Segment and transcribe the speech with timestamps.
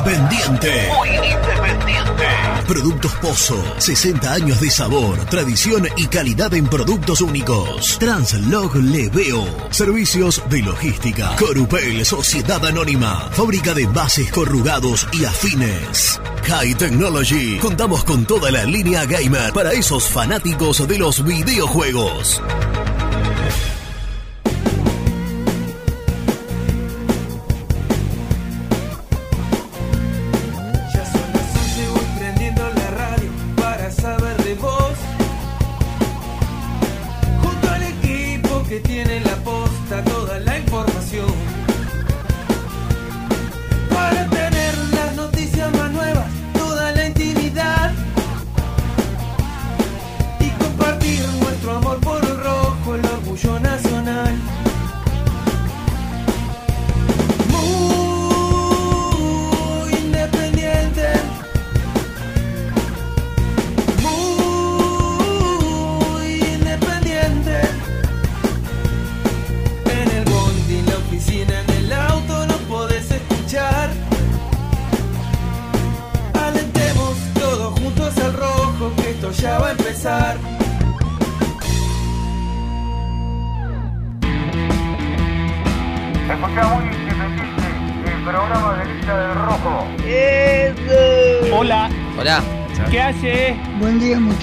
[0.00, 0.88] independiente.
[0.96, 2.24] Muy independiente.
[2.66, 3.62] Productos Pozo.
[3.78, 7.98] 60 años de sabor, tradición y calidad en productos únicos.
[7.98, 9.44] Translog Leveo.
[9.70, 11.34] Servicios de logística.
[11.36, 13.28] Corupel, Sociedad Anónima.
[13.32, 16.20] Fábrica de bases corrugados y afines.
[16.44, 17.58] High Technology.
[17.58, 22.40] Contamos con toda la línea gamer para esos fanáticos de los videojuegos.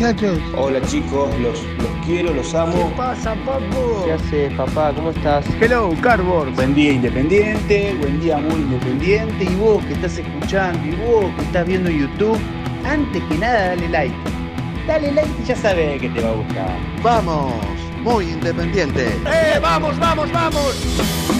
[0.07, 0.39] Muchachos.
[0.55, 2.91] Hola chicos, los, los quiero, los amo.
[2.95, 4.03] pasa, papo?
[4.05, 4.93] ¿Qué haces, papá?
[4.95, 5.45] ¿Cómo estás?
[5.59, 6.53] Hello, Cardboard.
[6.55, 9.43] Buen día independiente, buen día muy independiente.
[9.43, 12.39] Y vos que estás escuchando, y vos que estás viendo YouTube,
[12.85, 14.15] antes que nada dale like.
[14.87, 16.77] Dale like y ya sabes que te va a gustar.
[17.03, 17.53] Vamos,
[18.01, 19.07] muy independiente.
[19.07, 21.36] ¡Eh, vamos, vamos, vamos!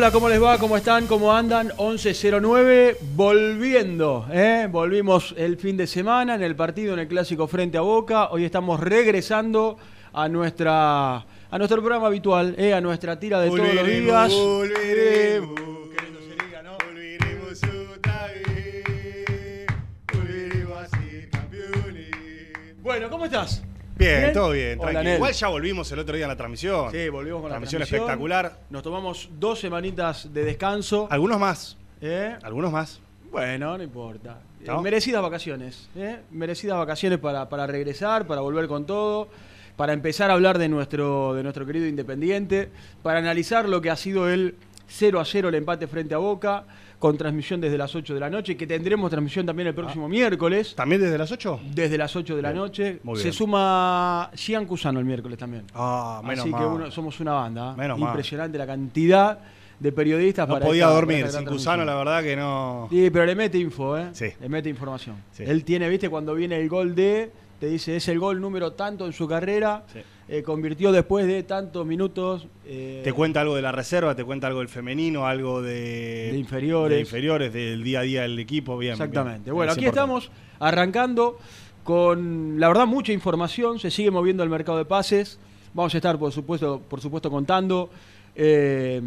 [0.00, 0.56] Hola, ¿cómo les va?
[0.56, 1.06] ¿Cómo están?
[1.06, 1.68] ¿Cómo andan?
[1.76, 4.66] 11.09, volviendo, ¿eh?
[4.70, 8.30] Volvimos el fin de semana en el partido, en el clásico frente a Boca.
[8.30, 9.76] Hoy estamos regresando
[10.14, 12.72] a nuestra a nuestro programa habitual, ¿eh?
[12.72, 14.32] a nuestra tira de todos los días.
[14.32, 15.60] Volveremos,
[15.94, 16.78] qué lindo sería, ¿no?
[16.82, 17.60] Volveremos
[17.94, 19.66] otra vez,
[20.14, 22.82] volveremos a ser campeones.
[22.82, 23.62] Bueno, ¿cómo estás?
[24.00, 24.32] Bien, ¿Bien?
[24.32, 25.14] todo bien, Hola, tranquilo.
[25.16, 26.90] Igual ya volvimos el otro día en la transmisión.
[26.90, 28.00] Sí, volvimos con la Transmisión transmisión.
[28.02, 28.58] espectacular.
[28.70, 31.06] Nos tomamos dos semanitas de descanso.
[31.10, 32.34] Algunos más, ¿eh?
[32.42, 32.98] algunos más.
[33.30, 34.38] Bueno, no importa.
[34.66, 34.78] ¿No?
[34.78, 35.88] Eh, merecidas vacaciones.
[35.94, 36.18] ¿eh?
[36.30, 39.28] Merecidas vacaciones para, para regresar, para volver con todo,
[39.76, 42.70] para empezar a hablar de nuestro, de nuestro querido Independiente,
[43.02, 44.56] para analizar lo que ha sido el
[44.92, 46.64] 0 a 0 el empate frente a Boca,
[46.98, 50.74] con transmisión desde las 8 de la noche, que tendremos transmisión también el próximo miércoles,
[50.74, 51.60] ¿También desde las 8?
[51.74, 53.00] desde las 8 de la noche.
[53.04, 55.64] muy Se suma Gian Cusano el miércoles también.
[55.74, 56.60] Ah, menos Así mal.
[56.60, 57.72] que uno- somos una banda.
[57.72, 57.78] ¿eh?
[57.78, 58.08] Menos mal.
[58.10, 59.38] Impresionante la cantidad
[59.78, 62.86] de periodistas No para podía esta- para dormir, esta sin Cusano la verdad que no...
[62.90, 64.08] Sí, pero le mete info, ¿eh?
[64.12, 64.26] Sí.
[64.38, 65.16] Le mete información.
[65.32, 65.44] Sí.
[65.46, 69.06] Él tiene, viste, cuando viene el gol de, te dice, es el gol número tanto
[69.06, 70.00] en su carrera, Sí.
[70.28, 72.46] eh, convirtió después de tantos minutos.
[72.64, 76.30] eh, Te cuenta algo de la reserva, te cuenta algo del femenino, algo de...
[76.32, 76.96] De inferiores.
[76.96, 78.92] de inferiores, del día a día del equipo, bien.
[78.94, 79.44] Exactamente.
[79.44, 79.54] bien.
[79.54, 80.14] Bueno, Es aquí importante.
[80.16, 81.38] estamos arrancando
[81.84, 83.78] con, la verdad, mucha información.
[83.78, 85.38] Se sigue moviendo el mercado de pases.
[85.74, 87.90] Vamos a estar, por supuesto, por supuesto contando
[88.36, 89.02] eh,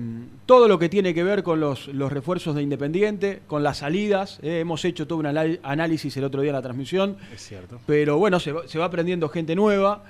[0.46, 4.40] todo lo que tiene que ver con los, los refuerzos de Independiente, con las salidas.
[4.44, 7.18] eh, hemos hecho todo un análisis el otro día en la transmisión.
[7.34, 7.80] Es cierto.
[7.86, 10.04] Pero bueno, se va, se va aprendiendo gente nueva.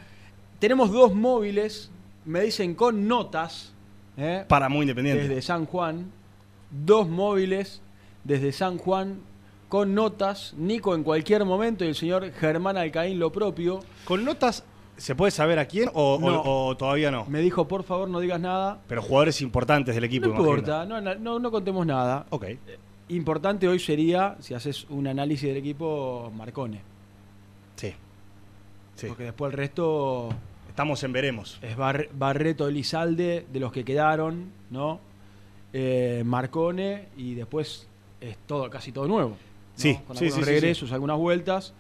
[0.59, 1.91] Tenemos dos móviles,
[2.25, 3.73] me dicen con notas,
[4.17, 4.45] ¿eh?
[4.47, 5.27] Para muy independiente.
[5.27, 6.11] desde San Juan.
[6.71, 7.81] Dos móviles
[8.23, 9.19] desde San Juan
[9.69, 10.53] con notas.
[10.57, 13.81] Nico en cualquier momento y el señor Germán Alcaín lo propio.
[14.05, 14.63] ¿Con notas
[14.97, 16.41] se puede saber a quién o, o- No.
[16.45, 17.25] o todavía no?
[17.25, 18.79] Me dijo, por favor, no digas nada.
[18.87, 22.25] Pero jugadores importantes del equipo, No importa, no, no, no contemos nada.
[22.29, 22.45] Ok.
[23.09, 26.81] Importante hoy sería, si haces un análisis del equipo, Marcone.
[27.75, 27.93] Sí.
[28.95, 29.07] Sí.
[29.07, 30.29] Porque después el resto
[30.69, 31.59] Estamos en veremos.
[31.61, 34.99] es Bar- Barreto Elizalde, de los que quedaron, ¿no?
[35.73, 37.87] eh, Marcone y después
[38.21, 39.31] es todo, casi todo nuevo.
[39.31, 39.35] ¿no?
[39.75, 41.73] Sí, Con sí, algunos sí, sí, regresos, algunas vueltas.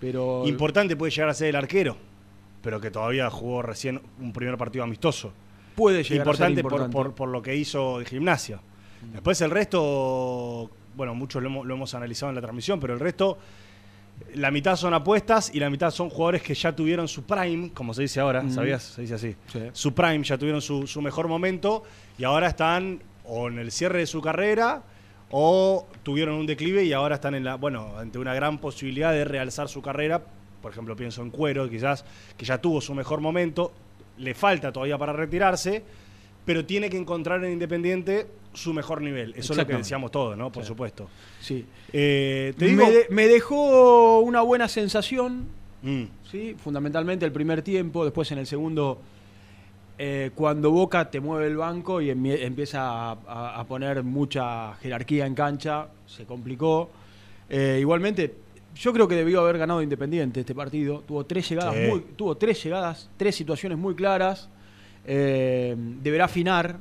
[0.00, 1.96] Pero Importante puede llegar a ser el arquero,
[2.64, 5.32] pero que todavía jugó recién un primer partido amistoso.
[5.76, 6.94] puede llegar importante, a ser por- importante.
[6.96, 8.58] Por, por lo que hizo de gimnasia.
[9.12, 13.00] Después el resto, bueno, muchos lo hemos, lo hemos analizado en la transmisión, pero el
[13.00, 13.36] resto,
[14.34, 17.92] la mitad son apuestas y la mitad son jugadores que ya tuvieron su prime, como
[17.92, 18.52] se dice ahora, Ujú.
[18.54, 18.82] ¿sabías?
[18.82, 19.36] Se dice así.
[19.52, 19.60] Sí.
[19.72, 21.82] Su prime, ya tuvieron su, su mejor momento
[22.16, 24.82] y ahora están o en el cierre de su carrera
[25.30, 29.24] o tuvieron un declive y ahora están en la, bueno, ante una gran posibilidad de
[29.24, 30.22] realzar su carrera.
[30.64, 32.06] Por ejemplo, pienso en Cuero, quizás,
[32.38, 33.70] que ya tuvo su mejor momento,
[34.16, 35.82] le falta todavía para retirarse,
[36.46, 39.34] pero tiene que encontrar en Independiente su mejor nivel.
[39.36, 40.50] Eso es lo que decíamos todos, ¿no?
[40.50, 40.68] Por Sí.
[40.68, 41.10] supuesto.
[41.38, 41.66] Sí.
[41.92, 42.86] Eh, te digo...
[42.86, 45.48] me, de- me dejó una buena sensación,
[45.82, 46.56] Mm, ¿sí?
[46.58, 49.02] fundamentalmente el primer tiempo, después en el segundo,
[49.98, 55.26] eh, cuando Boca te mueve el banco y empieza a, a- a poner mucha jerarquía
[55.26, 56.88] en cancha, se complicó.
[57.50, 58.34] Eh, igualmente,
[58.74, 61.02] yo creo que debió haber ganado Independiente este partido.
[61.06, 61.86] Tuvo tres llegadas, Sí.
[61.88, 64.48] muy, tuvo tres llegadas, tres situaciones muy claras.
[65.06, 66.78] Eh, deberá afinar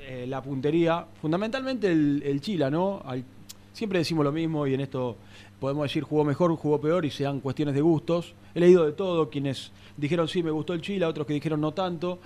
[0.00, 1.06] eh, la puntería.
[1.20, 3.02] Fundamentalmente el, el Chila, ¿no?
[3.04, 3.24] Al-
[3.72, 5.16] siempre decimos lo mismo y en esto
[5.58, 8.34] podemos decir jugó mejor, jugó peor y sean cuestiones de gustos.
[8.54, 11.72] He leído de todo, quienes dijeron sí, me gustó el Chila, otros que dijeron no
[11.72, 12.18] tanto.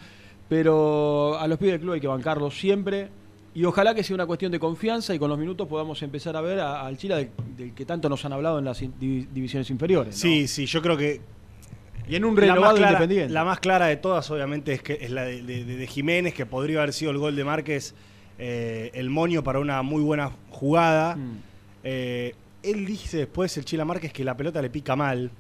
[0.49, 3.09] Pero a los pibes del club hay que bancarlos siempre.
[3.57, 6.43] Y ojalá que sea una cuestión de confianza y con los minutos podamos empezar a
[6.43, 10.15] ver al Chila del, del que tanto nos han hablado en las divisiones inferiores.
[10.15, 10.21] ¿no?
[10.21, 11.23] Sí, sí, yo creo que
[12.07, 13.33] Y en un la renovado clara, independiente.
[13.33, 16.45] la más clara de todas, obviamente, es que es la de, de- de Jiménez, que
[16.45, 17.95] podría haber sido el gol de Márquez,
[18.39, 21.17] eh, el moño para una muy buena jugada.
[21.17, 21.39] Mm.
[21.83, 25.31] Eh, él dice después, el Chila Márquez, que la pelota le pica mal.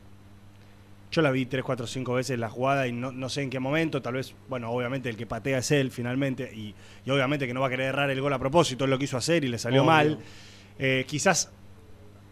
[1.16, 3.58] Yo la vi 3, 4, 5 veces la jugada y no, no sé en qué
[3.58, 4.02] momento.
[4.02, 6.52] Tal vez, bueno, obviamente el que patea es él finalmente.
[6.54, 6.74] Y,
[7.06, 8.84] y obviamente que no va a querer errar el gol a propósito.
[8.84, 9.90] Él lo quiso hacer y le salió Obvio.
[9.92, 10.18] mal.
[10.78, 11.50] Eh, quizás,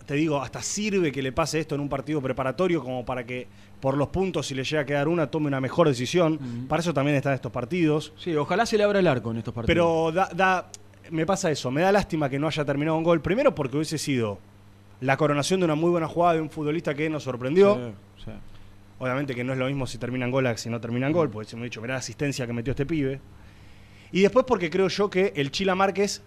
[0.04, 3.46] te digo, hasta sirve que le pase esto en un partido preparatorio como para que
[3.80, 6.66] por los puntos, si le llega a quedar una, tome una mejor decisión.
[6.68, 8.12] Para eso también están estos partidos.
[8.18, 9.74] Sí, ojalá se le abra el arco en estos partidos.
[9.74, 10.68] Pero da, da-
[11.10, 13.22] me pasa eso, me da lástima que no haya terminado un gol.
[13.22, 14.38] Primero porque hubiese sido
[15.00, 17.74] la coronación de una muy buena jugada de un futbolista que nos sorprendió.
[18.18, 18.30] Sí, sí.
[18.98, 21.12] Obviamente que no es lo mismo si termina en gol a si no termina en
[21.12, 23.20] gol, porque se me ha dicho, mirá la asistencia que metió este pibe.
[24.12, 26.22] Y después porque creo yo que el Chila Márquez,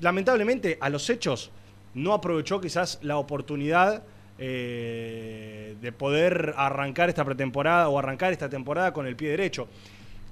[0.00, 1.50] lamentablemente, a los hechos,
[1.94, 4.02] no aprovechó quizás la oportunidad
[4.38, 9.68] eh, de poder arrancar esta pretemporada o arrancar esta temporada con el pie derecho.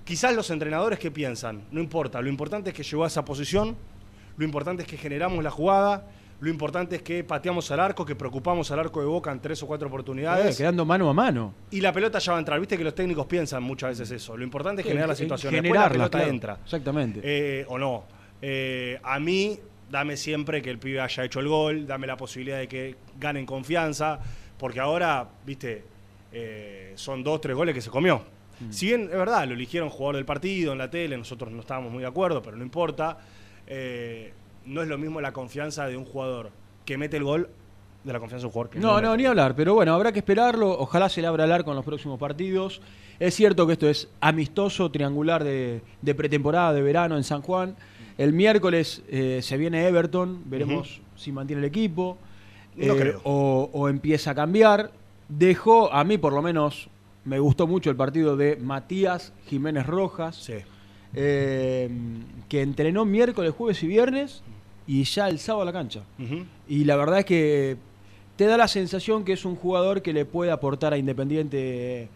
[0.04, 3.76] Quizás los entrenadores que piensan, no importa, lo importante es que llegó a esa posición,
[4.36, 6.06] lo importante es que generamos la jugada,
[6.40, 9.62] lo importante es que pateamos al arco, que preocupamos al arco de Boca en tres
[9.62, 10.56] o cuatro Eh, oportunidades.
[10.56, 11.54] quedando mano a mano.
[11.70, 12.60] Y la pelota ya va a entrar.
[12.60, 14.36] Viste que los técnicos piensan muchas veces eso.
[14.36, 15.52] Lo importante es generar la Eh, situación.
[15.52, 16.30] Después generarla, la pelota claro.
[16.32, 16.58] entra.
[16.62, 17.20] Exactamente.
[17.22, 18.04] Eh, o no.
[18.42, 19.58] Eh, a mí,
[19.90, 23.46] dame siempre que el pibe haya hecho el gol, dame la posibilidad de que ganen
[23.46, 24.18] confianza,
[24.58, 25.84] porque ahora, viste,
[26.32, 28.22] eh, son dos, tres goles que se comió.
[28.60, 28.72] Mm.
[28.72, 31.90] Si bien, es verdad, lo eligieron jugador del partido en la tele, nosotros no estábamos
[31.92, 33.16] muy de acuerdo, pero no importa.
[34.66, 36.50] No es lo mismo la confianza de un jugador
[36.84, 37.48] que mete el gol
[38.04, 39.16] de la confianza de un jugador que No, no, mete.
[39.22, 40.70] ni hablar, pero bueno, habrá que esperarlo.
[40.78, 42.80] Ojalá se le abra el arco en los próximos partidos.
[43.18, 47.74] Es cierto que esto es amistoso, triangular de, de pretemporada, de verano en San Juan.
[48.18, 52.16] El miércoles eh, se viene Everton, veremos si mantiene el equipo
[52.76, 53.20] No eh, creo.
[53.24, 54.90] O, o empieza a cambiar.
[55.28, 56.88] Dejó, a mí por lo menos,
[57.24, 60.54] me gustó mucho el partido de Matías Jiménez Rojas, Sí.
[61.14, 61.90] eh,
[62.48, 64.42] que entrenó miércoles, jueves y viernes
[64.86, 66.00] y ya el sábado a la cancha.
[66.68, 67.76] Y la verdad es que
[68.36, 72.08] te da la sensación que es un jugador que le puede aportar a Independiente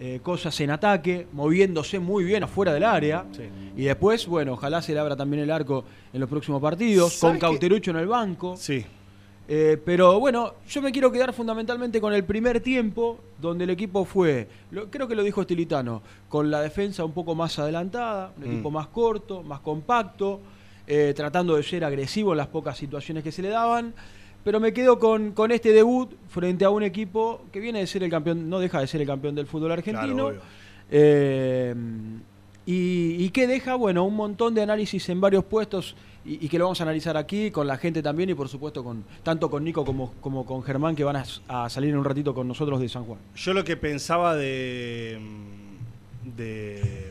[0.00, 3.24] eh, cosas en ataque, moviéndose muy bien afuera del área.
[3.32, 3.42] Sí.
[3.76, 7.30] Y después, bueno, ojalá se le abra también el arco en los próximos partidos, con
[7.30, 7.40] ¿Sabes qué?
[7.40, 8.56] Cauterucho en el banco.
[8.56, 8.84] Sí.
[9.50, 14.04] Eh, pero bueno, yo me quiero quedar fundamentalmente con el primer tiempo, donde el equipo
[14.04, 18.44] fue, lo- creo que lo dijo Estilitano, con la defensa un poco más adelantada, un
[18.46, 18.52] Mm.
[18.52, 20.40] equipo más corto, más compacto,
[20.88, 23.94] eh, tratando de ser agresivo en las pocas situaciones que se le daban.
[24.42, 28.02] Pero me quedo con, con este debut frente a un equipo que viene de ser
[28.02, 30.32] el campeón, no deja de ser el campeón del fútbol argentino.
[30.90, 31.74] Eh,
[32.64, 36.58] y, y que deja, bueno, un montón de análisis en varios puestos y, y que
[36.58, 39.64] lo vamos a analizar aquí con la gente también y por supuesto con tanto con
[39.64, 42.80] Nico como, como con Germán que van a, a salir en un ratito con nosotros
[42.80, 43.18] de San Juan.
[43.34, 45.18] Yo lo que pensaba de,
[46.36, 47.10] de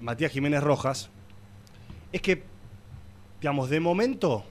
[0.00, 1.10] Matías Jiménez Rojas
[2.12, 2.42] es que,
[3.40, 4.44] digamos, de momento,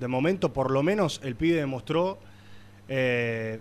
[0.00, 2.18] de momento por lo menos el pibe demostró
[2.88, 3.60] eh,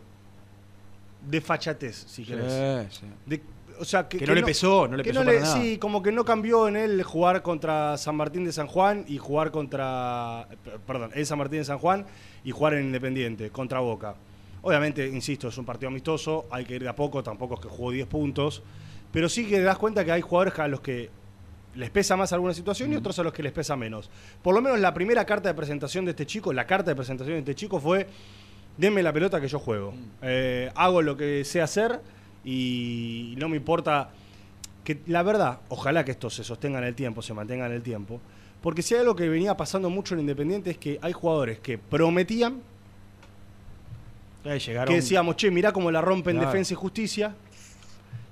[1.27, 2.53] desfachatez, si querés.
[2.91, 3.05] Sí.
[3.25, 3.41] De-
[3.77, 5.61] o sea, que, Que no le pesó, no le pesó para nada.
[5.61, 9.17] Sí, como que no cambió en él jugar contra San Martín de San Juan y
[9.17, 10.47] jugar contra.
[10.87, 12.05] Perdón, en San Martín de San Juan
[12.45, 14.15] y jugar en Independiente, contra Boca.
[14.61, 17.67] Obviamente, insisto, es un partido amistoso, hay que ir de a poco, tampoco es que
[17.67, 18.63] jugó 10 puntos.
[19.11, 21.09] Pero sí que te das cuenta que hay jugadores a los que
[21.75, 24.09] les pesa más alguna situación y otros a los que les pesa menos.
[24.41, 27.35] Por lo menos la primera carta de presentación de este chico, la carta de presentación
[27.35, 28.07] de este chico fue,
[28.77, 29.93] denme la pelota que yo juego.
[30.21, 31.99] Eh, hago lo que sé hacer
[32.43, 34.09] y no me importa
[34.83, 37.81] que la verdad, ojalá que esto se sostenga en el tiempo, se mantenga en el
[37.81, 38.21] tiempo,
[38.61, 41.77] porque si hay algo que venía pasando mucho en Independiente es que hay jugadores que
[41.77, 42.61] prometían,
[44.43, 44.89] Eh, llegaron.
[44.93, 46.51] que decíamos, che, mirá cómo la rompe en Claro.
[46.51, 47.35] defensa y justicia,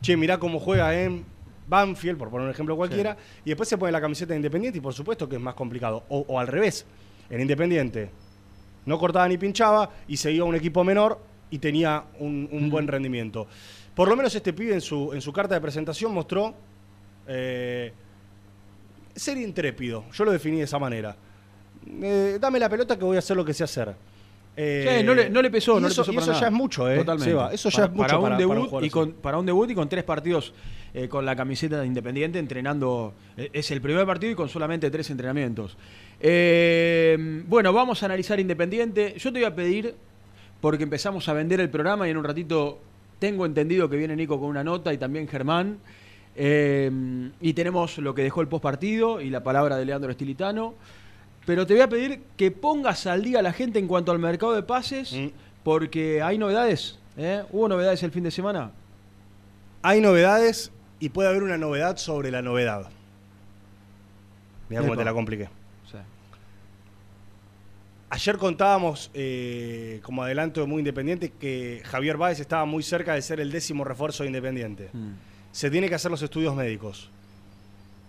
[0.01, 1.25] che, mirá cómo juega en
[1.67, 4.81] Banfield, por poner un ejemplo cualquiera, y después se pone la camiseta de Independiente y
[4.81, 6.03] por supuesto que es más complicado.
[6.09, 6.85] O, o al revés,
[7.29, 8.09] en Independiente
[8.85, 12.87] no cortaba ni pinchaba y seguía a un equipo menor y tenía un, un buen
[12.87, 13.47] rendimiento.
[13.95, 16.53] Por lo menos este pibe en su, en su carta de presentación mostró
[17.27, 17.93] eh,
[19.15, 20.05] ser intrépido.
[20.11, 21.15] Yo lo definí de esa manera.
[22.01, 23.93] Eh, dame la pelota que voy a hacer lo que sé hacer.
[24.55, 26.41] Eh, Sí, no, le, no le pesó, no eso, le pesó para eso nada.
[26.41, 26.97] ya es mucho, ¿eh?
[26.97, 27.31] Totalmente.
[27.31, 29.45] Seba, eso ya para, es mucho para un para, debut un y con, para un
[29.47, 30.53] debut y con tres partidos
[30.93, 33.13] eh, con la camiseta de Independiente entrenando.
[33.35, 35.75] eh, Es el primer partido y con solamente tres entrenamientos.
[37.47, 39.15] Bueno, vamos a analizar Independiente.
[39.17, 39.95] Yo te voy a pedir,
[40.61, 42.79] porque empezamos a vender el programa y en un ratito
[43.19, 45.79] tengo entendido que viene Nico con una nota y también Germán.
[46.35, 50.75] Y tenemos lo que dejó el postpartido y la palabra de Leandro Estilitano.
[51.45, 54.19] Pero te voy a pedir que pongas al día a la gente en cuanto al
[54.19, 55.27] mercado de pases, Mm.
[55.63, 56.97] porque hay novedades.
[57.17, 57.43] ¿eh?
[57.51, 58.71] ¿Hubo novedades el fin de semana?
[59.81, 62.89] Hay novedades y puede haber una novedad sobre la novedad.
[64.69, 65.49] Mira cómo te la compliqué.
[65.91, 65.97] Sí.
[68.09, 73.39] Ayer contábamos, eh, como adelanto muy independiente, que Javier Báez estaba muy cerca de ser
[73.39, 74.89] el décimo refuerzo de Independiente.
[74.93, 75.11] Mm.
[75.51, 77.09] Se tiene que hacer los estudios médicos.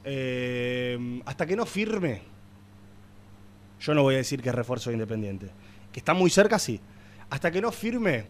[0.04, 2.22] Eh, hasta que no firme,
[3.84, 5.50] yo no voy a decir que es refuerzo de Independiente.
[5.92, 6.80] Que está muy cerca, sí.
[7.28, 8.26] Hasta que no firme,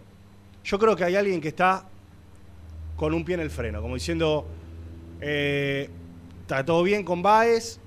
[0.64, 1.86] yo creo que hay alguien que está
[2.96, 4.46] con un pie en el freno, como diciendo,
[5.20, 5.88] eh,
[6.42, 7.78] está todo bien con Báez,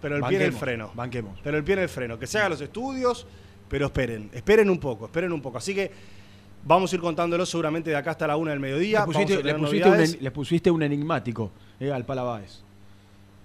[0.00, 0.90] pero el pie en el freno.
[0.94, 1.38] Banquemos.
[1.42, 2.18] Pero el pie en el freno.
[2.18, 3.26] Que se hagan los estudios,
[3.68, 4.30] pero esperen.
[4.32, 5.58] Esperen un poco, esperen un poco.
[5.58, 5.90] Así que
[6.64, 9.04] vamos a ir contándolo seguramente de acá hasta la una del mediodía.
[9.04, 12.62] Pusiste, pusiste un, le pusiste un enigmático eh, al Palabáez.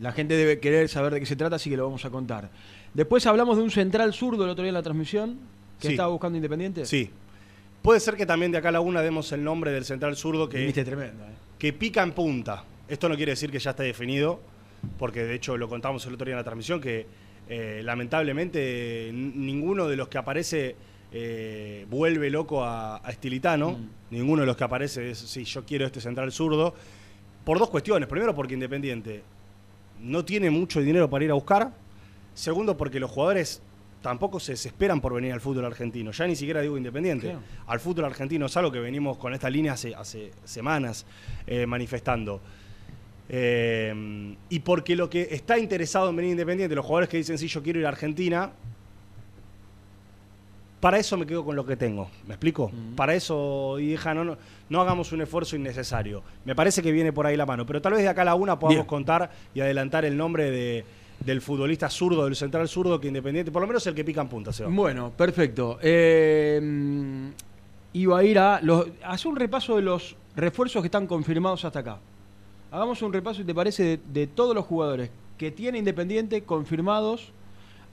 [0.03, 2.50] La gente debe querer saber de qué se trata, así que lo vamos a contar.
[2.93, 5.38] Después hablamos de un central zurdo el otro día en la transmisión,
[5.79, 5.93] que Sí.
[5.93, 6.86] estaba buscando Independiente.
[6.86, 7.10] Sí.
[7.81, 10.48] Puede ser que también de acá a la una demos el nombre del central zurdo
[10.50, 11.24] que, tremendo.
[11.24, 11.27] eh.
[11.57, 12.63] que pica en punta.
[12.88, 14.41] Esto no quiere decir que ya está definido,
[15.00, 17.07] porque de hecho lo contamos el otro día en la transmisión, que
[17.48, 20.75] eh, lamentablemente ninguno de los que aparece
[21.12, 23.72] eh, vuelve loco a, a Estilitano.
[23.72, 23.89] Mm.
[24.15, 26.74] Ninguno de los que aparece es, sí, yo quiero este central zurdo.
[27.45, 28.07] Por dos cuestiones.
[28.10, 29.24] Primero, porque Independiente
[30.03, 31.72] no tiene mucho dinero para ir a buscar.
[32.33, 33.62] Segundo, porque los jugadores
[34.01, 36.12] tampoco se desesperan por venir al fútbol argentino.
[36.12, 37.27] Ya ni siquiera digo Independiente.
[37.27, 37.41] Claro.
[37.67, 41.05] Al fútbol argentino es algo que venimos con esta línea hace, hace semanas
[41.48, 42.41] eh, manifestando.
[43.29, 47.48] Eh, y porque lo que está interesado en venir Independiente, los jugadores que dicen, sí,
[47.48, 48.51] yo quiero ir a Argentina,
[50.83, 52.09] para eso me quedo con lo que tengo.
[52.27, 52.69] ¿Me explico?
[52.97, 54.37] Para eso, y deja, no, no,
[54.67, 56.21] no hagamos un esfuerzo innecesario.
[56.43, 57.65] Me parece que viene por ahí la mano.
[57.65, 58.85] Pero tal vez de acá a la una podamos Bien.
[58.85, 60.83] contar y adelantar el nombre de,
[61.21, 64.27] del futbolista zurdo, del central zurdo que Independiente, por lo menos el que pica en
[64.27, 64.69] punta, Seba.
[64.69, 65.79] Bueno, perfecto.
[65.81, 67.27] Eh, mm,
[67.93, 68.59] iba a ir a.
[68.61, 71.99] Los, hacer un repaso de los refuerzos que están confirmados hasta acá.
[72.71, 77.31] Hagamos un repaso, si te parece, de, de todos los jugadores que tiene Independiente confirmados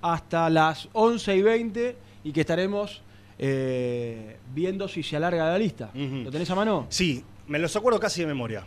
[0.03, 3.03] hasta las 11 y 20 y que estaremos
[3.39, 5.91] eh, viendo si se alarga la lista.
[5.95, 6.87] ¿Lo tenés a mano?
[6.91, 8.65] Sí, me los acuerdo casi de memoria.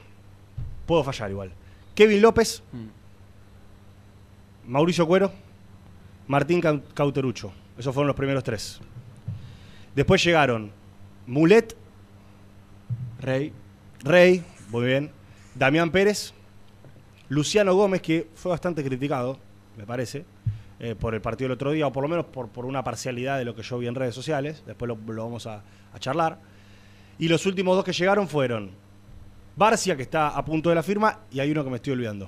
[0.85, 1.51] Puedo fallar igual.
[1.95, 2.87] Kevin López, Mm.
[4.65, 5.31] Mauricio Cuero,
[6.27, 7.51] Martín Cau- Cauterucho.
[7.77, 8.79] Esos fueron los primeros tres.
[9.95, 10.71] Después llegaron
[11.27, 11.75] Mulet,
[13.19, 13.51] Rey.
[14.03, 15.11] Rey, muy bien,
[15.55, 16.33] Damián Pérez,
[17.29, 19.37] Luciano Gómez, que fue bastante criticado,
[19.77, 20.25] me parece,
[20.79, 23.37] eh, por el partido del otro día, o por lo menos por, por una parcialidad
[23.37, 25.61] de lo que yo vi en redes sociales, después lo, lo vamos a,
[25.93, 26.39] a charlar.
[27.19, 28.71] Y los últimos dos que llegaron fueron
[29.55, 32.27] Barcia, que está a punto de la firma, y hay uno que me estoy olvidando.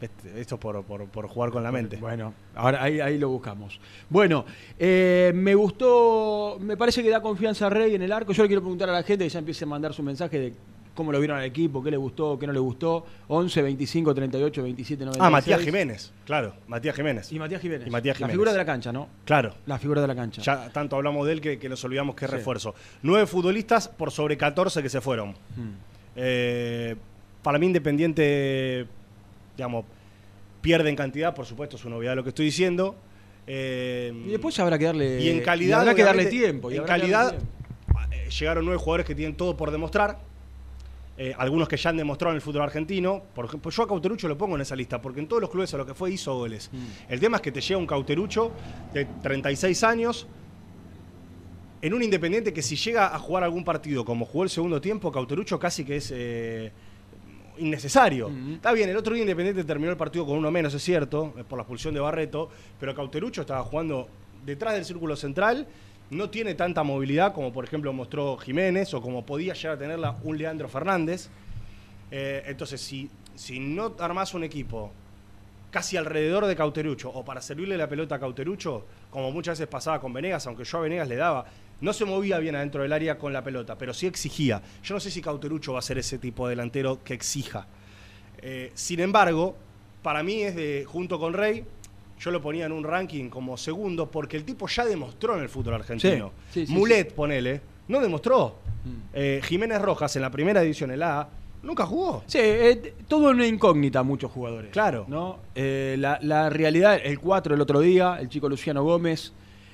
[0.00, 1.96] Este- esto es por, por- por jugar con la mente.
[1.96, 3.80] Bueno, ahora ahí, ahí lo buscamos.
[4.10, 4.44] Bueno,
[4.78, 8.32] eh, me gustó, me parece que da confianza a Rey en el arco.
[8.32, 10.54] Yo le quiero preguntar a la gente que ya empiece a mandar su mensaje de
[10.96, 13.06] cómo lo vieron al equipo, qué le gustó, qué no le gustó.
[13.28, 15.24] 11, 25, 38, 27, 96.
[15.24, 17.30] Ah, Matías Jiménez, claro, Matías Jiménez.
[17.30, 17.86] Y Matías Jiménez.
[17.86, 18.32] Y Matías La Jiménez.
[18.34, 19.08] figura de la cancha, ¿no?
[19.24, 19.54] Claro.
[19.66, 20.42] La figura de la cancha.
[20.42, 22.36] Ya tanto hablamos de él que, que nos olvidamos que es Sí.
[22.38, 22.74] refuerzo.
[23.02, 25.30] Nueve futbolistas por sobre 14 que se fueron.
[25.30, 25.70] Mm.
[26.16, 26.96] Eh,
[27.42, 28.86] para mí Independiente,
[29.56, 29.84] digamos,
[30.60, 32.96] pierde en cantidad, por supuesto, es una obviedad lo que estoy diciendo.
[33.46, 35.20] Eh, Y después habrá que darle.
[35.20, 36.70] y en calidad, habrá que darle tiempo.
[36.72, 37.46] y en calidad, tiempo.
[38.10, 40.18] eh, llegaron nueve jugadores que tienen todo por demostrar.
[41.18, 43.22] Eh, algunos que ya han demostrado en el fútbol argentino.
[43.34, 45.72] Por ejemplo, yo a Cauterucho lo pongo en esa lista, porque en todos los clubes
[45.72, 46.68] a lo que fue hizo goles.
[46.72, 47.12] Mm.
[47.12, 48.52] El tema es que te llega un Cauterucho
[48.92, 50.26] de 36 años,
[51.80, 55.12] en un Independiente que si llega a jugar algún partido como jugó el segundo tiempo,
[55.12, 56.72] Cauterucho casi que es eh,
[57.58, 58.28] innecesario.
[58.28, 58.54] Ujú.
[58.54, 61.44] Está bien, el otro día Independiente terminó el partido con uno menos, es cierto, eh,
[61.48, 64.08] por la expulsión de Barreto, pero Cauterucho estaba jugando
[64.44, 65.66] detrás del círculo central,
[66.10, 70.16] no tiene tanta movilidad como por ejemplo mostró Jiménez o como podía llegar a tenerla
[70.22, 71.28] un Leandro Fernández.
[72.10, 74.92] Eh, entonces, si, si no armás un equipo
[75.70, 80.00] casi alrededor de Cauterucho o para servirle la pelota a Cauterucho, como muchas veces pasaba
[80.00, 81.46] con Venegas, aunque yo a Venegas le daba,
[81.80, 84.62] no se movía bien adentro del área con la pelota, pero sí exigía.
[84.82, 87.66] Yo no sé si Cauterucho va a ser ese tipo de delantero que exija.
[88.38, 89.56] Eh, sin embargo,
[90.02, 91.64] para mí es de, junto con Rey,
[92.18, 95.48] yo lo ponía en un ranking como segundo porque el tipo ya demostró en el
[95.48, 96.32] fútbol argentino.
[96.50, 98.56] Sí, sí, sí, Mulet, ponele, no demostró.
[98.84, 98.88] Mm.
[99.14, 101.28] Eh, Jiménez Rojas en la primera división, en la A,
[101.62, 102.22] nunca jugó.
[102.26, 104.70] Sí, eh, todo una incógnita muchos jugadores.
[104.70, 105.04] Claro.
[105.08, 105.38] ¿no?
[105.54, 109.32] Eh, la, la realidad, el 4 el otro día, el chico Luciano Gómez,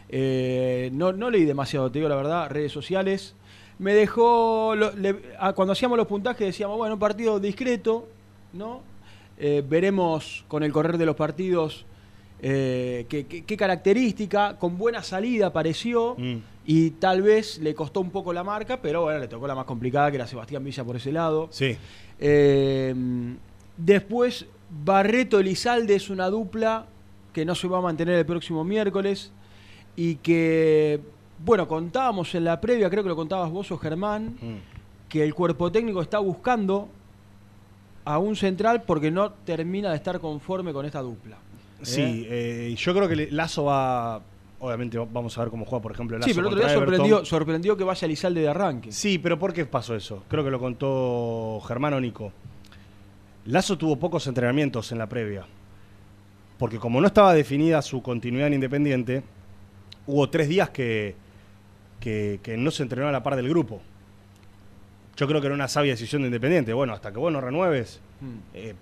[0.09, 3.35] eh, no, no leí demasiado, te digo la verdad, redes sociales.
[3.79, 8.09] Me dejó, lo- le- ah, cuando hacíamos los puntajes decíamos, bueno, un partido discreto,
[8.53, 8.83] ¿no?
[9.39, 11.87] Eh, veremos con el correr de los partidos
[12.45, 16.37] eh, qué, característica, con buena salida pareció, Mm.
[16.67, 19.65] y tal vez le costó un poco la marca, pero bueno, le tocó la más
[19.65, 21.49] complicada, que era Sebastián Villa por ese lado.
[21.51, 21.77] Sí.
[22.19, 22.95] Eh,
[23.77, 24.47] después,
[24.85, 26.87] Barreto Elizalde es una dupla
[27.33, 29.31] que no se va a mantener el próximo miércoles
[29.97, 31.01] y que,
[31.45, 35.09] bueno, contábamos en la previa, creo que lo contabas vos o Germán, Mm.
[35.09, 36.89] que el cuerpo técnico está buscando
[38.05, 41.37] a un central porque no termina de estar conforme con esta dupla.
[41.83, 41.87] ¿Eh?
[41.87, 44.23] Sí, eh, yo creo que Lazo va.
[44.61, 46.29] Obviamente vamos a ver cómo juega, por ejemplo, Lazo.
[46.29, 48.93] Sí, pero el otro día sorprendió, sorprendió que vaya Elizalde de arranque.
[48.93, 50.23] Sí, pero ¿por qué pasó eso?
[50.29, 52.33] Creo que lo contó Germán o Nico.
[53.47, 55.45] Lazo tuvo pocos entrenamientos en la previa.
[56.59, 59.25] Porque como no estaba definida su continuidad en Independiente,
[60.07, 61.17] hubo tres días que,
[61.99, 63.81] que, que no se entrenó a la par del grupo.
[65.17, 66.73] Yo creo que era una sabia decisión de Independiente.
[66.73, 68.39] Bueno, hasta que vos no renueves, Mm.
[68.55, 68.75] eh,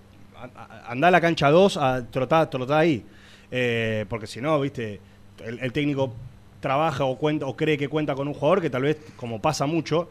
[0.87, 3.05] andá a la cancha 2 a trotar, trotar ahí.
[3.51, 5.01] Eh, porque si no, viste,
[5.45, 6.13] el, el técnico
[6.61, 9.67] trabaja o cuenta o cree que cuenta con un jugador que tal vez, como pasa
[9.67, 10.09] mucho,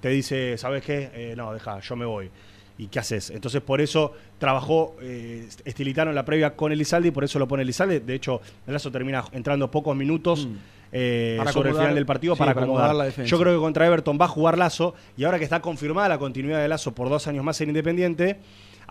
[0.00, 1.10] te dice, ¿sabes qué?
[1.14, 2.30] Eh, no, deja, yo me voy.
[2.78, 3.28] ¿Y qué haces?
[3.28, 7.46] Entonces, por eso trabajó eh, Estilitano en la previa con Elizalde y por eso lo
[7.46, 8.00] pone Elizalde.
[8.00, 10.56] De hecho, el Lazo termina entrando pocos minutos Mm.
[10.92, 12.86] eh, Para sobre el final del partido sí, para acomodar.
[12.86, 13.28] acomodar la defensa.
[13.30, 16.18] Yo creo que contra Everton va a jugar Lazo y ahora que está confirmada la
[16.18, 18.38] continuidad de Lazo por dos años más en Independiente,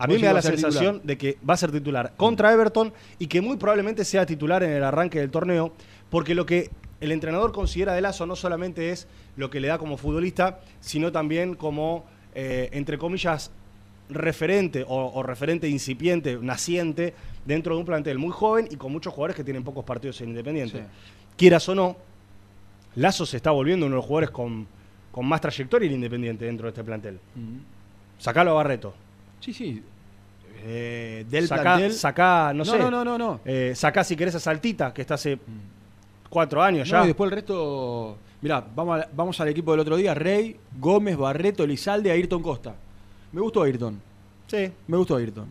[0.00, 1.06] a mí me da la sensación titular.
[1.06, 4.70] de que va a ser titular contra Everton y que muy probablemente sea titular en
[4.70, 5.72] el arranque del torneo,
[6.08, 9.78] porque lo que el entrenador considera de Lazo no solamente es lo que le da
[9.78, 13.50] como futbolista, sino también como, eh, entre comillas,
[14.08, 19.12] referente o, o referente incipiente, naciente, dentro de un plantel muy joven y con muchos
[19.12, 20.78] jugadores que tienen pocos partidos en Independiente.
[20.78, 20.84] Sí.
[21.36, 21.96] Quieras o no,
[22.96, 24.66] Lazo se está volviendo uno de los jugadores con,
[25.12, 27.18] con más trayectoria en Independiente dentro de este plantel.
[28.18, 28.94] Sacalo a Barreto.
[29.40, 29.82] Sí, sí.
[30.62, 31.92] Eh, del Sacá, plantel.
[31.94, 32.78] sacá, no, sé.
[32.78, 33.40] no, no, no, no.
[33.44, 35.38] Eh, sacá si querés a Saltita, que está hace
[36.28, 37.04] cuatro años No, ya.
[37.04, 38.18] y después el resto.
[38.42, 42.74] Mirá, vamos, a- vamos al equipo del otro día: Rey, Gómez, Barreto, Elizalde, Ayrton Costa.
[43.32, 44.00] Me gustó Ayrton.
[44.48, 44.70] Sí.
[44.86, 45.46] Me gustó Ayrton.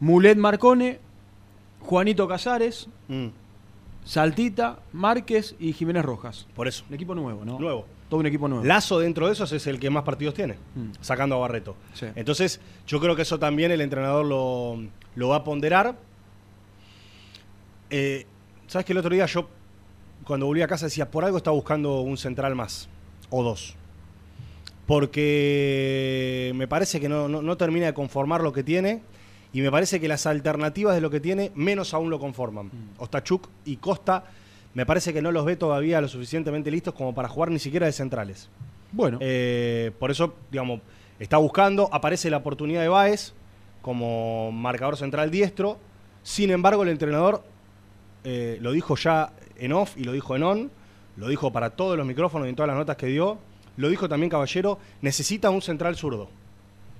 [0.00, 0.98] Mulet Marcone,
[1.80, 3.28] Juanito Casares, Mm,
[4.04, 6.46] Saltita, Márquez y Jiménez Rojas.
[6.56, 6.84] por eso.
[6.88, 7.58] Un equipo nuevo, ¿no?
[7.60, 7.86] Nuevo.
[8.12, 8.62] Todo un equipo nuevo.
[8.62, 10.90] Lazo dentro de esos es el que más partidos tiene, Mm.
[11.00, 11.76] sacando a Barreto.
[11.94, 12.04] Sí.
[12.14, 14.78] Entonces, yo creo que eso también el entrenador lo,
[15.14, 15.96] lo va a ponderar.
[17.88, 18.26] Eh,
[18.66, 19.48] ¿Sabes que el otro día yo,
[20.24, 22.86] cuando volví a casa, decía, por algo está buscando un central más,
[23.30, 23.76] o dos?
[24.86, 29.00] Porque me parece que no, no- no termina de conformar lo que tiene,
[29.54, 32.70] y me parece que las alternativas de lo que tiene, menos aún lo conforman.
[32.98, 34.24] Ostachuk y Costa,
[34.74, 37.86] me parece que no los ve todavía lo suficientemente listos como para jugar ni siquiera
[37.86, 38.48] de centrales.
[38.92, 40.80] Bueno, Eh, por eso, digamos,
[41.18, 43.32] está buscando, aparece la oportunidad de Baez
[43.80, 45.78] como marcador central diestro.
[46.22, 47.42] Sin embargo, el entrenador
[48.24, 50.70] eh, lo dijo ya en off y lo dijo en on,
[51.16, 53.38] lo dijo para todos los micrófonos y en todas las notas que dio.
[53.76, 56.28] Lo dijo también Caballero, necesita un central zurdo.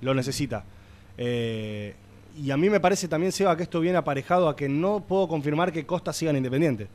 [0.01, 0.65] lo necesita.
[1.17, 1.95] Eh,
[2.35, 5.27] y a mí me parece también, Seba, que esto viene aparejado a que no puedo
[5.27, 6.87] confirmar que Costa siga en Independiente.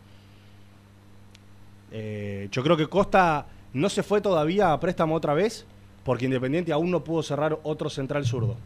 [1.92, 5.66] Eh, yo creo que Costa no se fue todavía a préstamo otra vez
[6.04, 8.56] porque Independiente aún no pudo cerrar otro central zurdo.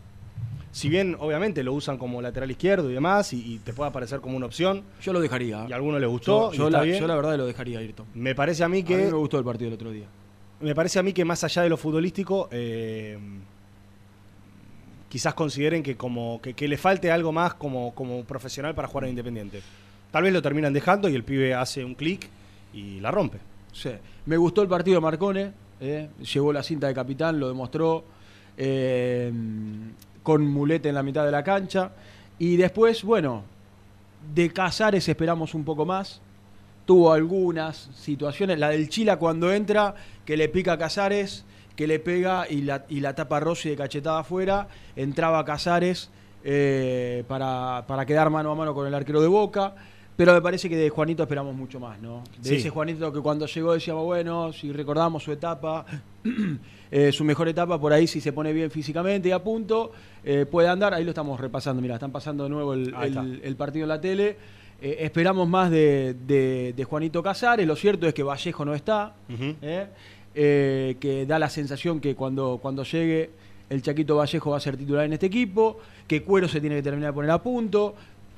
[0.71, 4.21] Si bien, obviamente, lo usan como lateral izquierdo y demás, y, y te puede aparecer
[4.21, 5.67] como una opción, Yo lo dejaría.
[5.69, 6.99] y a alguno le gustó, Yo, la, bien.
[6.99, 8.07] yo la verdad lo dejaría, Ayrton.
[8.15, 10.07] me parece a mí A mí que me gustó el partido del otro día.
[10.61, 13.19] me parece a mí que más allá de lo futbolístico, eh,
[15.09, 19.05] quizás consideren que como que, que le falte algo más como, como profesional para jugar
[19.05, 19.61] en Independiente.
[20.11, 22.29] Tal vez lo terminan dejando y el pibe hace un clic
[22.73, 23.39] y la rompe.
[23.73, 23.91] Sí.
[24.27, 28.05] Me gustó el partido de Marcone, eh, llevó la cinta de capitán, lo demostró
[28.57, 29.33] eh,
[30.23, 31.93] con mulete en la mitad de la cancha.
[32.39, 33.45] Y después, bueno,
[34.35, 36.21] de Casares esperamos un poco más.
[36.85, 41.45] Tuvo algunas situaciones, la del Chila cuando entra, que le pica a Casares,
[41.77, 44.69] que le pega y la, y la tapa Rossi de cachetada afuera.
[44.97, 46.11] Entraba Casares
[46.45, 49.75] eh, para, para quedar mano a mano con el arquero de Boca.
[50.17, 52.23] Pero me parece que de Juanito esperamos mucho más, ¿no?
[52.41, 52.55] De Sí.
[52.57, 55.87] ese Juanito que cuando llegó decíamos, bueno, si recordamos su etapa,
[56.91, 60.45] eh, su mejor etapa, por ahí si se pone bien físicamente y a punto, eh,
[60.49, 60.93] puede andar.
[60.93, 62.93] Ahí lo estamos repasando, mira, están pasando de nuevo el,
[63.57, 64.37] partido en la tele.
[64.83, 67.67] Eh, esperamos más de, de- de Juanito Casares.
[67.67, 69.15] Lo cierto es que Vallejo no está,
[70.35, 73.31] que da la sensación que cuando, cuando llegue
[73.71, 76.83] el Chaquito Vallejo va a ser titular en este equipo, que Cuero se tiene que
[76.83, 77.95] terminar de poner a punto.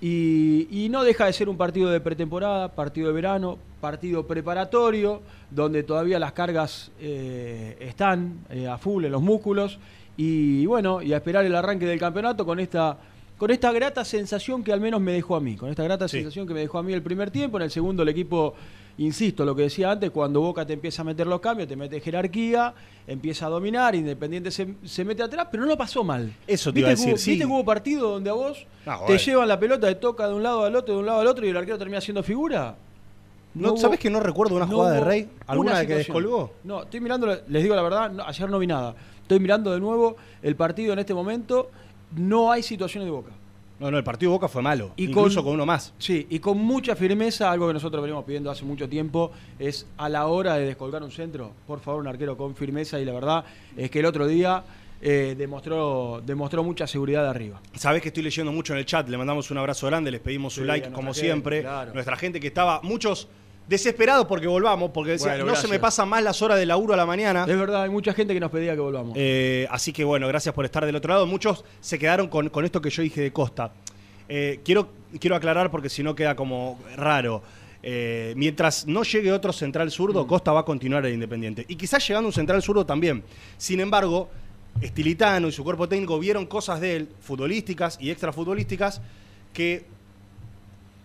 [0.07, 5.23] Y, y no deja de ser un partido de pretemporada, partido de verano, partido preparatorio,
[5.51, 9.79] donde todavía las cargas eh, están eh, a full en los músculos.
[10.19, 12.99] Y bueno, y a esperar el arranque del campeonato con esta,
[13.39, 16.19] con esta grata sensación que al menos me dejó a mí, con esta grata Sí.
[16.19, 17.57] sensación que me dejó a mí el primer tiempo.
[17.57, 18.55] En el segundo el equipo,
[18.99, 22.01] insisto, lo que decía antes, cuando Boca te empieza a meter los cambios, te mete
[22.01, 22.73] jerarquía,
[23.07, 26.33] empieza a dominar, Independiente se, se mete atrás, pero no lo pasó mal.
[26.47, 27.31] Eso te ¿Viste iba a que hubo- decir, sí.
[27.33, 30.35] ¿Viste que hubo partido donde a vos Ah, te llevan la pelota, te toca de
[30.35, 32.77] un lado al otro, de un lado al otro y el arquero termina haciendo figura?
[33.55, 35.29] ¿No, ¿Sabes que no recuerdo una no jugada de Rey?
[35.47, 36.53] ¿Alguna una de que descolgó?
[36.65, 38.95] No, estoy mirando, les digo la verdad, no, ayer no vi nada.
[39.23, 41.71] Estoy mirando de nuevo el partido en este momento.
[42.17, 43.31] No hay situaciones de boca.
[43.81, 44.93] No, no, el partido de Boca fue malo.
[44.97, 45.93] Y incluso con- con, uno más.
[45.99, 50.09] Sí, y con mucha firmeza, algo que nosotros venimos pidiendo hace mucho tiempo, es a
[50.09, 53.01] la hora de descolgar un centro, por favor, un arquero con firmeza.
[53.01, 53.45] Y la verdad
[53.77, 54.63] es que el otro día
[55.03, 57.61] eh, demostró, demostró mucha seguridad de arriba.
[57.75, 60.55] Sabés que estoy leyendo mucho en el chat, le mandamos un abrazo grande, les pedimos
[60.55, 61.61] su Sí, like como gente, siempre.
[61.63, 61.93] claro.
[61.93, 63.29] Nuestra gente que estaba, muchos
[63.69, 66.97] desesperados porque volvamos, porque Bueno, no se me pasan más las horas de laburo a
[66.97, 67.47] la mañana.
[67.49, 69.15] Es verdad, hay mucha gente que nos pedía que volvamos.
[69.17, 71.27] Eh, así que bueno, gracias por estar del otro lado.
[71.27, 73.73] Muchos se quedaron con, con esto que yo dije de Costa.
[74.29, 77.43] Eh, quiero, quiero aclarar porque si no queda como raro.
[77.87, 81.67] Eh, mientras no llegue otro central zurdo, Costa va a continuar en Independiente.
[81.69, 83.23] Y quizás llegando un central zurdo también.
[83.59, 84.31] Sin embargo,
[84.81, 89.03] Estilitano y su cuerpo técnico vieron cosas de él, futbolísticas y extrafutbolísticas,
[89.53, 89.85] que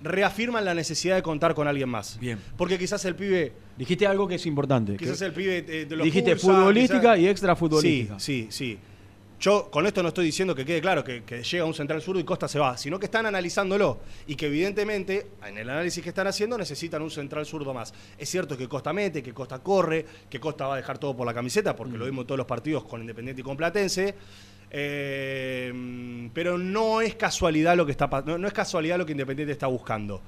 [0.01, 2.17] reafirman la necesidad de contar con alguien más.
[2.19, 2.39] Bien.
[2.57, 3.51] Porque quizás el pibe.
[3.77, 4.95] Dijiste algo que es importante.
[4.97, 8.19] Quizás que- el pibe eh, dijiste futbolística quizás- y extra futbolística.
[8.19, 8.79] Sí, sí, sí.
[9.41, 12.19] Yo con esto no estoy diciendo que quede claro que, que llega un central zurdo
[12.19, 16.09] y Costa se va, sino que están analizándolo y que evidentemente en el análisis que
[16.09, 17.93] están haciendo necesitan un central zurdo más.
[18.17, 21.25] Es cierto que Costa mete, que Costa corre, que Costa va a dejar todo por
[21.25, 21.99] la camiseta, porque Mm.
[21.99, 24.13] lo vimos en todos los partidos con Independiente y con Platense.
[24.71, 29.51] Eh, pero no es casualidad lo que está no, no es casualidad lo que Independiente
[29.51, 30.21] está buscando.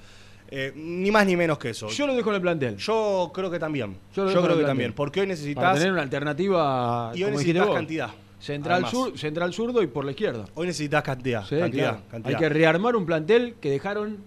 [0.53, 1.87] Eh, ni más ni menos que eso.
[1.87, 2.77] Yo lo dejo en el plantel.
[2.77, 3.97] Yo creo que también.
[4.13, 4.65] Yo creo que plantel.
[4.65, 4.93] también.
[4.93, 5.77] Porque hoy para necesitas.
[5.77, 8.09] tener una alternativa, Y hoy necesitas cantidad.
[8.39, 8.91] Central, además.
[8.91, 10.45] sur, central zurdo y por la izquierda.
[10.55, 11.45] Hoy necesitas cantidad.
[11.45, 12.03] Sí, cantidad, claro.
[12.09, 12.35] cantidad.
[12.35, 14.17] Hay que rearmar un plantel que dejaron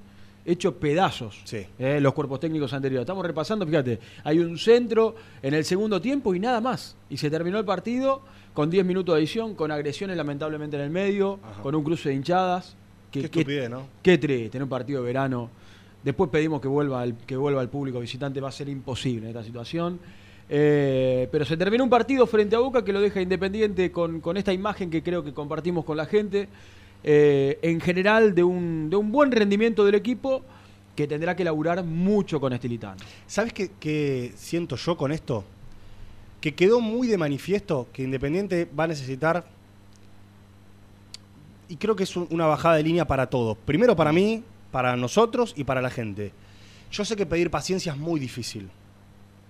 [0.47, 1.67] hecho pedazos Sí.
[1.79, 3.05] eh, los cuerpos técnicos anteriores.
[3.05, 6.97] Estamos repasando, fíjate, hay un centro en el segundo tiempo y nada más.
[7.09, 10.91] Y se terminó el partido con 10 minutos de edición, con agresiones lamentablemente en el
[10.91, 11.63] medio, Ajá.
[11.63, 12.77] con un cruce de hinchadas.
[13.11, 13.87] Qué estupidez, ¿no?
[14.03, 15.51] Qué triste, en un partido de verano.
[16.03, 19.29] Después pedimos que vuelva el, que vuelva el público visitante, va a ser imposible en
[19.29, 19.99] esta situación.
[20.51, 24.37] Eh, pero se terminó un partido frente a Boca que lo deja independiente con, con
[24.37, 26.49] esta imagen que creo que compartimos con la gente.
[27.05, 30.43] Eh, en general, de un, de un buen rendimiento del equipo
[30.97, 32.97] que tendrá que laburar mucho con Estilitano.
[33.27, 35.45] ¿Sabes qué, qué siento yo con esto?
[36.41, 39.45] Que quedó muy de manifiesto que Independiente va a necesitar.
[41.69, 43.57] Y creo que es un- una bajada de línea para todos.
[43.65, 46.33] Primero para mí, para nosotros y para la gente.
[46.93, 48.69] Yo sé que pedir paciencia es muy difícil.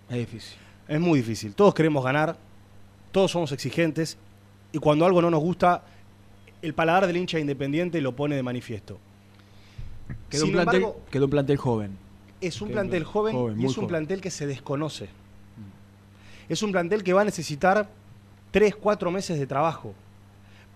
[0.09, 0.57] Es difícil.
[0.89, 1.55] Es muy difícil.
[1.55, 2.37] Todos queremos ganar,
[3.11, 4.17] todos somos exigentes
[4.73, 5.83] y cuando algo no nos gusta,
[6.65, 8.99] el paladar del hincha independiente lo pone de manifiesto.
[10.31, 11.99] Quedó, Sin un plantel, embargo, quedó un plantel joven.
[12.41, 13.89] es un plantel joven, joven, y es un joven.
[13.89, 15.09] plantel que se desconoce.
[16.49, 17.89] Es un plantel que va a necesitar
[18.51, 19.95] 3, 4 meses de trabajo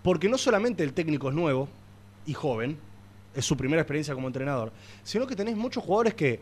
[0.03, 1.68] Porque no solamente el técnico es nuevo
[2.27, 2.79] y joven,
[3.35, 4.72] es su primera experiencia como entrenador,
[5.03, 6.40] sino que tenés muchos jugadores que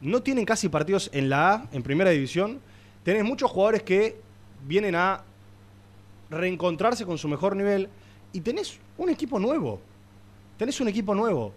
[0.00, 2.60] no tienen casi partidos en la A, en primera división.
[3.04, 4.20] Tenés muchos jugadores que
[4.66, 5.22] vienen a
[6.30, 7.88] reencontrarse con su mejor nivel
[8.34, 9.80] y tenés un equipo nuevo.
[10.58, 11.52] Tenés un equipo nuevo.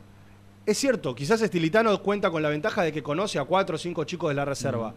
[0.66, 4.04] Es cierto, quizás Estilitano cuenta con la ventaja de que conoce a cuatro o cinco
[4.04, 4.94] chicos de la reserva.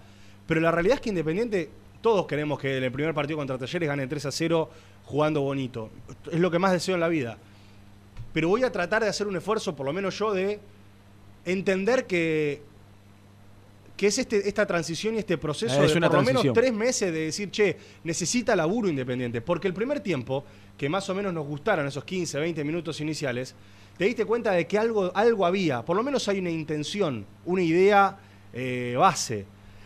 [0.47, 1.71] Pero la realidad es que Independiente,
[2.03, 4.71] todos queremos que en el primer partido contra Talleres gane 3 a 0
[5.07, 5.90] jugando bonito.
[6.31, 7.38] Es lo que más deseo en la vida.
[8.33, 10.61] Pero voy a tratar de hacer un esfuerzo, por lo menos yo, de
[11.45, 12.62] entender que,
[13.97, 17.12] que es este, esta transición y este proceso es de por lo menos tres meses
[17.12, 19.40] de decir, che, necesita laburo Independiente.
[19.40, 20.45] Porque el primer tiempo,
[20.81, 23.55] que más o menos nos gustaron esos 15, 20 minutos iniciales,
[23.99, 25.85] te diste cuenta de que algo, algo había.
[25.85, 28.16] Por lo menos hay una intención, una idea
[28.55, 29.45] eh, base.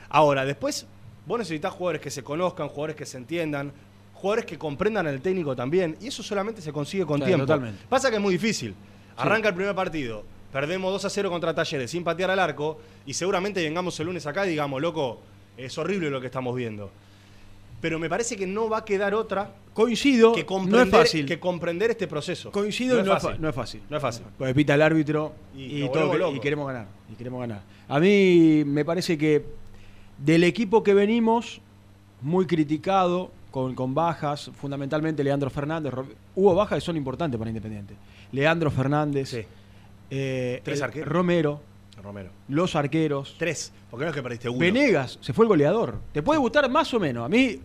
[0.09, 0.87] Ahora, después,
[1.27, 3.73] vos necesitas jugadores que se conozcan, jugadores que se entiendan,
[4.13, 5.97] jugadores que comprendan al técnico también.
[6.01, 7.45] Y eso solamente se consigue con tiempo.
[7.45, 7.87] totalmente.
[7.89, 8.73] Pasa que es muy difícil.
[9.17, 13.15] Arranca el primer partido, perdemos 2 a 0 contra Talleres sin patear al arco y
[13.15, 15.21] seguramente vengamos el lunes acá y digamos, loco,
[15.57, 16.93] es horrible lo que estamos viendo.
[17.85, 21.27] Pero me parece que no va a quedar otra Coincido, que no comprender, es fácil.
[21.27, 22.51] que comprender este proceso.
[22.51, 23.41] Coincido no y no, es fácil.
[23.43, 23.83] no es fácil.
[23.91, 24.25] No es fácil.
[24.39, 26.87] Porque pita el árbitro Y todo- y queremos ganar.
[27.13, 27.61] Y queremos ganar.
[27.87, 29.45] A mí me parece que
[30.17, 31.61] del equipo que venimos,
[32.23, 35.93] muy criticado, con, con bajas, fundamentalmente Leandro Fernández.
[36.35, 37.95] Hubo bajas que son importantes para Independiente.
[38.33, 39.43] Leandro Fernández, Sí,
[40.11, 41.07] eh, Tres arqueros.
[41.13, 41.61] Romero,
[42.03, 42.31] Romero.
[42.49, 43.37] los arqueros.
[43.39, 44.59] Tres, porque no es que perdiste uno.
[44.59, 45.99] Venegas, se fue el goleador.
[46.13, 47.25] Te puede gustar más o menos.
[47.27, 47.61] A mí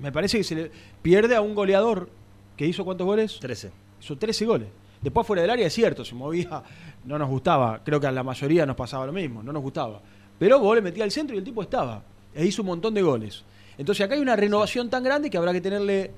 [0.00, 0.70] me parece que se le
[1.02, 2.08] pierde a un goleador
[2.56, 3.38] que hizo cuántos goles?
[3.40, 3.70] Trece.
[4.00, 4.68] Hizo 13 goles.
[5.00, 6.62] Después fuera del área es cierto, se movía,
[7.04, 7.80] no nos gustaba.
[7.84, 10.00] Creo que a la mayoría nos pasaba lo mismo, no nos gustaba.
[10.38, 12.02] Pero vos le metías al centro y el tipo estaba.
[12.34, 13.44] E hizo un montón de goles.
[13.78, 16.12] Entonces acá hay una renovación tan grande que habrá que tenerle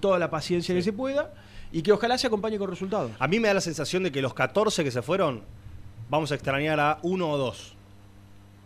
[0.00, 1.32] toda la paciencia que se pueda
[1.70, 3.10] y que ojalá se acompañe con resultados.
[3.18, 5.42] A mí me da la sensación de que los 14 que se fueron,
[6.10, 7.74] vamos a extrañar a uno o dos.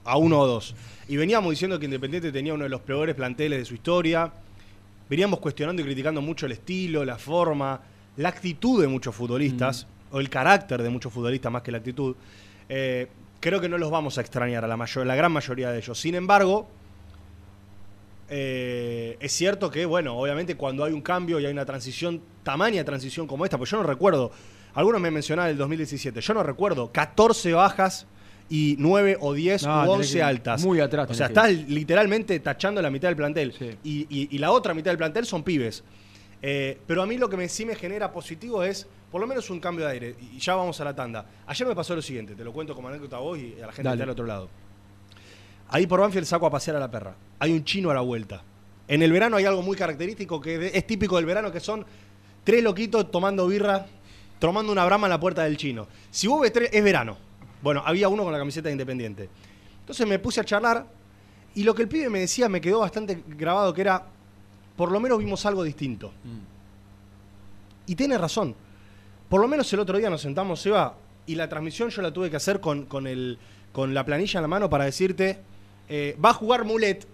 [0.05, 0.75] A uno o dos.
[1.09, 4.33] Y veníamos diciendo que Independiente tenía uno de los peores planteles de su historia.
[5.09, 7.81] Veníamos cuestionando y criticando mucho el estilo, la forma,
[8.17, 12.17] la actitud de muchos futbolistas, o el carácter de muchos futbolistas más que la actitud.
[12.69, 13.07] Eh,
[13.39, 15.97] creo que no los vamos a extrañar a la, mayor, la gran mayoría de ellos.
[15.97, 16.69] Sin embargo,
[18.29, 22.83] eh, es cierto que, bueno, obviamente cuando hay un cambio y hay una transición, tamaña
[22.85, 24.33] transición como esta, pues yo no recuerdo,
[24.75, 28.09] algunos me mencionaban el 2017, yo no recuerdo 14 bajas
[28.49, 30.65] y 9 o 10 No, u tenés 11 que- altas.
[30.65, 33.53] muy atrás O sea, estás literalmente tachando la mitad del plantel.
[33.59, 33.71] Sí.
[33.85, 35.83] Y, y- y la otra mitad del plantel son pibes.
[36.43, 39.49] Eh, pero a mí lo que me, sí me genera positivo es por lo menos
[39.51, 40.17] un cambio de aire.
[40.35, 41.25] Y ya vamos a la tanda.
[41.47, 43.73] Ayer me pasó lo siguiente, te lo cuento como anécdota a vos y a la
[43.73, 44.49] gente que está al otro lado.
[45.69, 47.17] Ahí por Banfield saco a pasear a la perra.
[47.41, 48.43] Hay un chino a la vuelta.
[48.89, 51.85] En el verano hay algo muy característico que es típico del verano, que son
[52.45, 53.87] tres loquitos tomando birra,
[54.39, 55.89] tomando una brama en la puerta del chino.
[56.11, 57.17] Si vos ves tres, es verano.
[57.67, 59.29] Bueno, había uno con la camiseta de Independiente.
[59.81, 60.87] Entonces me puse a charlar
[61.53, 64.07] y lo que el pibe me decía me quedó bastante grabado, que era,
[64.77, 66.13] por lo menos vimos algo distinto.
[67.87, 68.55] Y tiene razón.
[69.29, 70.95] Por lo menos el otro día nos sentamos, Seba,
[71.27, 73.37] y la transmisión yo la tuve que hacer con, con, el,
[73.73, 75.41] con la planilla en la mano para decirte,
[75.89, 77.05] eh, va a jugar Mulet,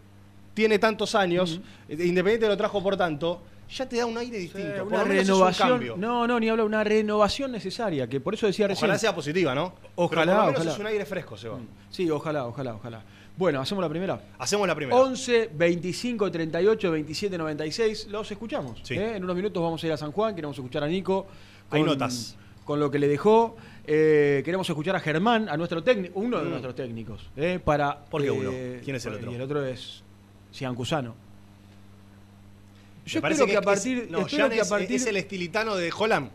[0.53, 3.41] tiene tantos años, eh, Independiente lo trajo por tanto,
[3.77, 4.85] ya te da un aire distinto.
[4.85, 5.69] por una un renovación.
[5.69, 5.97] cambio.
[5.97, 8.85] No, no, ni habla, una renovación necesaria, que por eso decía recién.
[8.87, 9.75] Ojalá sea positiva, ¿no?
[9.75, 10.73] Pero Ojalá, por lo menos ojalá.
[10.73, 11.59] es un aire fresco, Seba.
[11.91, 13.03] Sí, ojalá, ojalá, ojalá.
[13.37, 14.21] Bueno, hacemos la primera.
[14.39, 14.97] Hacemos la primera.
[15.01, 18.09] 11 25 38 27 96.
[18.09, 18.81] Los escuchamos.
[18.83, 18.95] Sí.
[18.95, 19.17] ¿eh?
[19.17, 20.35] En unos minutos vamos a ir a San Juan.
[20.35, 21.27] Queremos escuchar a Nico.
[21.71, 22.37] Hay notas.
[22.65, 23.57] Con lo que le dejó.
[23.87, 26.51] Eh, queremos escuchar a Germán, a nuestro técnico, uno de Mm.
[26.51, 27.31] nuestros técnicos.
[27.37, 27.59] ¿eh?
[27.65, 28.51] Para, ¿Por qué eh, uno?
[28.85, 29.33] ¿Quién es el otro?
[29.33, 30.05] Y el otro es
[30.53, 31.17] Cian Cusano.
[33.05, 34.09] Yo espero que, a es- partir.
[34.11, 36.31] no, espero que a partir es el estilitano de Holland.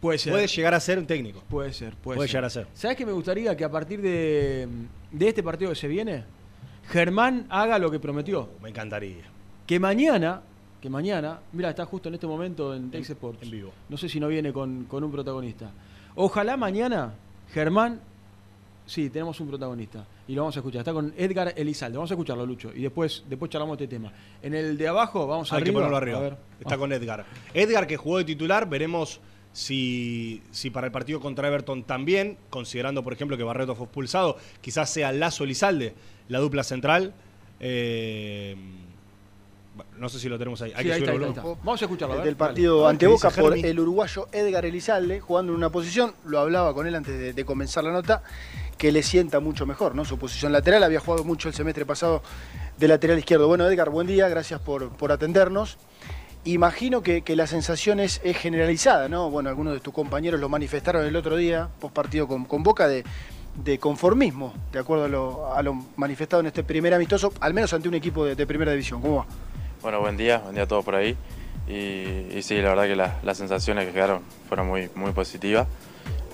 [0.00, 0.32] puede ser.
[0.32, 1.42] Puede llegar a ser un técnico.
[1.48, 2.32] Puede ser, puede, Puede ser.
[2.34, 2.66] llegar a ser.
[2.74, 3.56] ¿Sabes qué me gustaría?
[3.56, 4.68] Que a partir de,
[5.10, 6.24] de este partido que se viene,
[6.88, 8.48] Germán haga lo que prometió.
[8.62, 9.24] Me encantaría.
[9.66, 10.42] Que mañana,
[10.82, 13.42] que mañana, mira, está justo en este momento en Tex Sports.
[13.42, 13.72] en vivo.
[13.88, 15.70] No sé si no viene con, con un protagonista.
[16.16, 17.14] Ojalá mañana,
[17.52, 18.00] Germán,
[18.86, 20.06] sí, tenemos un protagonista.
[20.28, 20.80] Y lo vamos a escuchar.
[20.80, 21.96] Está con Edgar Elizalde.
[21.98, 22.70] Vamos a escucharlo, Lucho.
[22.74, 24.12] Y después, después charlamos de este tema.
[24.42, 25.66] En el de abajo, vamos Hay arriba.
[25.66, 26.20] que ponerlo A arriba.
[26.20, 26.36] ver.
[26.60, 26.78] Está Ah.
[26.78, 27.24] con Edgar.
[27.52, 29.20] Edgar que jugó de titular, veremos
[29.52, 34.36] si, si para el partido contra Everton también, considerando por ejemplo que Barreto fue expulsado,
[34.60, 35.94] quizás sea Lazo Elizalde,
[36.28, 37.14] la dupla central.
[37.60, 38.56] Eh,
[39.98, 40.72] no sé si lo tenemos ahí.
[40.74, 41.56] Hay Sí, que ahí está, ahí.
[41.64, 42.14] Vamos a escucharlo.
[42.14, 42.26] a ver.
[42.26, 43.68] del partido A ver ante Boca por Jeremy.
[43.68, 47.44] el uruguayo Edgar Elizalde, jugando en una posición, lo hablaba con él antes de, de
[47.44, 48.22] comenzar la nota,
[48.78, 50.04] que le sienta mucho mejor, ¿no?
[50.04, 52.22] Su posición lateral, había jugado mucho el semestre pasado
[52.78, 53.46] de lateral izquierdo.
[53.48, 55.78] Bueno, Edgar, buen día, gracias por, por atendernos.
[56.46, 59.30] Imagino que, que la sensación es, generalizada, ¿no?
[59.30, 62.86] Bueno, algunos de tus compañeros lo manifestaron el otro día, post partido con, con Boca,
[62.86, 63.02] de,
[63.64, 67.94] de conformismo, de acuerdo a lo, manifestado en este primer amistoso, al menos ante un
[67.94, 69.00] equipo de, primera división.
[69.00, 69.26] ¿Cómo va?
[69.80, 71.16] Bueno, buen día, buen día a todos por ahí.
[71.66, 75.66] Y, y sí, la verdad que la- las sensaciones que quedaron fueron muy, muy positivas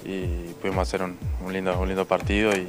[0.05, 2.69] y pudimos hacer un, un lindo, un lindo partido y,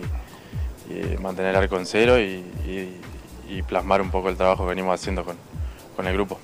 [0.93, 2.97] y mantener el arco en cero y, y-
[3.49, 5.35] y plasmar un poco el trabajo que venimos haciendo con,
[5.95, 6.39] con el grupo.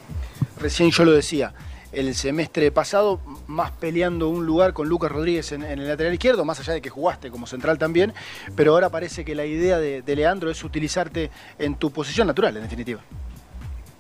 [0.60, 1.54] Recién yo lo decía,
[1.94, 6.44] el semestre pasado, más peleando un lugar con Lucas Rodríguez en, en el lateral izquierdo,
[6.44, 8.14] más allá de que jugaste como central también,
[8.58, 12.58] pero ahora parece que la idea de, de Leandro es utilizarte en tu posición natural,
[12.58, 13.00] en definitiva.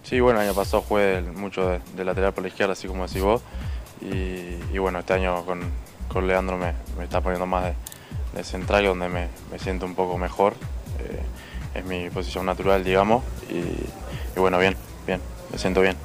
[0.04, 3.08] Sí, bueno, el año pasado jugué mucho de, de lateral por la izquierda, así como
[3.08, 3.41] decís vos.
[4.02, 5.62] Y, y bueno, este año con,
[6.07, 7.73] con Leandro me, me está poniendo más de,
[8.35, 10.53] de central, donde me, me siento un poco mejor.
[10.99, 13.23] Eh, es mi posición natural, digamos.
[13.49, 15.95] Y, y bueno, bien, bien, me siento bien.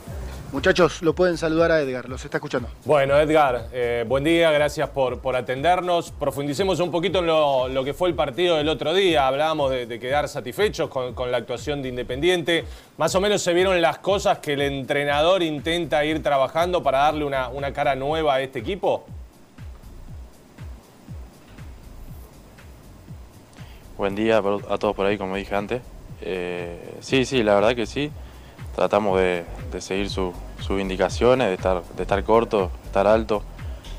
[0.52, 2.68] Muchachos, lo pueden saludar a Edgar, los está escuchando.
[2.84, 6.10] Bueno, Edgar, eh, buen día, gracias por, por atendernos.
[6.10, 9.26] Profundicemos un poquito en lo, lo que fue el partido del otro día.
[9.26, 12.66] Hablábamos de, de quedar satisfechos con, con la actuación de Independiente.
[12.98, 17.24] Más o menos se vieron las cosas que el entrenador intenta ir trabajando para darle
[17.24, 19.06] una, una cara nueva a este equipo.
[23.98, 25.82] Buen día a todos por ahí, como dije antes.
[26.22, 28.10] Eh, sí, sí, la verdad que sí.
[28.74, 29.44] Tratamos de,
[29.80, 33.42] seguir su- sus indicaciones, de estar, de estar corto, estar alto.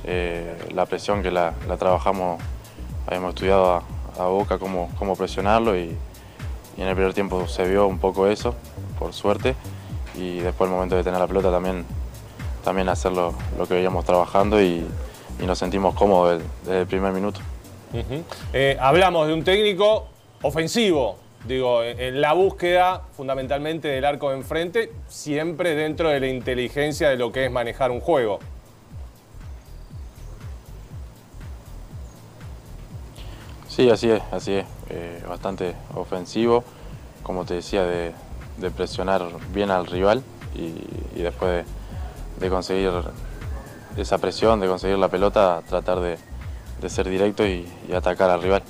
[0.04, 2.42] Eh, la presión que la, trabajamos,
[3.06, 3.84] habíamos estudiado
[4.18, 5.96] a, Boca cómo, cómo presionarlo y,
[6.78, 8.56] en el primer tiempo se vio un poco eso,
[8.98, 9.56] por suerte.
[10.16, 11.86] Y después el momento de tener la pelota también,
[12.64, 13.36] también hacer lo,
[13.68, 14.84] que veíamos trabajando y,
[15.46, 17.42] nos sentimos cómodos desde el primer minuto.
[18.54, 20.08] Eh, hablamos de un técnico
[20.42, 27.10] ofensivo, digo, en la búsqueda fundamentalmente del arco de enfrente, siempre dentro de la inteligencia
[27.10, 28.40] de lo que es manejar un juego.
[33.68, 34.66] Sí, así es, así es.
[34.90, 36.64] Eh, bastante ofensivo,
[37.24, 38.14] como te decía, de,
[38.76, 40.24] presionar bien al rival
[40.56, 41.66] y, después
[42.40, 42.92] de, de conseguir
[43.98, 46.18] esa presión, de conseguir la pelota, tratar de,
[46.84, 48.62] de ser directo y, atacar al rival.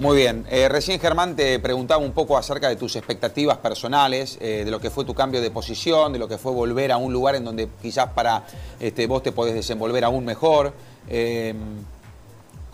[0.00, 0.44] Muy bien.
[0.50, 4.80] Eh, recién Germán te preguntaba un poco acerca de tus expectativas personales, eh, de lo
[4.80, 7.44] que fue tu cambio de posición, de lo que fue volver a un lugar en
[7.44, 8.44] donde quizás para
[8.80, 10.72] este, vos te podés desenvolver aún mejor.
[11.08, 11.54] Eh,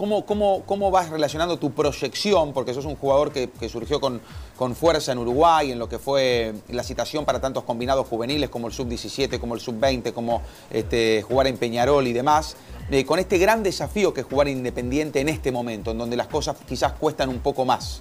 [0.01, 2.55] ¿Cómo, cómo, cómo vas relacionando tu proyección?
[2.55, 4.23] Porque sos un jugador que, surgió con,
[4.57, 8.69] con fuerza en Uruguay, en lo que fue la citación para tantos combinados juveniles como
[8.69, 12.57] el sub-17, como el sub-20, como este, jugar en Peñarol y demás.
[12.91, 16.29] Eh, con este gran desafío que es jugar independiente en este momento, en donde las
[16.29, 18.01] cosas quizás cuestan un poco más.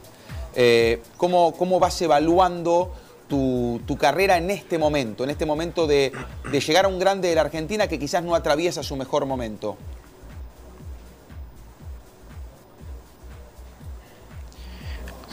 [0.55, 2.93] Eh, ¿cómo, ¿Cómo vas evaluando
[3.27, 5.25] tu, tu carrera en este momento?
[5.25, 6.13] En este momento de,
[6.49, 9.75] de llegar a un grande de la Argentina que quizás no atraviesa su mejor momento.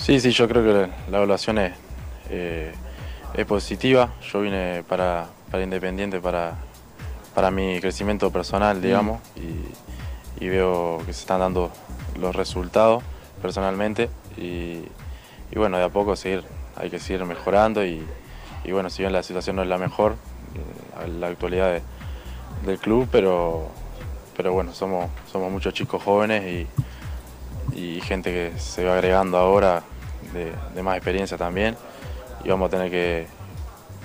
[0.07, 1.73] Sí, sí, yo creo que la, la evaluación es,
[2.31, 2.73] eh,
[3.35, 4.11] es positiva.
[4.33, 6.55] Yo vine para, para Independiente para,
[7.35, 11.73] para mi crecimiento personal, digamos, y, y veo que se están dando
[12.21, 13.03] los resultados
[13.43, 14.09] personalmente.
[14.37, 14.85] Y,
[15.51, 16.45] y bueno, de a poco seguir,
[16.77, 17.85] hay que seguir mejorando.
[17.85, 18.07] Y,
[18.63, 21.83] y bueno, si bien la situación no es la mejor, eh, la actualidad de-
[22.65, 23.67] del club, pero,
[24.37, 26.45] pero bueno, somos, somos muchos chicos jóvenes
[27.75, 29.83] y, y gente que se va agregando ahora
[30.37, 31.77] de, más experiencia también
[32.45, 33.27] y vamos a tener que,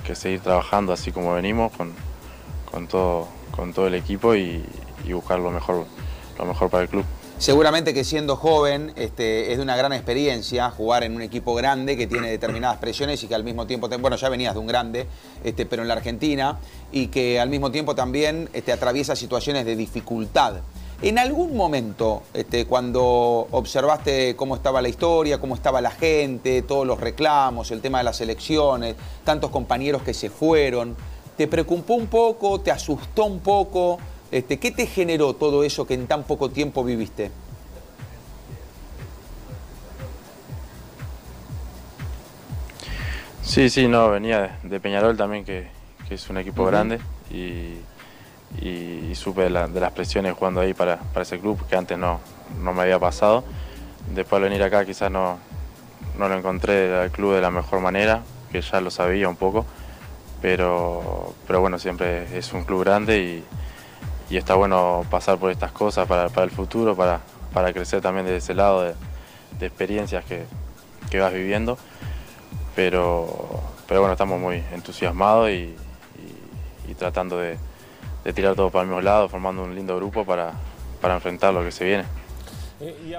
[0.06, 1.94] que seguir trabajando así como venimos con,
[2.72, 4.64] con todo, con todo el equipo y,
[5.12, 5.86] buscar lo mejor,
[6.38, 7.04] lo mejor para el club.
[7.38, 11.98] Seguramente que siendo joven este, es de una gran experiencia jugar en un equipo grande
[11.98, 15.08] que tiene determinadas presiones y que al mismo tiempo, bueno, ya venías de un grande,
[15.44, 16.60] este, pero en la Argentina,
[16.92, 20.58] y que al mismo tiempo también este, atraviesa situaciones de dificultad.
[21.04, 26.86] En algún momento, este, cuando observaste cómo estaba la historia, cómo estaba la gente, todos
[26.86, 30.96] los reclamos, el tema de las elecciones, tantos compañeros que se fueron,
[31.38, 33.98] ¿te preocupó un poco, te asustó un poco?
[34.30, 37.32] Este, ¿Qué te generó todo eso que en tan poco tiempo viviste?
[43.42, 45.68] Sí, sí, no, venía de, Peñarol también, que,
[46.08, 47.00] que es un equipo grande
[47.32, 47.80] y,
[48.60, 51.98] y- supe de, la- de las presiones jugando ahí para, para ese club, que antes
[51.98, 52.20] no,
[52.60, 53.44] no me había pasado.
[54.16, 55.38] Después al venir acá quizás no,
[56.18, 59.66] no lo encontré al club de la mejor manera, que ya lo sabía un poco,
[60.42, 63.44] pero, pero bueno, siempre es un club grande y,
[64.34, 67.20] y está bueno pasar por estas cosas para, el futuro, para,
[67.54, 68.96] para crecer también de ese lado de,
[69.60, 70.46] de experiencias que,
[71.12, 71.78] que vas viviendo
[72.76, 75.76] pero, pero bueno, estamos muy entusiasmados y
[76.98, 77.58] tratando de,
[78.24, 80.54] de tirar todo para el mismo lado, formando un lindo grupo para,
[81.02, 82.04] para enfrentar lo que se viene.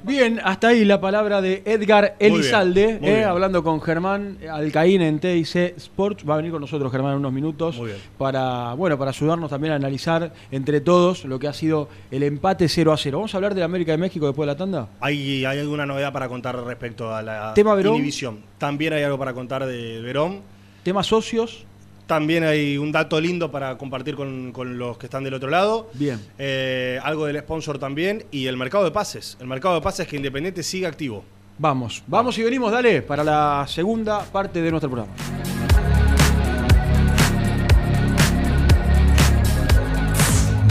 [0.02, 5.20] Bien, hasta ahí la palabra de Edgar Elizalde, muy eh, hablando con Germán Alcaín en
[5.20, 6.28] TIC Sports.
[6.28, 7.80] Va a venir con nosotros Germán en unos minutos
[8.18, 12.68] para, bueno, para ayudarnos también a analizar entre todos lo que ha sido el empate
[12.68, 13.18] 0 a 0.
[13.18, 14.88] Vamos a hablar de la América de México después de la tanda.
[15.00, 17.94] ¿Hay, ¿Hay alguna novedad para contar respecto a la Tema Verón.
[17.94, 18.40] inhibición?
[18.58, 20.40] También hay algo para contar de Verón.
[20.82, 21.66] Tema socios.
[22.06, 25.90] También hay un dato lindo para compartir con, con los que están del otro lado.
[25.94, 26.20] Bien.
[26.38, 28.24] Eh, algo del sponsor también.
[28.30, 29.36] Y el mercado de pases.
[29.40, 31.24] El mercado de pases que Independiente sigue activo.
[31.58, 35.12] Vamos, vamos y venimos, dale, para la segunda parte de nuestro programa.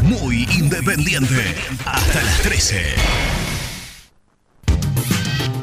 [0.03, 1.55] Muy independiente.
[1.85, 3.40] Hasta las 13.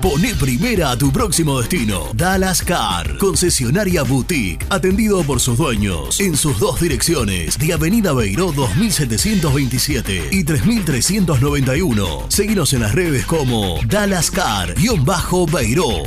[0.01, 2.11] Pone primera a tu próximo destino.
[2.15, 8.53] Dallas Car, concesionaria boutique, atendido por sus dueños en sus dos direcciones, de Avenida Beiró
[8.53, 12.27] 2727 y 3391.
[12.29, 16.05] Seguinos en las redes como Dallas Car-Beiró.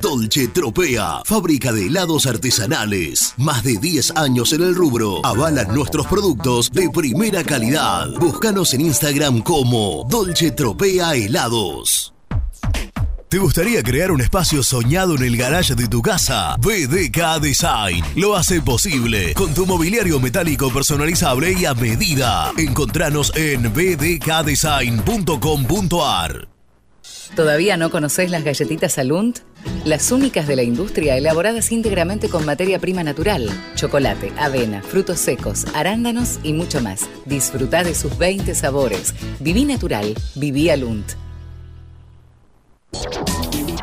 [0.00, 3.34] Dolce Tropea, fábrica de helados artesanales.
[3.36, 5.24] Más de 10 años en el rubro.
[5.24, 8.10] Avalan nuestros productos de primera calidad.
[8.18, 12.12] Búscanos en Instagram como Dolce Tropea Helados.
[13.28, 16.54] ¿Te gustaría crear un espacio soñado en el garage de tu casa?
[16.60, 22.52] BDK Design lo hace posible con tu mobiliario metálico personalizable y a medida.
[22.56, 26.46] Encontranos en bdkdesign.com.ar.
[27.34, 29.40] ¿Todavía no conocés las galletitas Alunt?
[29.84, 35.64] Las únicas de la industria elaboradas íntegramente con materia prima natural, chocolate, avena, frutos secos,
[35.74, 37.08] arándanos y mucho más.
[37.24, 39.16] Disfruta de sus 20 sabores.
[39.40, 41.25] Viví natural, viví Alunt.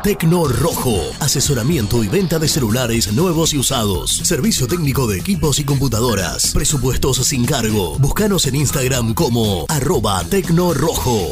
[0.04, 4.10] Tecno Rojo, asesoramiento y venta de celulares nuevos y usados.
[4.10, 6.52] Servicio técnico de equipos y computadoras.
[6.52, 7.98] Presupuestos sin cargo.
[7.98, 11.30] Búscanos en Instagram como arroba Tecno Rojo.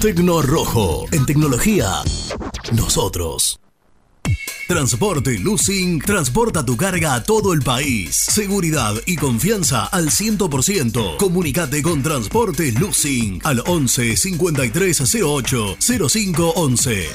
[0.00, 2.02] Tecno Rojo, en tecnología,
[2.72, 3.61] nosotros.
[4.72, 8.16] Transporte Lucing transporta tu carga a todo el país.
[8.16, 11.18] Seguridad y confianza al 100%.
[11.18, 17.08] Comunicate con Transporte Lucing al 11 5308 0511.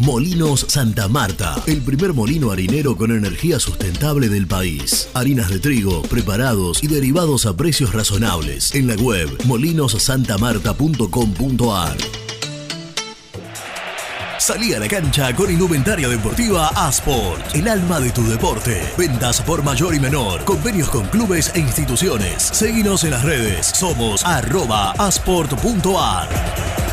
[0.00, 5.08] Molinos Santa Marta, el primer molino harinero con energía sustentable del país.
[5.14, 8.74] Harinas de trigo, preparados y derivados a precios razonables.
[8.74, 11.96] En la web molinosantamarta.com.ar.
[14.40, 18.90] Salí a la cancha con indumentaria deportiva Asport, el alma de tu deporte.
[18.96, 22.44] Ventas por mayor y menor, convenios con clubes e instituciones.
[22.44, 26.89] Seguinos en las redes, somos arroba asport.ar.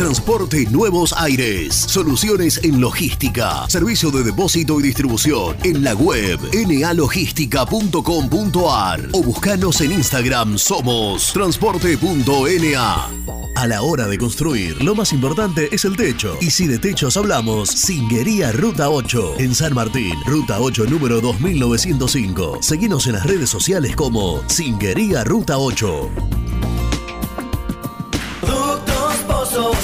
[0.00, 1.74] Transporte Nuevos Aires.
[1.74, 3.68] Soluciones en logística.
[3.68, 5.58] Servicio de depósito y distribución.
[5.62, 13.10] En la web nalogística.com.ar o buscanos en Instagram somos transporte.na.
[13.56, 16.34] A la hora de construir, lo más importante es el techo.
[16.40, 19.34] Y si de techos hablamos, Singuería Ruta 8.
[19.38, 22.62] En San Martín, Ruta 8 número 2905.
[22.62, 26.10] Seguinos en las redes sociales como Singuería Ruta 8.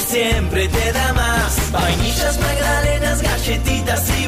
[0.07, 1.71] Siempre te da más.
[1.71, 4.27] Vainillas, magdalenas, galletitas y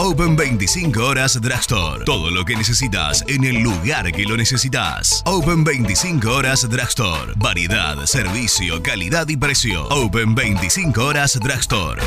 [0.00, 2.04] Open 25 horas Drugstore.
[2.04, 5.24] Todo lo que necesitas en el lugar que lo necesitas.
[5.26, 7.32] Open 25 horas Drugstore.
[7.34, 9.88] Variedad, servicio, calidad y precio.
[9.88, 12.00] Open 25 horas Drugstore.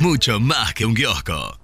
[0.00, 1.63] Mucho más que un kiosco.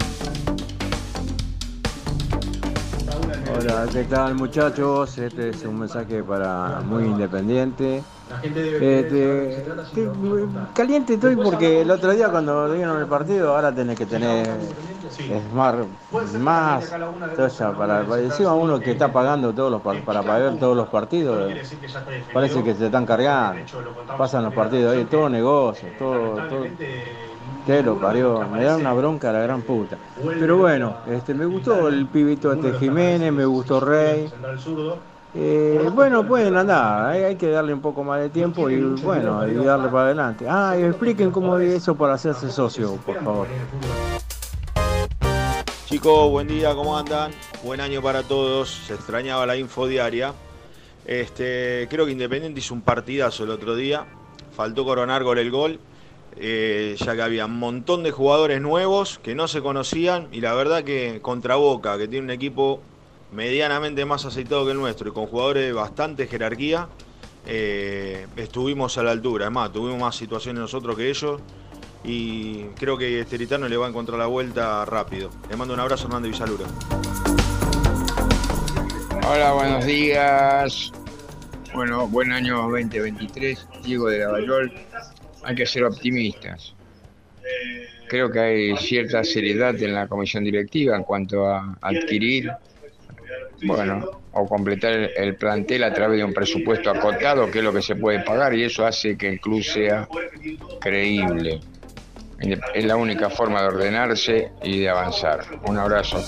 [3.51, 5.17] Hola, ¿qué tal muchachos?
[5.19, 8.11] Este es un mensaje para muy independiente.
[8.79, 10.13] Este, estoy
[10.75, 14.77] caliente estoy porque el otro día cuando dieron el partido, ahora tenés que tener
[15.27, 16.99] más,
[17.77, 21.63] para, encima uno que está pagando todos los par- para pagar todos los partidos,
[22.33, 23.73] parece que se están cargando,
[24.17, 26.79] pasan los partidos ahí, todo negocio, todo, todo
[27.67, 29.99] que lo parió, me da una bronca la gran puta.
[30.23, 34.31] Pero bueno, este, me gustó el pibito este Jiménez, me gustó Rey.
[35.35, 39.47] Eh, bueno, pueden andar, hay, hay que darle un poco más de tiempo y bueno,
[39.47, 40.47] y darle para adelante.
[40.49, 43.47] Ah, y expliquen cómo es eso para hacerse socio, por favor.
[45.87, 47.31] Chicos, buen día, ¿cómo andan?
[47.63, 48.71] buen año para todos.
[48.87, 50.33] Se extrañaba la info diaria.
[51.05, 54.07] Este, creo que Independiente hizo un partidazo el otro día.
[54.55, 55.79] Faltó coronar gol el gol,
[56.41, 60.55] eh, ya que había un montón de jugadores nuevos que no se conocían y la
[60.55, 62.81] verdad que contra Boca, que tiene un equipo
[63.33, 66.89] medianamente más aceitado que el nuestro y con jugadores de bastante jerarquía,
[67.47, 69.47] eh, estuvimos a la altura.
[69.47, 71.41] Es más, tuvimos más situaciones nosotros que ellos
[72.05, 75.31] y creo que Esteritano le va a encontrar la vuelta rápido.
[75.51, 76.65] Le mando un abrazo a Hernández Villaluro.
[79.29, 80.93] Hola, buenos días.
[81.75, 83.69] Bueno, buen año 2023.
[83.83, 84.73] Diego de Lavallol.
[85.49, 86.75] Hay que ser optimistas.
[88.07, 92.53] Creo que hay cierta seriedad en la comisión directiva en cuanto a adquirir,
[93.63, 97.73] bueno, o completar el, el plantel a través de un presupuesto acotado, que es lo
[97.73, 100.07] que se puede pagar, y eso hace que el club sea
[100.81, 101.61] creíble.
[102.75, 105.47] Es la única forma de ordenarse y de avanzar.
[105.67, 106.23] Un abrazo.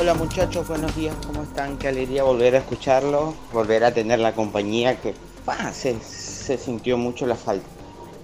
[0.00, 1.76] Hola muchachos, buenos días, ¿cómo están?
[1.76, 5.12] Qué alegría volver a escucharlo, volver a tener la compañía que
[5.72, 7.66] se, sintió mucho la falta.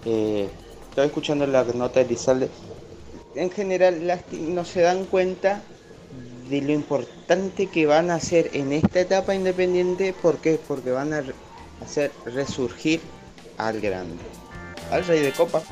[0.04, 0.48] Eh,
[0.88, 2.48] estoy escuchando la nota de Lizalde.
[3.34, 5.62] En general las- no se dan cuenta
[6.48, 10.12] de lo importante que van a hacer en esta etapa independiente.
[10.12, 10.58] ¿Por qué?
[10.68, 11.24] Porque van a
[11.82, 13.00] hacer resurgir
[13.56, 14.22] al grande,
[14.90, 15.62] al rey de copa.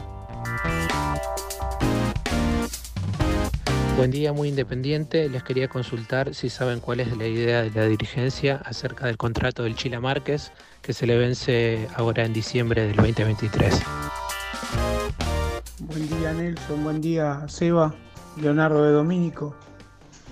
[3.97, 5.28] Buen día, muy independiente.
[5.28, 9.62] Les quería consultar si saben cuál es la idea de la dirigencia acerca del contrato
[9.62, 13.80] del Chila Márquez que se le vence ahora en diciembre del 2023.
[15.80, 17.95] Buen día Nelson, buen día Seba,
[18.40, 19.55] Leonardo de Domínico.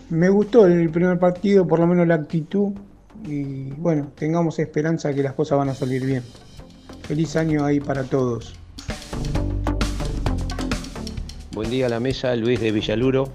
[0.09, 2.73] Me gustó el primer partido, por lo menos la actitud,
[3.27, 6.25] y bueno, tengamos esperanza que las cosas van a salir bien.
[7.03, 8.55] Feliz año ahí para todos.
[11.53, 13.31] Buen día a la mesa, Luis de Villaluro.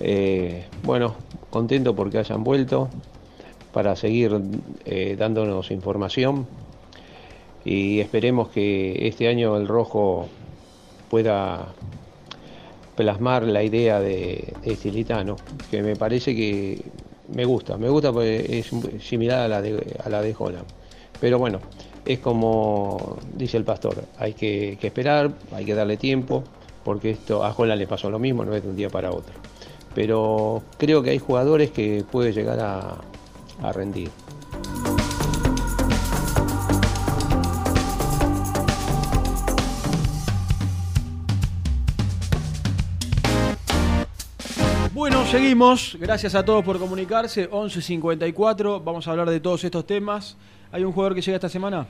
[0.00, 1.14] Eh, bueno,
[1.50, 2.88] contento porque hayan vuelto
[3.72, 4.40] para seguir
[4.84, 6.46] eh, dándonos información
[7.64, 10.28] y esperemos que este año el rojo
[11.10, 11.68] pueda
[12.96, 15.36] plasmar la idea de, Estilitano,
[15.70, 16.82] que me parece que
[17.34, 18.70] me gusta, me gusta porque es
[19.04, 20.66] similar a la de, a la de Holland.
[21.20, 21.60] Pero bueno,
[22.06, 26.42] es como dice el pastor, hay que, que esperar, hay que darle tiempo,
[26.82, 29.49] porque esto a Holland le pasó lo mismo, no es de un día para otro.
[29.94, 32.96] Pero creo que hay jugadores que puede llegar a,
[33.62, 34.10] a rendir.
[44.92, 45.96] Bueno, seguimos.
[45.98, 47.50] Gracias a todos por comunicarse.
[47.50, 48.84] 11.54.
[48.84, 50.36] Vamos a hablar de todos estos temas.
[50.72, 51.86] ¿Hay un jugador que llega esta semana?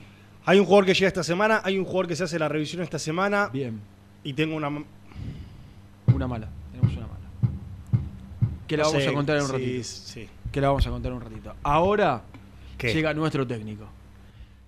[0.47, 2.83] Hay un jugador que llega esta semana, hay un jugador que se hace la revisión
[2.83, 3.51] esta semana.
[3.53, 3.81] Bien.
[4.25, 4.69] Y tengo una.
[4.69, 4.89] Una mala.
[6.07, 6.60] Tenemos una mala.
[8.71, 9.83] Que la No vamos sé, a contar en un sí, ratito.
[9.85, 10.29] sí.
[10.53, 11.55] Que la vamos a contar en un ratito.
[11.65, 12.23] Ahora
[12.79, 12.95] ¿Qué?
[12.95, 13.85] llega nuestro técnico.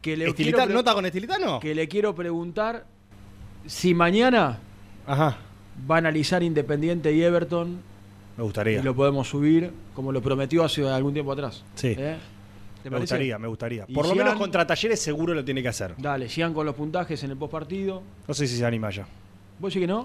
[0.01, 1.61] Que le ¿Estilita- quiero pre- ¿Nota con Estilitano?
[1.61, 2.85] Que le quiero preguntar
[3.65, 4.59] si mañana
[5.07, 5.37] Ajá.
[5.89, 7.81] va a analizar Independiente y Everton.
[8.37, 8.81] Me gustaría.
[8.81, 11.63] Y lo podemos subir, como lo prometió hace algún tiempo atrás.
[11.77, 11.95] Sí.
[11.97, 12.17] ¿Eh?
[12.83, 13.15] ¿Te Me parece?
[13.15, 13.87] gustaría, me gustaría.
[13.87, 15.95] Por lo Gian- menos contra Talleres seguro lo tiene que hacer.
[15.97, 18.03] Dale, sigan con los puntajes en el postpartido.
[18.27, 19.07] No sé si se anima ya.
[19.61, 20.05] ¿Vos decís que no?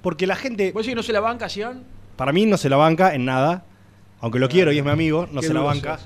[0.00, 0.70] Porque la gente.
[0.70, 1.82] ¿Vos decís que no se la banca, Sian?
[2.22, 3.64] Para mí no se la banca en nada.
[4.20, 5.98] Aunque lo quiero y es mi amigo, no Qué se la banca.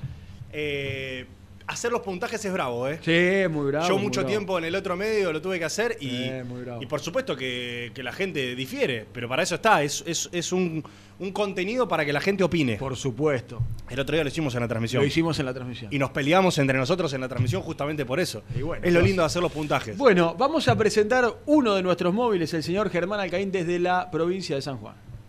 [0.51, 1.27] Eh,
[1.67, 2.99] hacer los puntajes es bravo, ¿eh?
[3.03, 3.87] Sí, muy bravo.
[3.87, 4.31] Yo muy mucho bravo.
[4.31, 6.45] tiempo en el otro medio lo tuve que hacer y, Eh,
[6.89, 10.83] por supuesto que, que la gente difiere, pero para eso está, es, es- es un,
[11.19, 12.77] un contenido para que la gente opine.
[12.77, 13.61] Por supuesto.
[13.91, 15.03] El otro día lo hicimos en la transmisión.
[15.03, 15.93] Lo hicimos en la transmisión.
[15.93, 18.43] Y nos peleamos entre nosotros en la transmisión justamente por eso.
[18.59, 19.99] Y bueno, es lo lindo de hacer los puntajes.
[19.99, 24.57] Bueno, vamos a presentar uno de nuestros móviles, el señor Germán Alcaín, desde la provincia
[24.57, 24.95] de San Juan.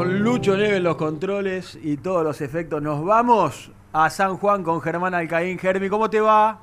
[0.00, 4.64] Con Lucho Neve en los controles y todos los efectos, nos vamos a San Juan
[4.64, 5.58] con Germán Alcaín.
[5.58, 6.58] Germi, ¿cómo te va?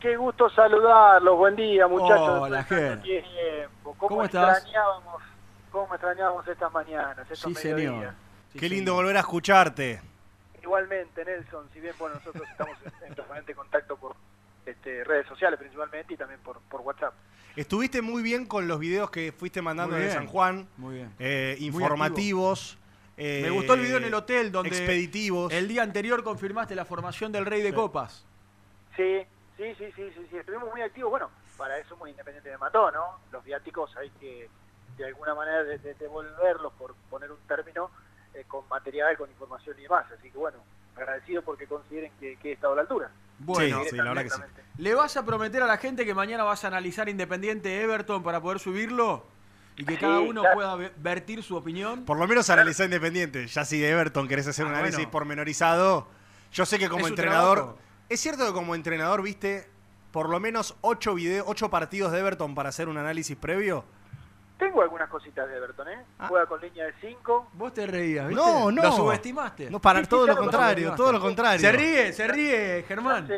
[0.00, 2.40] Qué gusto saludarlos, buen día muchachos.
[2.40, 2.90] Hola, Después de Ger.
[2.90, 3.94] tanto tiempo.
[3.96, 4.58] ¿Cómo, ¿Cómo estás?
[4.58, 5.22] extrañábamos,
[5.70, 8.12] cómo extrañábamos estas mañanas, estos Sí, señor.
[8.58, 10.02] Qué lindo volver a escucharte.
[10.60, 14.16] Igualmente, Nelson, si bien bueno, nosotros estamos en, en permanente contacto por,
[14.66, 17.14] este, redes sociales principalmente y también por, por WhatsApp.
[17.56, 20.66] Estuviste muy bien con los videos que fuiste mandando de San Juan.
[20.76, 21.14] muy bien.
[21.18, 22.76] eh, Muy informativos.
[23.16, 25.52] eh, Me gustó el video en el hotel donde Expeditivos.
[25.52, 28.24] el día anterior confirmaste la formación del Rey de Copas.
[28.96, 29.20] Sí,
[29.56, 31.10] sí, sí, sí, sí, sí, estuvimos muy activos.
[31.10, 33.20] Bueno, para eso muy independiente de Mató, ¿no?
[33.30, 34.48] Los viáticos hay que,
[34.96, 37.90] de alguna manera, de- de- devolverlos, por poner un término,
[38.34, 40.06] eh, con material, con información y demás.
[40.16, 40.58] Así que bueno,
[40.96, 43.10] agradecido porque consideren que, que he estado a la altura.
[43.38, 44.40] Bueno, Sí, sí, la verdad que sí.
[44.78, 48.40] ¿le vas a prometer a la gente que mañana vas a analizar Independiente Everton para
[48.40, 49.26] poder subirlo?
[49.76, 50.54] Y que Sí, cada uno claro.
[50.54, 52.04] pueda ve- vertir su opinión.
[52.04, 53.46] Por lo menos analizar Independiente.
[53.48, 55.10] Ya si de Everton querés hacer un Ah, análisis bueno.
[55.10, 56.06] pormenorizado,
[56.52, 57.56] yo sé que como Es entrenador.
[57.58, 57.78] trabajo.
[58.08, 59.68] Es cierto que como entrenador viste
[60.12, 63.84] por lo menos ocho videos, ocho partidos de Everton para hacer un análisis previo.
[64.64, 66.04] Tengo algunas cositas de Everton, ¿eh?
[66.26, 67.50] Juega con línea de 5.
[67.52, 68.42] Vos te reías, ¿viste?
[68.42, 68.82] No, no.
[68.82, 69.68] ¿Lo subestimaste?
[69.70, 71.60] No, para Sí, todo lo contrario, todo lo contrario.
[71.60, 73.26] Se ríe, se ríe, Germán.
[73.28, 73.34] Sí,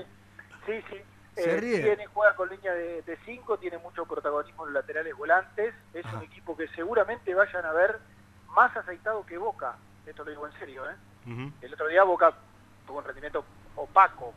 [0.66, 0.72] sí.
[0.88, 0.96] sí.
[1.34, 1.80] Se Eh, ríe.
[1.82, 5.74] Tiene, juega con línea de 5, tiene mucho protagonismo en los laterales volantes.
[5.92, 7.98] Es un equipo que seguramente vayan a ver
[8.54, 9.74] más aceitado que Boca.
[10.06, 10.94] Esto lo digo en serio, ¿eh?
[11.60, 12.32] El otro día Boca
[12.86, 14.32] tuvo un rendimiento opaco,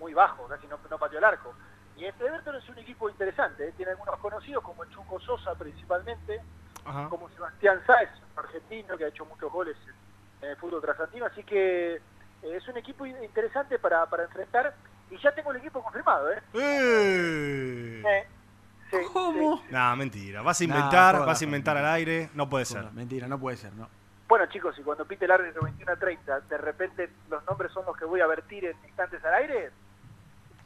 [0.00, 1.52] muy bajo, casi no, no pateó el arco.
[1.96, 3.72] Y este Everton es un equipo interesante, ¿eh?
[3.76, 6.40] tiene algunos conocidos como el Chuco Sosa principalmente,
[6.84, 7.08] Ajá.
[7.08, 11.44] como Sebastián Sáez, argentino que ha hecho muchos goles en, en el fútbol trasandino, así
[11.44, 12.00] que eh,
[12.42, 14.74] es un equipo in- interesante para, para enfrentar
[15.10, 16.42] y ya tengo el equipo confirmado, ¿eh?
[16.54, 18.02] Eh.
[18.04, 18.26] Eh,
[18.90, 19.58] sí, ¿Cómo?
[19.58, 19.64] sí.
[19.70, 20.42] Nah, mentira.
[20.42, 22.30] Vas a Nah, inventar, joda, vas a inventar al aire.
[22.34, 22.90] No puede ser.
[22.92, 23.88] Mentira, no puede ser, ¿no?
[24.26, 27.84] Bueno chicos, y cuando pite el árbitro 21 a 30, de repente los nombres son
[27.86, 29.70] los que voy a vertir en instantes al aire,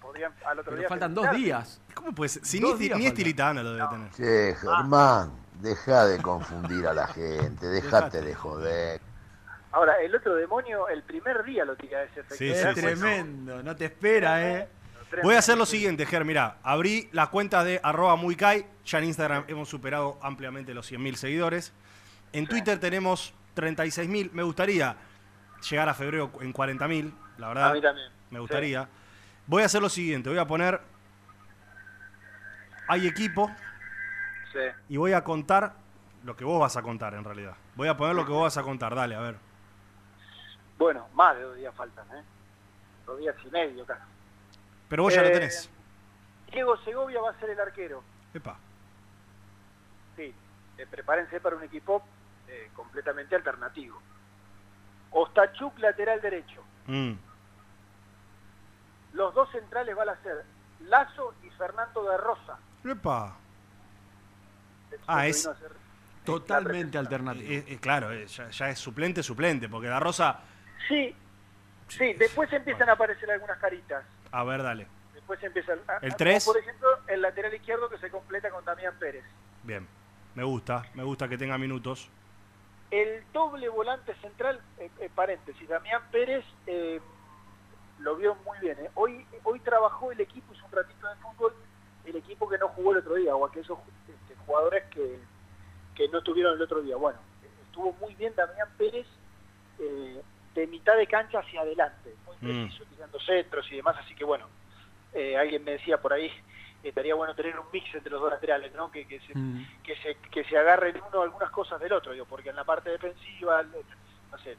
[0.09, 0.89] podrían al otro Pero día...
[0.89, 1.81] faltan dos días.
[1.95, 2.45] ¿Cómo puede ser?
[2.45, 3.07] Si Dos ni, días ni.
[3.07, 4.11] Estilitano lo debe tener.
[4.13, 9.01] Che, Germán, deja de confundir a la gente, dejate de joder.
[9.73, 12.37] Ahora, el otro demonio, el primer día lo tira ese efecto.
[12.37, 14.69] Sí, sí, Es tremendo, no te espera, ¿eh?
[15.23, 16.25] Voy a hacer lo siguiente, Ger.
[16.25, 18.67] Mirá, abrí la cuenta de arroba muicay.
[18.85, 21.73] Ya en Instagram hemos superado ampliamente los 100.000 seguidores.
[22.33, 24.33] En Twitter tenemos 36.000.
[24.33, 24.97] Me gustaría
[25.69, 27.71] llegar a febrero en 40.000, la verdad.
[27.71, 28.11] A mí también.
[28.31, 28.89] Me gustaría.
[29.49, 30.29] Voy a hacer lo siguiente.
[30.29, 30.81] Voy a poner...
[32.87, 33.51] Hay equipo
[34.53, 34.61] Sí.
[34.89, 35.75] y voy a contar
[36.25, 37.55] lo que vos vas a contar en realidad.
[37.75, 38.95] Voy a poner lo que vos vas a contar.
[38.95, 39.37] Dale, a ver.
[40.79, 42.23] Bueno, más de dos días faltan, ¿eh?
[43.05, 44.01] Dos días y medio casi.
[44.89, 45.71] Pero vos ya lo Eh, tenés.
[46.51, 48.03] Diego Segovia va a ser el arquero.
[48.33, 48.57] Epa.
[50.17, 50.35] Sí,
[50.79, 52.03] eh, prepárense para un equipo
[52.49, 54.01] eh, completamente alternativo.
[55.11, 56.63] Ostachuk, lateral derecho.
[56.87, 57.13] Mm.
[59.19, 60.45] Los dos centrales van a ser
[60.87, 62.57] Lazo y Fernando de Rosa.
[62.85, 63.37] Epa.
[65.09, 65.51] Ah, es-
[66.25, 67.51] Totalmente alternativo.
[67.51, 70.41] Eh, eh, claro, eh, ya, ya es suplente, suplente, porque la Rosa...
[70.87, 71.15] Sí,
[71.89, 74.05] sí, después empiezan a aparecer algunas caritas.
[74.31, 74.87] A ver, dale.
[75.15, 75.81] Después empiezan...
[75.89, 76.45] a- ¿El a- tres?
[76.45, 79.25] como Por ejemplo, el lateral izquierdo que se completa con Damián Pérez.
[79.65, 79.89] Bien.
[80.35, 82.09] Me gusta, me gusta que tenga minutos.
[82.91, 87.01] El doble volante central, eh, eh, paréntesis, Damián Pérez eh,
[88.01, 88.79] lo vio muy bien.
[88.81, 88.91] eh.
[88.95, 91.55] Hoy, hoy trabajó el equipo, hizo un ratito de fútbol,
[92.05, 95.19] el equipo que no jugó el otro día, o aquellos este, jugadores que,
[95.95, 96.97] que no estuvieron el otro día.
[96.97, 97.19] Bueno,
[97.67, 99.07] estuvo muy bien Damián Pérez
[99.81, 100.23] eh,
[100.55, 102.41] de mitad de cancha hacia adelante, muy Mm.
[102.69, 104.49] preciso, tirando centros y demás, así que bueno,
[105.13, 106.31] eh, alguien me decía por ahí,
[106.83, 108.91] estaría bueno tener un mix entre los dos laterales, ¿no?
[108.91, 109.67] Que, que se, Mm.
[109.83, 112.91] que se, que se agarren uno algunas cosas del otro, digo, porque en la parte
[112.91, 114.57] defensiva, no sé,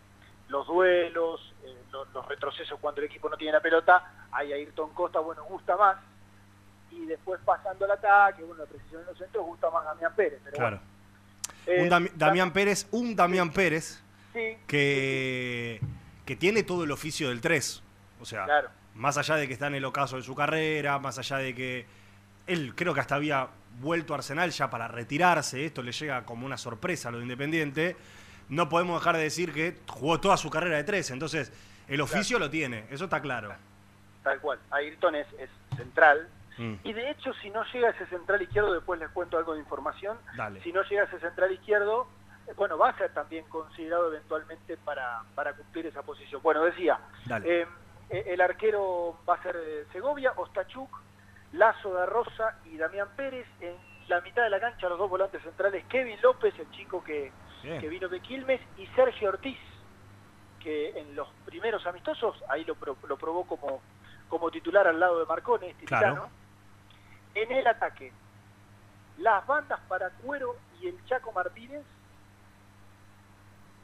[0.50, 4.94] los duelos, eh, los, los retrocesos cuando el equipo no tiene la pelota, ahí Ayrton
[4.94, 5.98] Costa, bueno, gusta más,
[6.92, 10.40] y después pasando al ataque, bueno, la precisión en los centros, gusta más Damián Pérez,
[10.44, 10.80] pero Claro.
[11.66, 11.82] bueno.
[11.82, 14.02] un Eh, Dami- Damián Pérez, un Damián Pérez
[14.34, 15.80] Sí, que,
[16.26, 17.82] que tiene todo el oficio del 3.
[18.22, 18.70] O sea, Claro.
[18.96, 21.86] más allá de que está en el ocaso de su carrera, más allá de que
[22.48, 23.48] él creo que hasta había
[23.80, 27.24] vuelto a Arsenal ya para retirarse, esto le llega como una sorpresa a lo de
[27.24, 27.96] Independiente,
[28.50, 31.12] no podemos dejar de decir que jugó toda su carrera de 3.
[31.12, 31.52] Entonces,
[31.88, 33.54] el oficio lo tiene, eso está claro.
[34.24, 34.60] tal cual.
[34.72, 36.28] Ayrton es, es central,
[36.60, 39.62] Mm, y de hecho, si no llega ese central izquierdo, después les cuento algo de
[39.62, 40.62] información, dale.
[40.62, 42.06] si no llega ese central izquierdo,
[42.48, 46.42] eh, bueno, va a ser también considerado eventualmente para, para cumplir esa posición.
[46.44, 47.00] Bueno, decía,
[47.46, 47.66] eh,
[48.10, 50.90] eh, el arquero va a ser eh, Segovia, Ostachuk,
[51.54, 53.48] Lazo da Rosa y Damián Pérez.
[53.62, 53.76] En
[54.10, 57.32] la mitad de la cancha, los dos volantes centrales, Kevin López, el chico que,
[57.88, 59.58] vino de Quilmes, y Sergio Ortiz,
[60.60, 63.82] que en los primeros amistosos, ahí lo, pro- lo probó como,
[64.28, 66.08] como titular al lado de Marcone, este Claro.
[66.16, 66.30] titano.
[67.36, 68.12] En el ataque,
[69.20, 71.84] las bandas para Cuero y el Chaco Martínez.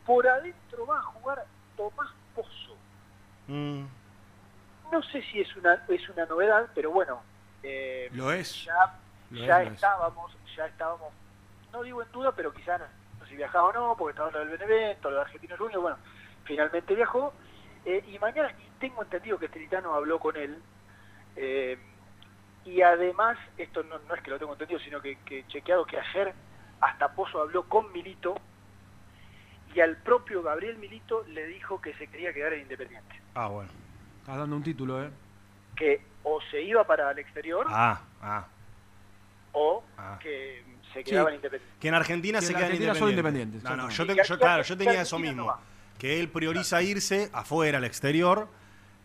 [0.06, 1.46] Por adentro va a jugar
[1.78, 2.76] Tomás Pozo.
[3.48, 3.86] Mm,
[4.92, 7.22] no sé si es una, es una novedad, pero bueno,
[7.64, 8.66] eh, Lo es.
[8.66, 9.00] ya,
[9.32, 9.74] Ya es.
[9.74, 11.14] estábamos, ya estábamos,
[11.72, 12.86] no digo en duda, pero quizás no,
[13.20, 15.82] no sé si viajaba o no, porque estaba lo del Benevento, lo de Argentino Junior,
[15.82, 15.98] bueno,
[16.44, 17.34] finalmente viajó,
[17.86, 20.62] eh, y mañana, y tengo entendido que Tritano habló con él,
[21.36, 21.78] eh,
[22.66, 26.00] y además, esto no, no es que lo tengo entendido, sino que, que chequeado que
[26.00, 26.34] ayer
[26.82, 28.36] hasta Pozo habló con Milito,
[29.74, 33.70] y al propio Gabriel Milito le dijo que se quería quedar en Independiente, Ah, bueno.
[34.22, 35.10] Estás dando un título, ¿eh?
[35.76, 38.46] que o se iba para el exterior, Ah, ah.
[39.56, 40.20] O Ah.
[40.22, 41.34] que se quedaba Sí.
[41.34, 41.78] en Independiente.
[41.80, 43.56] Que en Argentina Que se en quedan Argentina son independientes.
[43.56, 45.58] independientes, No, no, yo, que yo- claro, yo tenía eso no mismo.
[45.98, 48.48] Que él prioriza irse afuera, al exterior,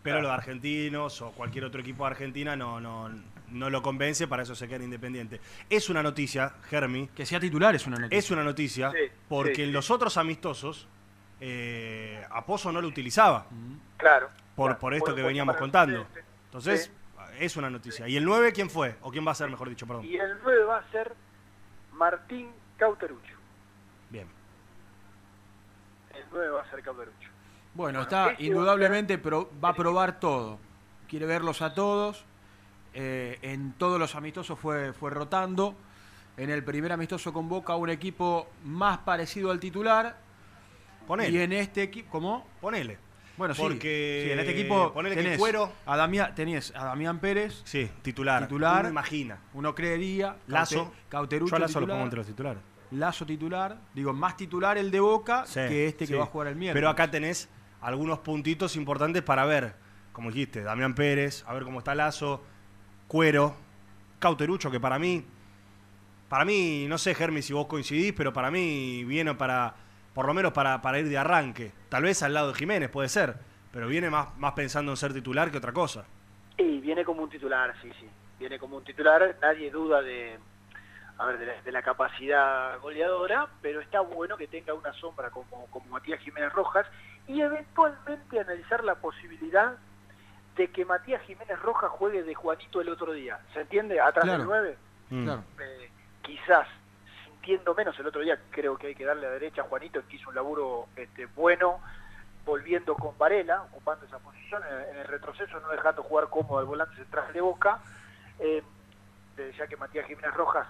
[0.03, 3.09] pero los argentinos o cualquier otro equipo de Argentina no, no,
[3.49, 5.39] no lo convence, para eso se queda independiente.
[5.69, 7.07] Es una noticia, Germi.
[7.15, 8.17] Que sea titular es una noticia.
[8.19, 8.97] Es una noticia, Sí,
[9.29, 9.73] porque sí, en sí.
[9.73, 10.87] los otros amistosos,
[11.39, 13.47] eh, a Pozo no lo utilizaba,
[13.97, 14.29] Claro.
[14.55, 14.79] por, claro.
[14.79, 16.05] por esto Por- que veníamos contando.
[16.45, 16.91] Entonces, Sí.
[17.41, 18.07] Es una noticia.
[18.07, 18.95] ¿Y el 9 quién fue?
[19.01, 20.05] ¿O quién va a ser, mejor dicho, perdón?
[20.05, 21.13] Y el 9 va a ser
[21.93, 23.35] Martín Cauterucho.
[24.11, 24.27] Bien.
[26.13, 27.29] El 9 va a ser Cauterucho.
[27.73, 30.59] Bueno, está este indudablemente, pero va a probar todo.
[31.09, 32.23] Quiere verlos a todos.
[32.93, 35.75] Eh, en todos los amistosos fue, fue rotando.
[36.37, 40.15] En el primer amistoso convoca a un equipo más parecido al titular.
[41.07, 41.31] Ponele.
[41.31, 42.47] Y en este equipo, ¿cómo?
[42.61, 42.99] Ponele.
[43.37, 43.61] Bueno, sí.
[43.61, 47.61] Porque sí, en este equipo ponele que tenés Cuero- a Damián, tenés a Damián Pérez,
[47.63, 48.43] Sí, titular.
[48.43, 48.81] Titular.
[48.81, 49.39] Uno imagina.
[49.53, 50.85] uno creería, Lazo.
[50.85, 52.61] Caute- Cauterucho Yo a Lazo lo pongo entre los titulares.
[52.91, 56.11] Lazo titular, digo, más titular el de Boca Sí, que este sí.
[56.13, 56.79] que va a jugar el miércoles.
[56.81, 57.47] Pero acá tenés
[57.79, 59.73] algunos puntitos importantes para ver,
[60.11, 62.43] como dijiste, Damián Pérez, a ver cómo está Lazo,
[63.07, 63.55] Cuero,
[64.19, 65.25] Cauterucho, que para mí,
[66.29, 69.73] para mí, no sé, Germi, si vos coincidís, pero para mí viene para,
[70.13, 71.71] por lo menos para, para ir de arranque.
[71.89, 73.35] Tal vez al lado de Jiménez, puede ser,
[73.71, 76.05] pero viene más, más pensando en ser titular que otra cosa.
[76.57, 78.07] Y viene como un titular, sí, sí.
[78.39, 80.37] Viene como un titular, nadie duda de,
[81.17, 85.29] a ver, de, la, de la capacidad goleadora, pero está bueno que tenga una sombra
[85.29, 86.85] como, como Matías Jiménez Rojas
[87.27, 89.73] y eventualmente analizar la posibilidad
[90.57, 93.39] de que Matías Jiménez Rojas juegue de Juanito el otro día.
[93.53, 94.01] ¿Se entiende?
[94.01, 94.39] Atrás Claro.
[94.39, 94.77] del 9.
[95.11, 95.23] Mm.
[95.25, 95.43] Claro.
[95.61, 95.89] Eh,
[96.23, 96.67] quizás
[97.41, 100.15] sintiendo menos el otro día, creo que hay que darle a derecha a Juanito, que
[100.17, 101.79] hizo un laburo este, bueno,
[102.45, 104.61] volviendo con Varela, ocupando esa posición
[104.91, 107.79] en, el retroceso, no dejando jugar cómodo al volante central de Boca,
[108.39, 108.61] eh,
[109.37, 110.67] eh, ya que Matías Jiménez Rojas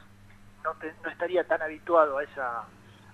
[0.63, 2.63] no, te- no estaría tan habituado a esa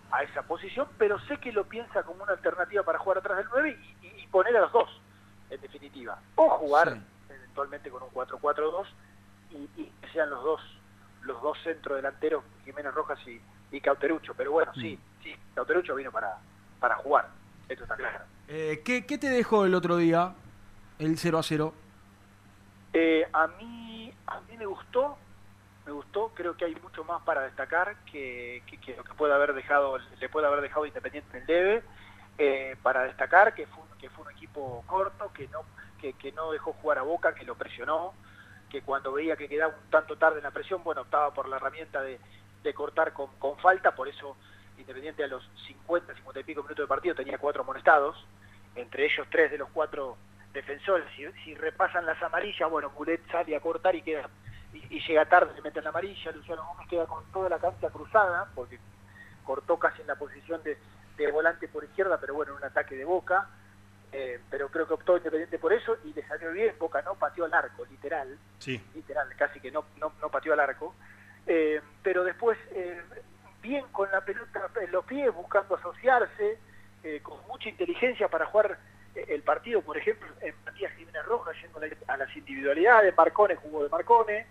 [0.09, 3.47] a esa posición, pero sé que lo piensa como una alternativa para jugar atrás del
[3.51, 4.89] 9 y, y- y poner a los dos,
[5.49, 6.17] en definitiva.
[6.35, 7.01] O jugar Sí.
[7.33, 8.87] eventualmente con un 4-4-2
[9.51, 10.61] y, y que sean los dos
[11.23, 13.39] los dos centrodelanteros, Jiménez Rojas y,
[13.71, 14.33] y Cauterucho.
[14.35, 16.37] Pero bueno, sí, sí, Cauterucho vino para,
[16.79, 17.29] para jugar,
[17.69, 18.19] esto está claro.
[18.47, 20.33] Eh, ¿qué, qué te dejó el otro día
[20.99, 21.73] el 0 a 0?
[22.93, 25.17] Eh, a mí a mí me gustó,
[25.85, 29.33] me gustó, creo que hay mucho más para destacar que, que, que lo que puede
[29.33, 31.83] haber dejado, le puede haber dejado Independiente en el debe,
[32.37, 35.61] eh, para destacar que fue, un- que fue un equipo corto, que no,
[36.01, 38.13] que, que no dejó jugar a Boca, que lo presionó,
[38.69, 41.57] que cuando veía que quedaba un tanto tarde en la presión, bueno, optaba por la
[41.57, 42.19] herramienta de,
[42.63, 44.35] de cortar con, con falta, por eso
[44.77, 48.15] Independiente a los 50, 50 y pico minutos de partido tenía cuatro amonestados,
[48.75, 50.17] entre ellos tres de los cuatro
[50.53, 51.07] defensores.
[51.43, 54.29] Si, repasan las amarillas, bueno, Mulet sale a cortar y queda
[54.73, 57.89] y, llega tarde, se mete en la amarilla, Luciano Gómez queda con toda la cancha
[57.89, 58.79] cruzada, porque
[59.43, 60.77] cortó casi en la posición de,
[61.17, 63.49] de volante por izquierda, pero bueno, en un ataque de Boca.
[64.13, 67.43] Eh, pero creo que optó Independiente por eso y le salió bien, Boca no pateó
[67.45, 68.81] al arco, literal Sí.
[68.95, 70.95] literal, casi que no, no, no pateó al arco.
[71.45, 73.01] Eh, pero después, eh,
[73.61, 76.57] bien con la pelota en los pies, buscando asociarse,
[77.23, 78.77] con mucha inteligencia para jugar
[79.15, 83.55] el partido, por ejemplo, en Matías Jiménez Rojas, yendo a la- a las individualidades, Marcone
[83.55, 84.45] jugó de Marcone,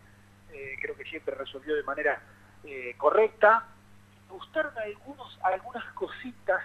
[0.81, 2.19] creo que siempre resolvió de manera
[2.97, 3.67] correcta.
[4.27, 6.63] Me gustaron algunos, algunas cositas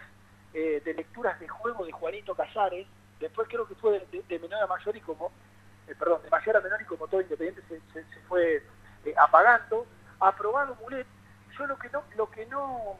[0.53, 2.87] eh, de lecturas de juego de Juanito Casares,
[3.19, 5.31] después creo que fue de, de- de menor a mayor y como
[5.87, 8.63] eh, perdón, de mayor a menor y como todo Independiente se, se- se fue
[9.05, 9.85] eh, apagando.
[10.19, 11.07] Aprobado Mulet,
[11.57, 12.95] yo lo que no, lo que no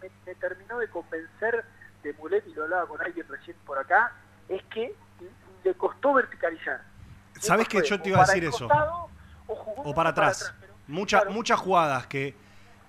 [0.00, 1.64] me, me terminó de convencer
[2.02, 4.12] de Mulet, y lo hablaba con alguien recién por acá,
[4.48, 4.94] es que
[5.64, 6.80] le costó verticalizar.
[7.40, 8.68] ¿Sabes que fue yo te iba a para decir eso?
[8.68, 9.08] costado
[9.48, 10.54] o jugó O mucho para atrás.
[10.60, 11.32] pero- Mucha- claro.
[11.34, 12.34] Muchas jugadas que,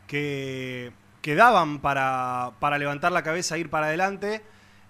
[0.08, 4.42] que, que daban para, para levantar la cabeza e ir para adelante,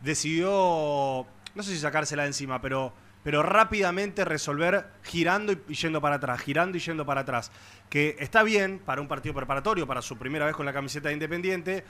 [0.01, 1.25] decidió,
[1.55, 6.41] no sé si sacársela de encima, pero, pero rápidamente resolver girando y, yendo para atrás,
[6.41, 7.51] girando y yendo para atrás.
[7.89, 11.13] Que está bien para un partido preparatorio, para su primera vez con la camiseta de
[11.15, 11.83] Independiente,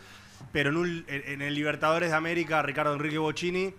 [0.51, 3.73] pero en, un- en el Libertadores de América, Ricardo Enrique Bocini,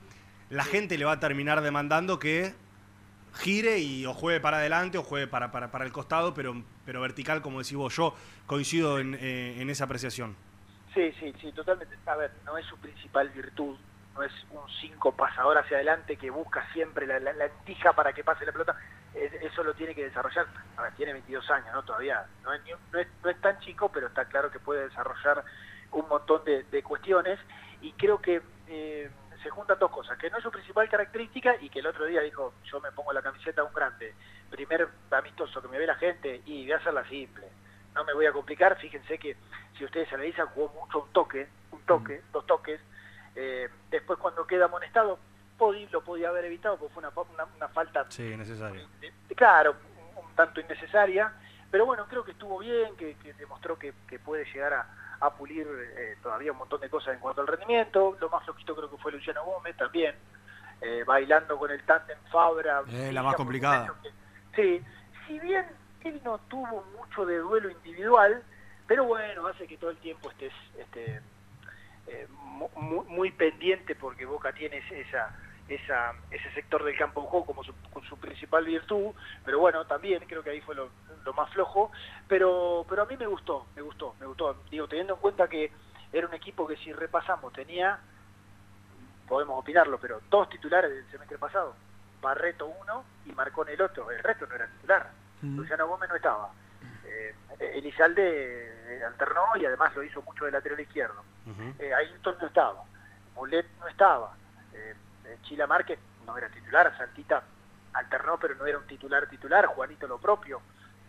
[0.50, 2.52] la gente le va a terminar demandando que
[3.38, 7.00] gire y o juegue para adelante o juegue para, para, para el costado, pero, pero
[7.00, 7.94] vertical, como decís vos.
[7.96, 8.14] Yo
[8.46, 10.34] coincido en, eh, en esa apreciación.
[10.94, 11.96] Sí, sí, sí, totalmente.
[12.06, 13.78] A ver, no es su principal virtud,
[14.14, 18.24] no es un cinco pasador hacia adelante que busca siempre la, la, tija para que
[18.24, 18.74] pase la pelota.
[19.12, 20.48] Es- Eso lo tiene que desarrollar.
[20.76, 21.84] A ver, tiene 22 años, ¿no?
[21.84, 22.60] Todavía no es,
[22.92, 25.44] no es, no es tan chico, pero está claro que puede desarrollar
[25.92, 27.38] un montón de, de cuestiones.
[27.80, 29.10] Y creo que eh,
[29.42, 32.20] se juntan dos cosas, que no es su principal característica y que el otro día
[32.20, 34.16] dijo, yo me pongo la camiseta de un grande.
[34.50, 37.52] Primer amistoso que me ve la gente y voy a hacerla simple.
[37.94, 39.36] No me voy a complicar, fíjense que
[39.76, 42.80] si ustedes analizan, jugó mucho un toque, un toque, dos toques.
[43.34, 45.18] Eh, después cuando queda amonestado,
[45.58, 48.86] podí- lo podía haber evitado porque fue una, una, una falta Sí, necesario.
[49.00, 49.76] de- claro,
[50.16, 51.32] un, un tanto innecesaria,
[51.70, 55.34] pero bueno, creo que estuvo bien, que, que demostró que, que puede llegar a, a
[55.34, 55.66] pulir
[55.96, 58.16] eh, todavía un montón de cosas en cuanto al rendimiento.
[58.20, 60.14] Lo más flojito creo que fue Luciano Gómez también,
[60.80, 62.82] eh, bailando con el tándem Fabra.
[62.88, 63.92] Eh, la más complicada.
[64.56, 64.82] Sí,
[65.26, 65.64] si bien
[66.08, 68.42] él no tuvo mucho de duelo individual,
[68.86, 71.20] pero bueno, hace que todo el tiempo estés este,
[72.06, 75.00] eh, mu- mu- muy, pendiente porque Boca tiene ese-
[76.54, 77.72] sector del campo de juego como su,
[78.08, 80.90] su principal virtud, pero bueno, también creo que ahí fue lo,
[81.24, 81.92] lo más flojo,
[82.26, 85.70] pero, pero a mí me gustó, me gustó, me gustó, digo, teniendo en cuenta que
[86.12, 88.00] era un equipo que si repasamos tenía,
[89.28, 91.76] podemos opinarlo, pero dos titulares del semestre pasado,
[92.20, 95.08] Barreto uno y Marcón el otro, el resto no era titular,
[95.42, 96.50] Luciano Gómez no estaba.
[97.04, 101.22] Eh, Elizalde eh, alternó y además lo hizo mucho de lateral izquierdo.
[101.78, 102.84] Eh, Ailton no estaba,
[103.34, 104.34] Mulet no estaba,
[104.72, 104.94] eh,
[105.42, 107.42] Chila Márquez no era titular, Santita
[107.92, 110.60] alternó pero no era un titular titular, Juanito lo propio,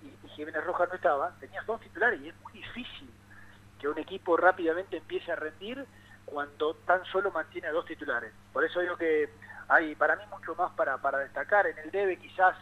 [0.01, 3.11] y, y Jiménez Rojas no estaba, tenías dos titulares y es muy difícil
[3.79, 5.86] que un equipo rápidamente empiece a rendir
[6.25, 8.32] cuando tan solo mantiene a dos titulares.
[8.53, 9.29] Por eso digo que
[9.67, 11.67] hay para mí mucho más para, para destacar.
[11.67, 12.55] En el debe quizás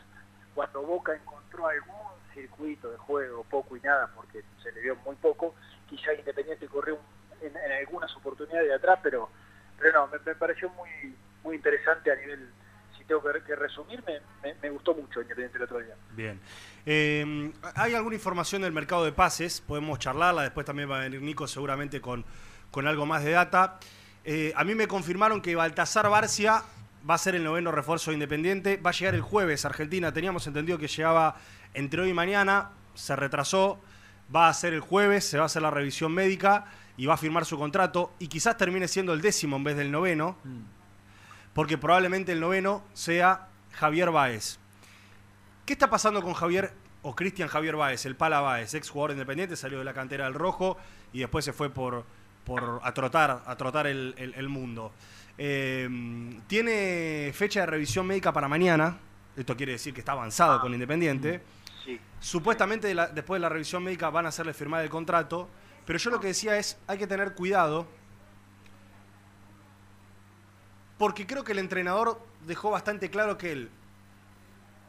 [0.55, 1.95] cuando Boca encontró algún
[2.33, 5.55] circuito de juego, poco y nada, porque se le vio muy poco,
[5.89, 6.97] quizá Independiente corrió
[7.41, 9.29] en, algunas oportunidades de atrás, pero,
[9.79, 12.49] pero no, me, pareció muy, muy interesante a nivel,
[12.97, 14.19] si tengo que, que resumirme,
[14.61, 15.95] me, gustó mucho Independiente el otro día.
[16.11, 16.39] Bien.
[16.85, 19.61] Eh, ¿Hay alguna información del mercado de pases?
[19.61, 22.25] Podemos charlarla, después también va a venir Nico seguramente con,
[22.71, 23.79] con algo más de data.
[24.23, 26.63] Eh, a mí me confirmaron que Baltasar Barcia
[27.07, 30.45] va a ser el noveno refuerzo de Independiente, va a llegar el jueves Argentina, teníamos
[30.47, 31.35] entendido que llegaba
[31.73, 33.79] entre hoy y mañana, se retrasó,
[34.35, 36.65] va a ser el jueves, se va a hacer la revisión médica
[36.97, 38.11] y va a firmar su contrato.
[38.19, 40.37] Y quizás termine siendo el décimo en vez del noveno,
[41.53, 44.59] porque probablemente el noveno sea Javier Báez.
[45.65, 49.55] ¿Qué está pasando con Javier o Cristian Javier Báez, el Pala Báez, ex jugador independiente,
[49.55, 50.77] salió de la cantera del Rojo
[51.13, 52.03] y después se fue por,
[52.43, 54.91] por a trotar, a trotar el, el- el mundo?
[55.41, 55.87] Eh,
[56.47, 58.97] tiene fecha de revisión médica para mañana,
[59.37, 61.41] esto quiere decir que está avanzado con Independiente.
[61.85, 61.97] Sí.
[62.19, 65.47] Supuestamente la- después de la revisión médica van a hacerle firmar el contrato,
[65.85, 67.87] pero yo lo que decía es, hay que tener cuidado,
[70.97, 73.69] porque creo que el entrenador dejó bastante claro que él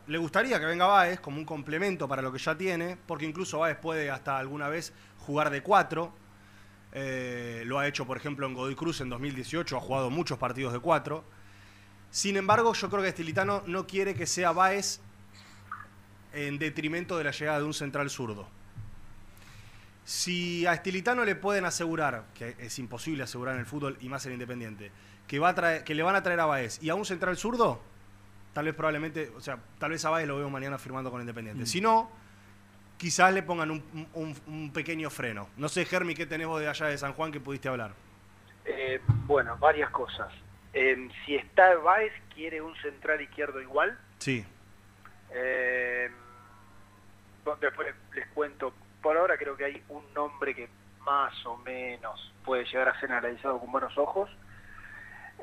[0.09, 3.61] le gustaría que venga Baez como un complemento para lo que ya tiene, porque incluso
[3.61, 6.13] Baez puede hasta alguna vez jugar de cuatro.
[6.93, 10.73] Eh, lo ha hecho, por ejemplo, en Godoy Cruz en 2018, ha jugado muchos partidos
[10.73, 11.25] de cuatro.
[12.11, 15.01] Sin embargo, yo creo que Estilitano no quiere que sea Baez
[16.33, 18.49] en detrimento de la llegada de un central zurdo.
[20.05, 24.27] Si a Estilitano le pueden asegurar, que es imposible asegurar en el fútbol y más
[24.27, 24.91] en Independiente,
[25.29, 27.37] que, va a traer, que le van a traer a Baez y a un central
[27.37, 27.81] zurdo,
[28.53, 31.63] tal vez probablemente, o sea, tal vez a Baez lo veo mañana firmando con Independiente.
[31.63, 31.67] Mm.
[31.67, 32.11] Si no,
[33.01, 33.83] quizás le pongan un,
[34.13, 35.49] un- un pequeño freno.
[35.57, 37.93] No sé, Germi, ¿qué tenés vos de allá de San Juan que pudiste hablar?
[38.67, 40.31] Eh, bueno, varias cosas.
[40.75, 43.99] Eh, si está Baez, quiere un central izquierdo igual.
[44.19, 44.45] Sí.
[45.33, 46.11] Eh,
[47.61, 48.75] después les cuento.
[49.03, 50.69] Por ahora creo que hay un nombre que
[51.01, 54.29] más o menos puede llegar a ser analizado con buenos ojos.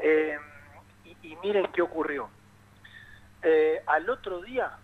[0.04, 0.38] Eh,
[1.06, 2.30] y, y miren qué ocurrió.
[3.42, 4.78] Eh, al otro día,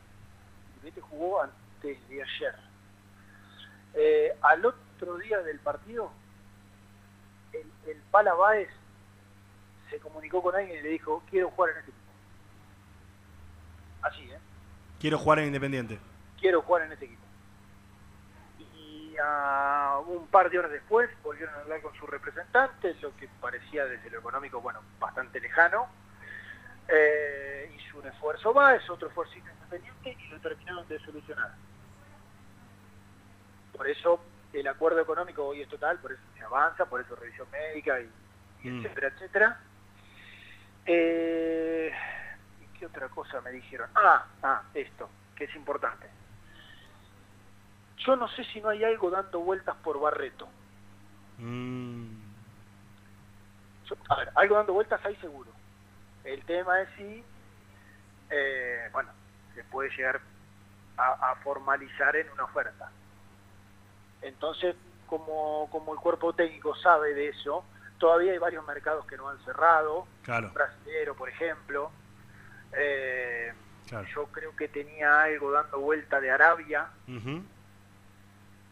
[1.02, 1.44] jugó
[1.84, 2.56] antes de ayer.
[3.96, 6.12] Eh, al otro día del partido,
[7.52, 8.70] el, el Pala Báez
[9.90, 12.12] se comunicó con alguien y le dijo, quiero jugar en este equipo.
[14.02, 14.40] Así, ¿eh?
[15.00, 16.00] Quiero jugar en Independiente.
[16.40, 17.22] quiero jugar en este equipo.
[18.76, 23.28] Y ah, un par de horas después volvieron a hablar con su representante, lo que
[23.40, 25.88] parecía desde lo económico, bueno, bastante lejano.
[26.88, 31.52] Eh, hizo un esfuerzo más, otro esfuerzo independiente y lo terminaron de solucionar.
[33.76, 37.50] Por eso el acuerdo económico hoy es total, por eso se avanza, por eso revisión
[37.52, 38.10] médica y,
[38.64, 38.80] y Mm.
[38.86, 39.60] etcétera, etcétera.
[40.86, 41.92] Eh,
[42.62, 43.90] ¿y qué ¿qué otra cosa me dijeron?
[43.96, 46.08] Ah, ah, esto, que es importante.
[47.98, 50.50] Yo no sé si no hay algo dando vueltas por Barreto.
[51.38, 52.12] Mm,
[53.90, 55.52] Yo- a ver, algo dando vueltas hay seguro.
[56.26, 57.24] El tema es si,
[58.30, 59.10] eh, bueno,
[59.56, 60.20] se puede llegar
[60.98, 62.92] a, a formalizar en una oferta.
[64.24, 64.76] Entonces,
[65.08, 67.66] como, como el cuerpo técnico sabe de eso,
[67.98, 70.52] todavía hay varios mercados que no han cerrado, Claro.
[70.54, 71.92] brasilero, por ejemplo.
[72.78, 73.54] Eh,
[73.88, 74.08] Claro.
[74.16, 76.90] Yo creo que tenía algo dando vuelta de Arabia.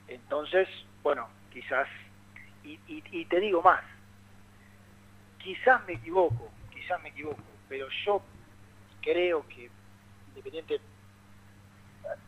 [0.07, 0.67] Entonces,
[1.03, 1.87] bueno, quizás,
[2.63, 3.81] y, y- y te digo más,
[5.39, 8.23] quizás me equivoco, quizás me equivoco, pero yo
[9.01, 9.69] creo que
[10.29, 10.79] Independiente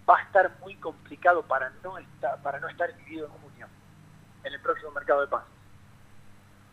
[0.08, 3.68] va a estar muy complicado para no estar, para no estar dividido en junio,
[4.44, 5.50] en el próximo mercado de pases.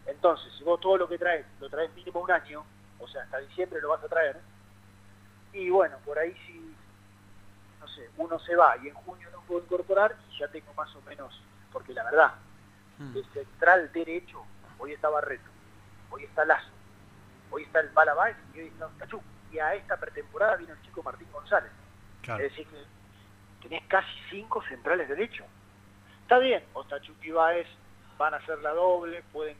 [0.06, 2.64] Entonces, si vos todo lo que traes, lo traes mínimo un año,
[2.98, 4.40] o sea, hasta diciembre lo vas a traer,
[5.52, 6.74] y bueno, por ahí si,
[7.80, 10.94] no sé, uno se va y en junio no puedo incorporar, y ya tengo más
[10.94, 11.40] o menos,
[11.72, 12.34] porque la verdad,
[12.98, 14.44] de central derecho,
[14.78, 15.48] hoy está Barreto,
[16.10, 16.70] hoy está Lazo,
[17.50, 19.22] hoy está el Balabáez y hoy está Cachú.
[19.50, 21.72] Y a esta pretemporada vino el chico Martín González.
[22.22, 22.44] Claro.
[22.44, 25.46] Es decir, que tenés casi cinco centrales derechos.
[26.22, 27.66] Está bien, Ostachuk y Baez
[28.18, 29.56] van a hacer la doble, pueden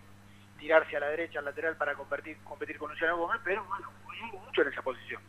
[0.58, 4.38] tirarse a la derecha, al lateral para competir, competir con Luciano Gómez, pero bueno, hay
[4.38, 5.22] mucho en esa posición.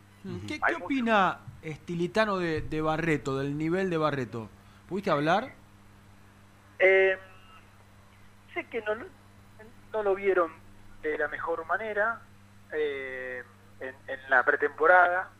[0.46, 4.48] ¿Qué, qué opina Estilitano de, de Barreto, del nivel de Barreto?
[4.88, 5.52] ¿Pudiste hablar?
[6.78, 7.18] Eh,
[8.54, 8.94] sé que no,
[9.92, 10.52] no lo vieron
[11.02, 12.20] de la mejor manera
[12.72, 13.42] eh,
[13.80, 15.30] en, en la pretemporada,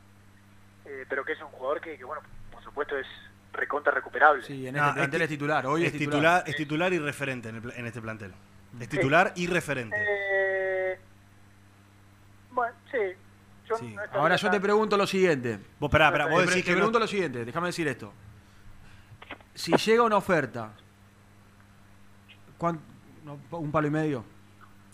[0.85, 2.23] eh, pero que es un jugador que, que, bueno,
[2.53, 3.07] por supuesto es
[3.53, 4.43] recontra recuperable.
[4.45, 5.67] Sí, en Ah, este plantel es titular.
[5.67, 8.33] Hoy es, titular, es titular y referente en, el en este plantel.
[8.81, 9.97] Es titular y referente.
[9.99, 10.99] Eh,
[12.51, 12.99] bueno, sí.
[13.69, 13.85] Yo Sí.
[13.95, 15.59] no estaría Ahora yo te pregunto lo siguiente.
[15.79, 18.13] Vos, esperá, esperá, vos te, decís te que no- pregunto lo siguiente, déjame decir esto.
[19.55, 20.73] Si llega una oferta,
[22.59, 22.81] ¿cuán-
[23.25, 24.25] no, ¿un palo y medio?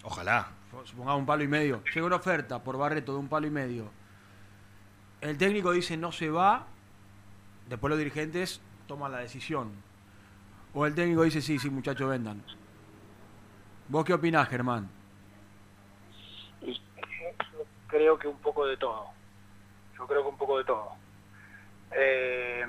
[0.02, 0.48] Ojalá.
[0.84, 1.82] Supongamos un palo y medio.
[1.94, 3.90] Llega una oferta por Barreto de un palo y medio.
[5.20, 6.66] El técnico dice no se va,
[7.68, 9.72] después los dirigentes toman la decisión.
[10.74, 12.42] O el técnico dice sí, sí, muchachos, vendan.
[13.88, 14.88] ¿Vos qué opinás, Germán?
[16.62, 16.80] Y
[17.88, 19.06] creo que un poco de todo.
[19.96, 20.92] Yo creo que un poco de todo.
[21.92, 22.64] Eh,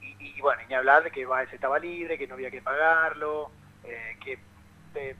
[0.00, 3.50] y, y bueno, ni hablar de que Baez estaba libre, que no había que pagarlo,
[3.84, 4.38] eh, que
[4.94, 5.16] eh,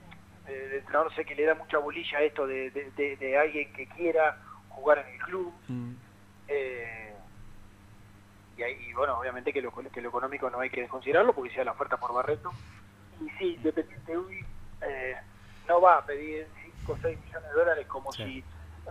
[1.15, 4.37] sé que le da mucha bolilla esto de- de alguien que quiera
[4.75, 5.53] jugar en el club.
[6.47, 7.13] Eh,
[8.57, 11.53] y, ahí- y bueno, obviamente que lo, que lo económico no hay que desconsiderarlo porque
[11.53, 12.51] sea la oferta por Barreto.
[13.21, 14.45] Y sí, Independiente hoy
[14.81, 15.15] eh,
[15.67, 16.47] no va a pedir
[16.81, 18.43] 5 o 6 millones de dólares como si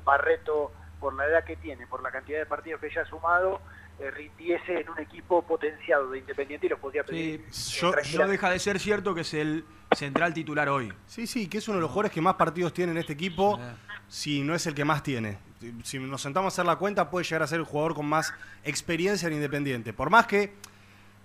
[0.05, 3.61] Barreto, por la edad que tiene, por la cantidad de partidos que ya ha sumado,
[4.01, 7.45] eh, rindiese en un equipo potenciado de Independiente y lo podría pedir.
[7.51, 8.32] Sí, eh, no tranquilamente.
[8.32, 9.64] deja de ser cierto que es el
[9.95, 10.93] central titular hoy.
[11.07, 13.61] Sí, sí, que es uno de los jugadores que más partidos tiene en este equipo,
[14.09, 15.39] si no es el que más tiene.
[15.83, 18.33] Si nos sentamos a hacer la cuenta, puede llegar a ser el jugador con más
[18.65, 19.93] experiencia en Independiente.
[19.93, 20.55] Por más que,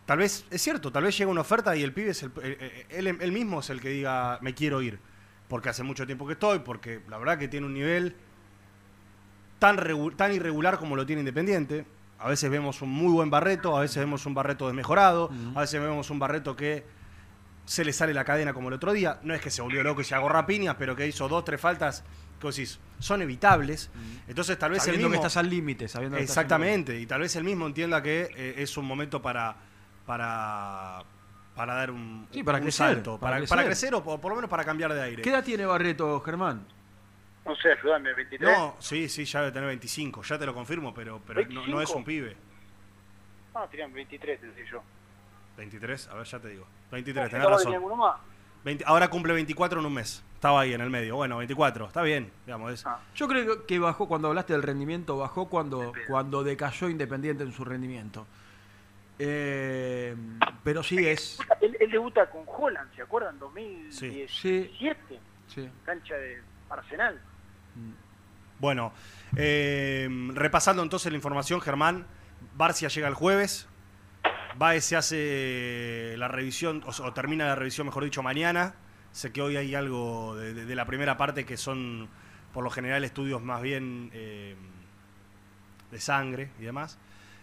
[0.06, 2.58] tal vez, es cierto, tal vez llega una oferta y el pibe, es el, eh,
[2.60, 5.00] eh, él, él mismo es el que diga, me quiero ir.
[5.48, 8.16] Porque hace mucho tiempo que estoy, porque la verdad que tiene un nivel
[9.60, 9.78] tan,
[10.16, 11.86] tan irregular como lo tiene Independiente.
[12.18, 15.80] A veces vemos un muy buen Barreto, a veces vemos un Barreto desmejorado, a veces
[15.80, 16.84] vemos un Barreto que
[17.66, 19.20] se le sale la cadena como el otro día.
[19.24, 21.62] No es que se volvió loco y se agarró piñas, pero que hizo dos, tres
[21.62, 22.04] faltas
[22.40, 23.90] que vos decís, son evitables.
[24.28, 25.22] Entonces tal vez Sabiendo el mismo...
[25.22, 28.30] que estás al límite, sabiendo que estás Exactamente, y tal vez el mismo entienda que
[28.36, 29.56] eh, es un momento para,
[30.06, 31.04] para,
[31.56, 33.90] para dar un, Sí, para un crecer, salto, para para, para crecer.
[33.90, 35.22] crecer o por, por lo menos para cambiar de aire.
[35.22, 36.66] ¿Qué edad tiene Barreto, Germán?
[37.46, 38.58] No sé, ayúdame, 23.
[38.58, 41.82] No, sí, sí, ya debe tener 25, ya te lo confirmo, pero, pero no, no
[41.82, 42.36] es un pibe.
[43.56, 44.84] Ah, tenían 23, te decía yo.
[45.58, 46.66] 23, a ver, ya te digo.
[46.70, 47.64] Ah, 23, ¿yo tenés no razón.
[47.66, 48.16] tenía alguno más?
[48.64, 50.24] 20 ahora cumple 24 en un mes.
[50.40, 51.18] Estaba ahí en el medio.
[51.18, 52.72] Bueno, 24, está bien, digamos.
[52.72, 57.52] Es, Yo creo que bajó, cuando hablaste del rendimiento, bajó cuando, cuando decayó Independiente en
[57.52, 58.26] su rendimiento.
[59.20, 60.16] Eh,
[60.64, 61.40] pero sí es...
[61.60, 63.38] Él, él debuta con Holland, ¿se acuerdan?
[63.38, 65.70] 2017, Sí.
[65.84, 67.20] cancha de Arsenal.
[68.60, 68.94] Bueno,
[69.36, 72.06] eh, repasando entonces la información, Germán,
[72.56, 73.68] Barcia llega el jueves,
[74.56, 78.76] Baez se hace la revisión, o, o termina la revisión, mejor dicho, mañana.
[79.12, 82.08] Sé que hoy hay algo de, de- de la primera parte que son,
[82.54, 84.56] por lo general, estudios más bien eh,
[85.92, 86.98] de sangre y demás.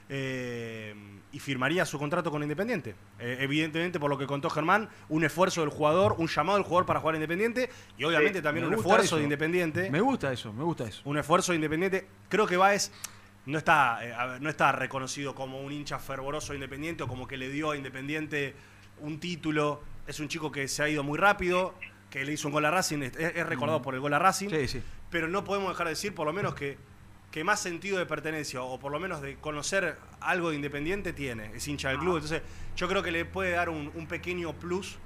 [0.08, 0.94] eh,
[1.32, 2.94] y firmaría su contrato con Independiente.
[3.18, 6.86] Eh, evidentemente, por lo que contó Germán, un esfuerzo del jugador, un llamado del jugador
[6.86, 7.68] para jugar Independiente
[7.98, 9.16] y obviamente Sí, también un esfuerzo eso.
[9.16, 9.90] de Independiente.
[9.90, 11.02] Me gusta eso, me gusta eso.
[11.04, 12.06] Un esfuerzo de Independiente.
[12.28, 12.90] Creo que Baez
[13.46, 17.36] no está, eh, no está reconocido como un hincha fervoroso de Independiente o como que
[17.36, 18.54] le dio a Independiente
[19.00, 19.82] un título.
[20.06, 21.74] Es un chico que se ha ido muy rápido,
[22.10, 23.82] que le hizo un gol a Racing, es, es recordado Mm.
[23.82, 24.48] por el gol a Racing.
[24.50, 24.82] Sí, sí.
[25.10, 26.78] Pero no podemos dejar de decir, por lo menos, que,
[27.30, 31.50] que más sentido de pertenencia o por lo menos de conocer algo de Independiente tiene.
[31.54, 32.14] Es hincha del club.
[32.14, 32.42] Entonces,
[32.76, 34.98] yo creo que le puede dar un, un pequeño plus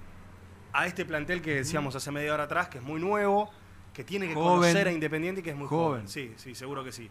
[0.73, 3.51] a este plantel que decíamos hace media hora atrás, que es muy nuevo,
[3.93, 4.61] que tiene que Joven.
[4.61, 6.03] conocer a Independiente y que es muy joven.
[6.03, 6.09] Joven.
[6.09, 7.11] Sí, sí, seguro que sí.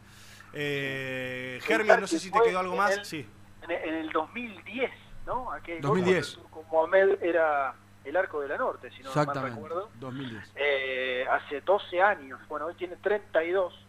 [0.54, 3.00] Eh, Germán, no sé si te quedó algo más.
[3.08, 3.26] Sí.
[3.68, 4.90] En el 2010,
[5.30, 5.52] ¿no?
[5.52, 6.36] Aquel 2010.
[6.38, 7.74] gol Turco Mohamed era
[8.04, 9.90] el arco de la norte, si no mal recuerdo.
[9.96, 10.52] 2010.
[10.56, 13.86] Eh, hace 12 años, bueno, hoy tiene 32,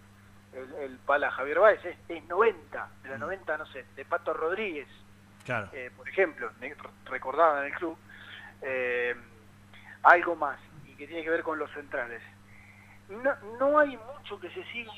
[0.52, 4.34] el, el pala Javier Báez, es, es 90, de la 90, no sé, de Pato
[4.34, 4.86] Rodríguez,
[5.46, 5.70] Claro.
[5.72, 6.50] eh, por ejemplo,
[7.06, 7.96] recordaba en el club,
[8.60, 9.14] eh,
[10.02, 12.22] algo más, y que tiene que ver con los centrales.
[13.08, 14.92] No, no hay mucho que se siga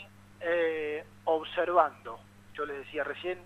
[1.25, 2.19] observando,
[2.55, 3.39] yo les decía recién,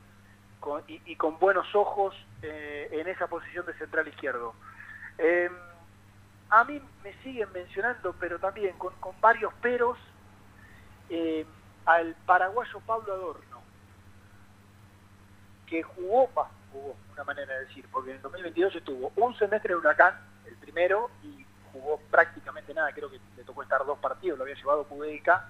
[0.61, 4.55] con- y, y con buenos ojos eh, en esa posición de central izquierdo.
[5.19, 5.51] Eh,
[6.51, 9.99] a mí me siguen mencionando, pero también con, varios peros,
[11.11, 11.45] eh,
[11.85, 13.63] al paraguayo Pablo Adorno,
[15.67, 19.73] que jugó, bah, jugó, una manera de decir, porque en el 2022 estuvo un semestre
[19.73, 20.15] en Huracán,
[20.47, 24.57] el primero, y jugó prácticamente nada, creo que le tocó estar dos partidos, lo había
[24.57, 25.49] llevado Pudeica,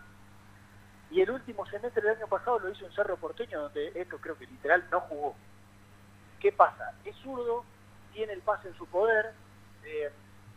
[1.10, 4.36] y el último semestre del año pasado lo hizo en Cerro Porteño, donde esto creo
[4.36, 5.36] que literal no jugó.
[6.40, 6.94] ¿Qué pasa?
[7.04, 7.64] Es zurdo,
[8.12, 9.32] tiene el pase en su poder,
[9.84, 10.10] eh,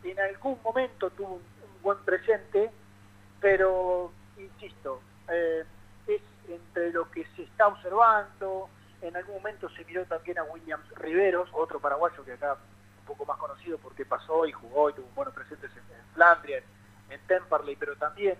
[0.04, 1.42] en algún momento tuvo un,
[1.82, 2.70] buen presente,
[3.40, 5.64] pero, insisto, eh,
[6.06, 8.68] es entre lo que se está observando,
[9.00, 12.58] en algún momento se miró también a Williams Riveros, otro paraguayo que acá
[12.98, 16.62] un poco más conocido porque pasó y jugó y tuvo buenos presentes en, en Flandria,
[17.08, 18.36] en Temperley, pero también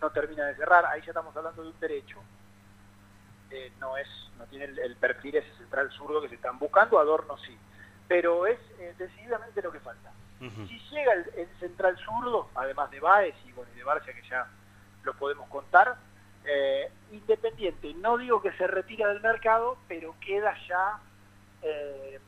[0.00, 2.18] no termina de cerrar, ahí ya estamos hablando de un derecho.
[3.50, 4.06] Eh, no es
[4.38, 7.56] no tiene el, el perfil ese central zurdo que se están buscando, Adorno sí,
[8.06, 10.12] pero es eh, decididamente lo que falta.
[10.40, 14.26] Si llega el, el central zurdo, además de Baez y, bueno, y de Barcia, que
[14.26, 14.46] ya
[15.02, 15.96] lo podemos contar,
[16.44, 20.98] eh, Independiente, no digo que se retira del mercado, pero queda ya
[21.62, 22.18] eh,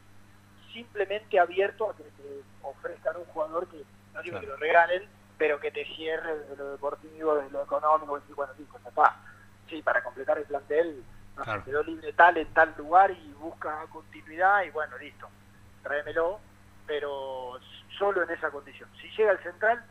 [0.72, 3.82] simplemente abierto a que te ofrezcan un jugador que,
[4.12, 5.08] no digo que lo regalen,
[5.38, 9.16] pero que te cierre desde lo deportivo, desde lo económico, y bueno, pues ya está.
[9.72, 11.02] Sí, para completar el plantel,
[11.34, 11.64] no sé, Claro.
[11.64, 15.26] quedó libre tal en tal lugar y busca continuidad y bueno, listo,
[15.82, 16.38] tráemelo,
[16.86, 17.58] pero
[17.96, 18.86] solo en esa condición.
[19.00, 19.82] Si llega el central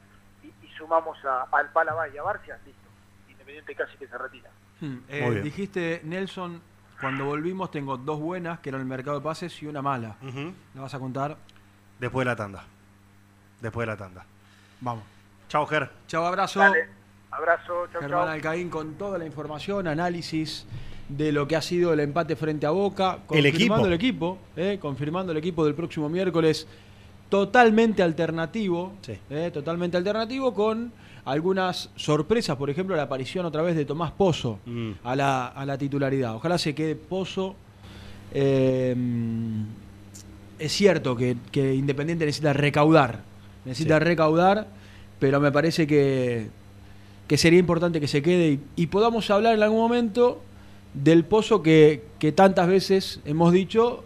[0.43, 2.87] y, y sumamos a, al Palabá y a Barcia, listo.
[3.27, 4.51] Independiente casi que se retira.
[4.81, 6.61] Hmm, eh, dijiste, Nelson,
[6.99, 10.15] cuando volvimos tengo dos buenas, que eran el mercado de pases, y una mala.
[10.75, 11.37] ¿La vas a contar?
[11.99, 12.63] Después de la tanda.
[13.59, 14.25] Después de la tanda.
[14.79, 15.03] Vamos.
[15.47, 15.89] Chao, Ger.
[16.07, 16.59] Chao, abrazo.
[16.59, 17.00] Dale,
[17.31, 18.27] abrazo, chau, Germán chau.
[18.29, 20.65] Alcaín con toda la información, análisis
[21.09, 23.51] de lo que ha sido el empate frente a Boca, El equipo.
[23.75, 26.67] confirmando el equipo, eh, confirmando el equipo del próximo miércoles,
[27.29, 28.93] totalmente alternativo,
[29.29, 30.91] eh, totalmente alternativo con
[31.25, 34.91] algunas sorpresas, por ejemplo la aparición otra vez de Tomás Pozo Mm.
[35.03, 36.35] a, la, a la titularidad.
[36.35, 37.55] Ojalá se quede Pozo.
[38.33, 38.95] Eh,
[40.59, 43.19] es cierto que, que Independiente necesita recaudar,
[43.65, 44.67] necesita recaudar,
[45.19, 46.49] pero me parece que,
[47.31, 50.41] que sería importante que se quede y, y podamos hablar en algún momento
[50.93, 54.03] del pozo que, que tantas veces hemos dicho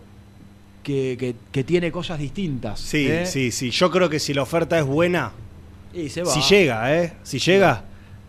[0.83, 2.79] que, que- que tiene cosas distintas.
[2.79, 3.25] Sí, ¿eh?
[3.25, 3.71] sí, sí.
[3.71, 5.31] Yo creo que si la oferta es buena,
[5.91, 6.29] Y se va.
[6.31, 7.13] si llega, ¿eh?
[7.23, 7.85] Si llega,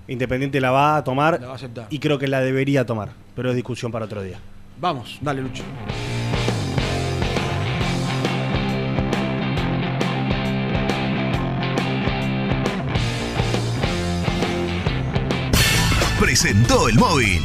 [0.09, 1.89] Independiente la va a tomar La va a aceptar.
[1.91, 3.11] y creo que la debería tomar.
[3.35, 4.39] Pero es discusión para otro día.
[4.81, 5.63] Vamos, dale, Lucho.
[16.39, 17.43] Presentó el móvil.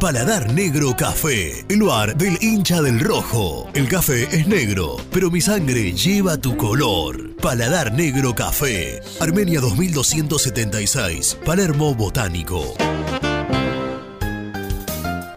[0.00, 3.68] Paladar Negro Café, el lugar del hincha del rojo.
[3.74, 7.36] El café es negro, pero mi sangre lleva tu color.
[7.36, 12.74] Paladar Negro Café, Armenia 2276, Palermo Botánico.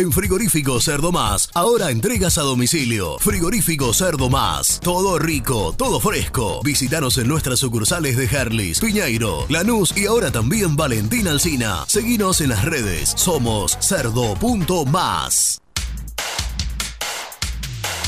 [0.00, 3.18] En Frigorífico Cerdo Más, ahora entregas a domicilio.
[3.18, 6.62] Frigorífico Cerdo Más, todo rico, todo fresco.
[6.64, 11.84] Visítanos en nuestras sucursales de Herlis, Piñeiro, Lanús y ahora también Valentín Alcina.
[11.86, 15.60] Seguinos en las redes, somos cerdo.más.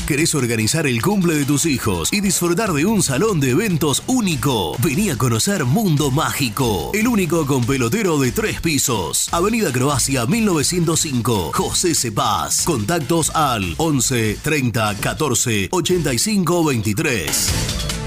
[0.07, 4.75] ¿Querés organizar el cumple de tus hijos y disfrutar de un salón de eventos único?
[4.83, 9.29] Vení a conocer Mundo Mágico, el único con pelotero de tres pisos.
[9.31, 12.65] Avenida Croacia 1905, José Cepaz.
[12.65, 18.02] Contactos al 11 30 14 85 23.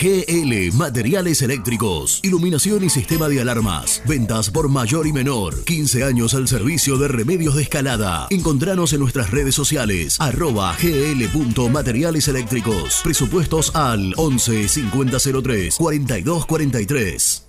[0.00, 4.00] GL Materiales Eléctricos, Iluminación y Sistema de Alarmas.
[4.06, 5.64] Ventas por mayor y menor.
[5.64, 8.28] 15 años al servicio de remedios de escalada.
[8.30, 10.16] Encontranos en nuestras redes sociales.
[10.20, 13.00] Arroba gl.materiales eléctricos.
[13.02, 17.48] Presupuestos al 11 5003 4243.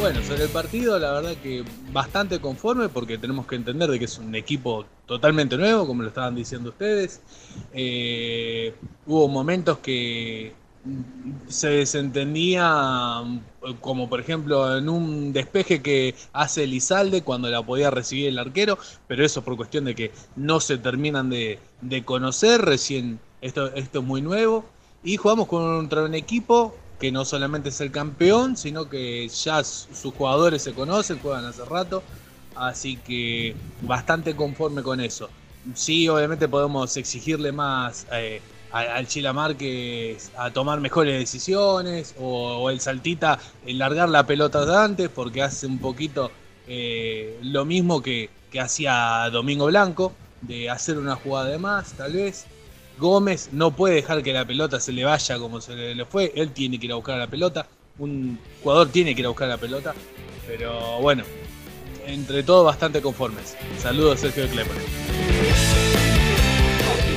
[0.00, 4.04] Bueno, sobre el partido, la verdad que bastante conforme porque tenemos que entender de que
[4.04, 7.22] es un equipo totalmente nuevo, como lo estaban diciendo ustedes.
[7.72, 8.74] Eh,
[9.06, 10.52] hubo momentos que
[11.48, 13.22] se desentendía,
[13.80, 18.78] como por ejemplo en un despeje que hace Lizalde cuando la podía recibir el arquero,
[19.06, 24.00] pero eso por cuestión de que no se terminan de, de conocer, recién esto, esto
[24.00, 24.66] es muy nuevo.
[25.02, 30.14] Y jugamos contra un equipo que no solamente es el campeón, sino que ya sus
[30.14, 32.02] jugadores se conocen, juegan hace rato,
[32.54, 35.28] así que bastante conforme con eso.
[35.74, 38.40] Sí, obviamente podemos exigirle más eh,
[38.70, 44.76] al Chila Márquez a tomar mejores decisiones, o, el Saltita en largar la pelota de
[44.76, 46.30] antes, porque hace un poquito
[46.66, 50.12] eh, lo mismo que, que hacía Domingo Blanco,
[50.42, 52.46] de hacer una jugada de más, tal vez.
[52.98, 56.32] Gómez no puede dejar que la pelota se le vaya como se le fue.
[56.36, 57.66] Él tiene que ir a buscar la pelota.
[57.98, 59.94] Un jugador tiene que ir a buscar la pelota.
[60.46, 61.24] Pero bueno,
[62.06, 63.56] entre todo bastante conformes.
[63.78, 64.76] Saludos, Sergio Klepper.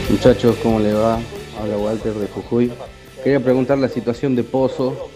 [0.09, 1.19] Muchachos, ¿cómo le va?
[1.59, 2.71] Habla Walter de Jujuy.
[3.23, 5.09] Quería preguntar la situación de Pozo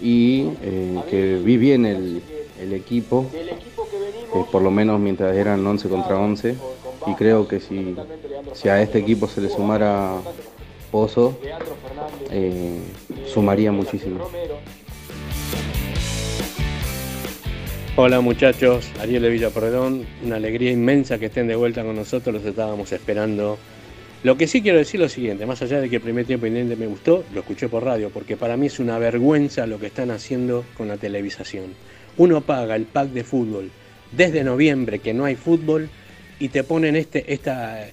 [0.00, 2.22] y eh, que vi bien el,
[2.60, 6.56] el equipo, eh, por lo menos mientras eran 11 contra 11
[7.06, 7.94] y creo que si,
[8.54, 10.16] si a este equipo se le sumara
[10.90, 11.38] Pozo,
[12.30, 12.80] eh,
[13.26, 14.28] sumaría muchísimo.
[17.96, 22.44] Hola muchachos, Ariel de Villaporredón, una alegría inmensa que estén de vuelta con nosotros, los
[22.44, 23.58] estábamos esperando.
[24.22, 26.46] Lo que sí quiero decir es lo siguiente, más allá de que el primer tiempo
[26.46, 29.86] independiente me gustó, lo escuché por radio, porque para mí es una vergüenza lo que
[29.86, 31.74] están haciendo con la televisación.
[32.18, 33.70] Uno paga el pack de fútbol
[34.12, 35.88] desde noviembre que no hay fútbol
[36.38, 37.86] y te ponen este, esta,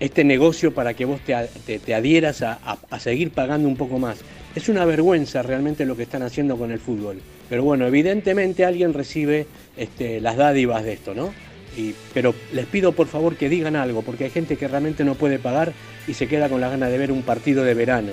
[0.00, 2.58] este negocio para que vos te, te, adhieras a,
[2.90, 4.18] a, seguir pagando un poco más.
[4.54, 7.20] Es una vergüenza realmente lo que están haciendo con el fútbol.
[7.48, 9.46] Pero bueno, evidentemente alguien recibe
[9.76, 11.32] este, las dádivas de esto, ¿no?
[11.76, 15.14] Y, pero les pido por favor que digan algo, porque hay gente que realmente no
[15.14, 15.72] puede pagar
[16.06, 18.12] y se queda con la gana de ver un partido de verano,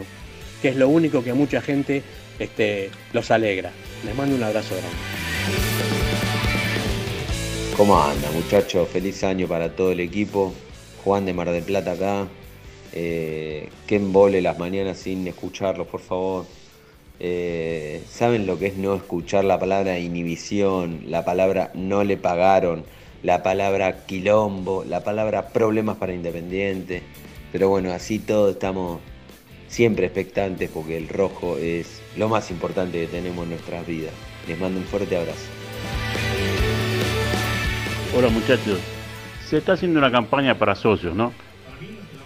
[0.62, 2.04] que es lo único que a mucha gente
[2.38, 3.72] este, los alegra.
[4.06, 5.99] Les mando un abrazo grande.
[7.80, 8.90] ¿Cómo anda muchachos?
[8.90, 10.54] Feliz año para todo el equipo.
[11.02, 12.28] Juan de Mar del Plata acá.
[12.92, 14.02] Eh, que
[14.42, 16.46] las mañanas sin escucharlos, por favor.
[17.22, 22.84] Eh, ¿Saben lo que es no escuchar la palabra inhibición, la palabra no le pagaron,
[23.24, 27.02] la palabra quilombo, la palabra problemas para Independiente?
[27.54, 29.00] Pero bueno, así todos estamos
[29.70, 34.12] siempre expectantes porque el rojo es lo más importante que tenemos en nuestras vidas.
[34.50, 35.59] Les mando un fuerte abrazo.
[38.16, 38.80] Hola muchachos,
[39.48, 41.32] se está haciendo una campaña para socios, ¿no?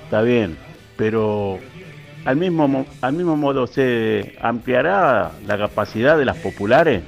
[0.05, 0.57] Está bien,
[0.95, 1.59] pero
[2.25, 7.03] al mismo, mo- al mismo modo se ampliará la capacidad de las populares,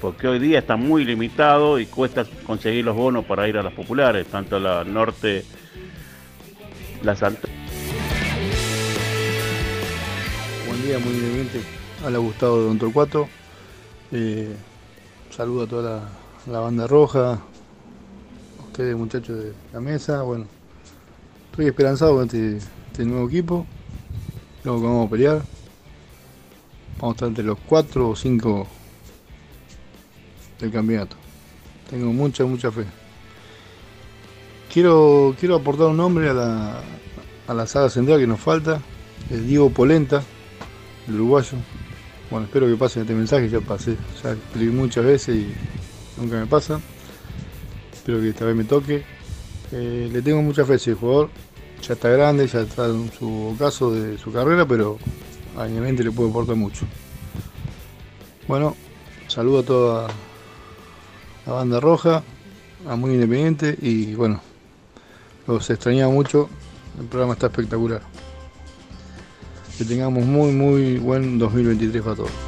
[0.00, 3.72] porque hoy día está muy limitado y cuesta conseguir los bonos para ir a las
[3.72, 5.44] populares, tanto la norte,
[7.02, 7.48] la Santa.
[10.66, 11.60] Buen día, muy brevemente.
[12.04, 13.28] Habla Gustavo de Don Torcuato.
[14.12, 14.54] Eh,
[15.30, 16.08] saludo a toda
[16.46, 17.40] la, banda roja,
[18.78, 20.22] ustedes muchachos de la mesa.
[20.22, 20.46] Bueno,
[21.50, 23.66] estoy esperanzado con este, este nuevo equipo.
[24.62, 25.42] Creo que vamos a pelear.
[27.00, 28.68] Vamos a estar entre los cuatro o cinco
[30.60, 31.16] del campeonato.
[31.90, 32.84] Tengo mucha, mucha fe.
[34.72, 36.80] Quiero, quiero aportar un nombre a la,
[37.48, 38.80] a la saga central que nos falta.
[39.28, 40.22] Es Diego Polenta,
[41.08, 41.58] el uruguayo.
[42.30, 45.52] Bueno, espero que pasen este mensaje, ya pasé, ya escribí muchas veces y
[46.16, 46.80] nunca me pasa.
[48.08, 49.04] Espero que esta vez me toque.
[49.70, 51.28] Eh, le tengo mucha fe a ese jugador.
[51.86, 54.96] Ya está grande, ya está en su ocaso de su carrera, pero
[55.58, 56.86] a Independiente le puede aportar mucho.
[58.46, 58.74] Bueno,
[59.26, 60.08] saludo a toda
[61.44, 62.22] la banda roja,
[62.88, 64.40] a Muy Independiente y bueno,
[65.46, 66.48] los extrañaba mucho.
[66.98, 68.00] El programa está espectacular.
[69.76, 72.47] Que tengamos muy, muy buen 2023 para todos.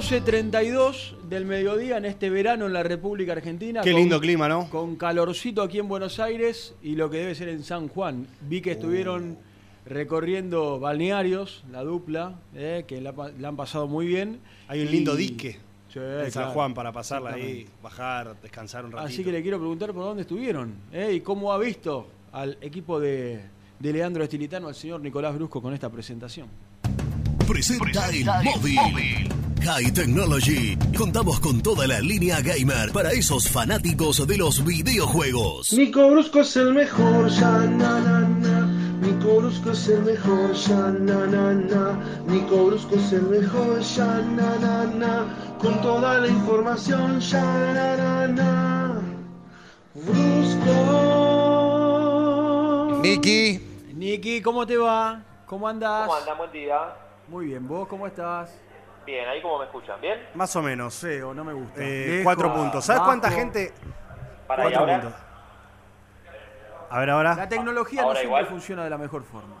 [0.00, 3.82] 12.32 del mediodía en este verano en la República Argentina.
[3.82, 4.66] Qué lindo clima, ¿no?
[4.70, 8.26] Con calorcito aquí en Buenos Aires y lo que debe ser en San Juan.
[8.48, 9.36] Vi que estuvieron
[9.84, 13.12] recorriendo balnearios, la dupla, eh, que la,
[13.44, 14.40] han pasado muy bien.
[14.68, 15.58] Hay un lindo dique
[15.92, 16.52] Sí, en San claro.
[16.52, 19.06] Juan para pasarla ahí, bajar, descansar un ratito.
[19.06, 22.98] Así que le quiero preguntar por dónde estuvieron eh, y cómo ha visto al equipo
[22.98, 23.42] de,
[23.78, 26.48] de Leandro Estilitano, al señor Nicolás Brusco, con esta presentación.
[27.46, 29.49] Presenta el móvil.
[29.62, 30.76] High Technology.
[30.96, 35.72] Contamos con toda la línea gamer para esos fanáticos de los videojuegos.
[35.72, 38.66] Nico Brusco es el mejor, ya na na na.
[39.00, 41.98] Nico Brusco es el mejor, ya na na na.
[42.26, 45.56] Nico Brusco es el mejor, ya na na na.
[45.60, 47.42] Con toda la información, ya
[47.74, 49.00] na na na.
[49.94, 50.80] Brusco.
[53.02, 53.60] Niki.
[53.94, 55.22] Niki, ¿cómo te va?
[55.46, 56.06] ¿Cómo andás?
[56.06, 56.38] ¿Cómo andan?
[56.38, 56.94] Buen día.
[57.28, 58.50] Muy bien, ¿vos cómo estás?
[59.10, 60.20] Bien, ahí como me escuchan, ¿bien?
[60.34, 60.94] Más o menos.
[60.94, 61.80] Feo, no me gusta.
[61.82, 62.84] Eh, cuatro puntos.
[62.84, 63.72] ¿Sabes cuánta gente?
[64.46, 65.00] Para cuatro ahora.
[65.00, 65.20] puntos.
[66.90, 67.34] A ver ahora.
[67.34, 68.46] La tecnología no Ahora siempre igual.
[68.46, 69.56] funciona de la mejor forma.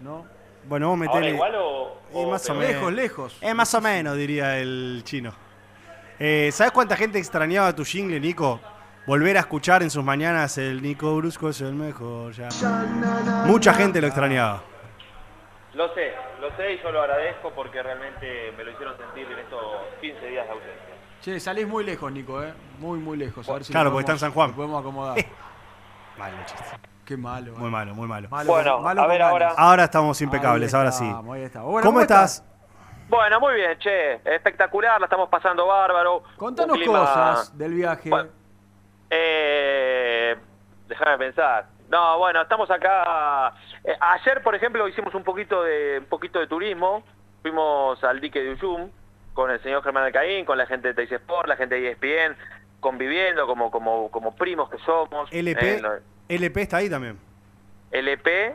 [0.00, 0.26] ¿No?
[0.68, 1.16] Bueno, vos metele.
[1.18, 2.68] ¿Ahora igual o- o más o menos.
[2.74, 3.38] Lejos, lejos.
[3.40, 5.32] Eh, más o menos, diría el chino.
[6.18, 8.60] Eh, ¿Sabes cuánta gente extrañaba tu jingle, Nico?
[9.06, 12.32] Volver a escuchar en sus mañanas el Nico Brusco es el mejor.
[12.34, 12.48] Ya.
[13.46, 14.62] Mucha gente lo extrañaba.
[15.74, 16.11] Lo sé,
[16.42, 19.62] lo sé y yo lo agradezco porque realmente me lo hicieron sentir en estos
[20.00, 20.94] 15 días de ausencia.
[21.20, 22.52] Che, salís muy lejos, Nico, ¿eh?
[22.80, 23.48] Muy, muy lejos.
[23.48, 24.50] A ver si Claro, porque está en San Juan.
[24.50, 25.16] lo podemos acomodar.
[26.18, 26.64] Malo chiste.
[27.04, 27.54] Qué malo.
[27.56, 28.28] Muy malo, muy malo.
[28.28, 29.54] Malo Bueno, malo a ver ahora.
[29.56, 31.08] Ahora estamos impecables, ahora sí.
[31.22, 31.50] Bueno,
[31.82, 32.44] ¿Cómo, estás?
[33.08, 34.14] Bueno, muy bien, che.
[34.24, 36.22] Espectacular, la estamos pasando bárbaro.
[36.36, 38.10] Contanos clima- cosas del viaje.
[39.10, 40.36] Eh,
[40.88, 41.66] déjame pensar.
[41.88, 43.52] No, bueno, estamos acá.
[43.84, 47.02] Eh, ayer, por ejemplo, hicimos un poquito de un poquito de turismo.
[47.42, 48.90] Fuimos al dique de Uyum
[49.34, 52.36] con el señor Germán Alcaín, con la gente de Teis Sport, la gente de ESPN,
[52.80, 55.28] conviviendo como como como primos que somos.
[55.32, 55.82] LP, Eh,
[56.28, 57.18] LP está ahí también.
[57.90, 58.54] LP.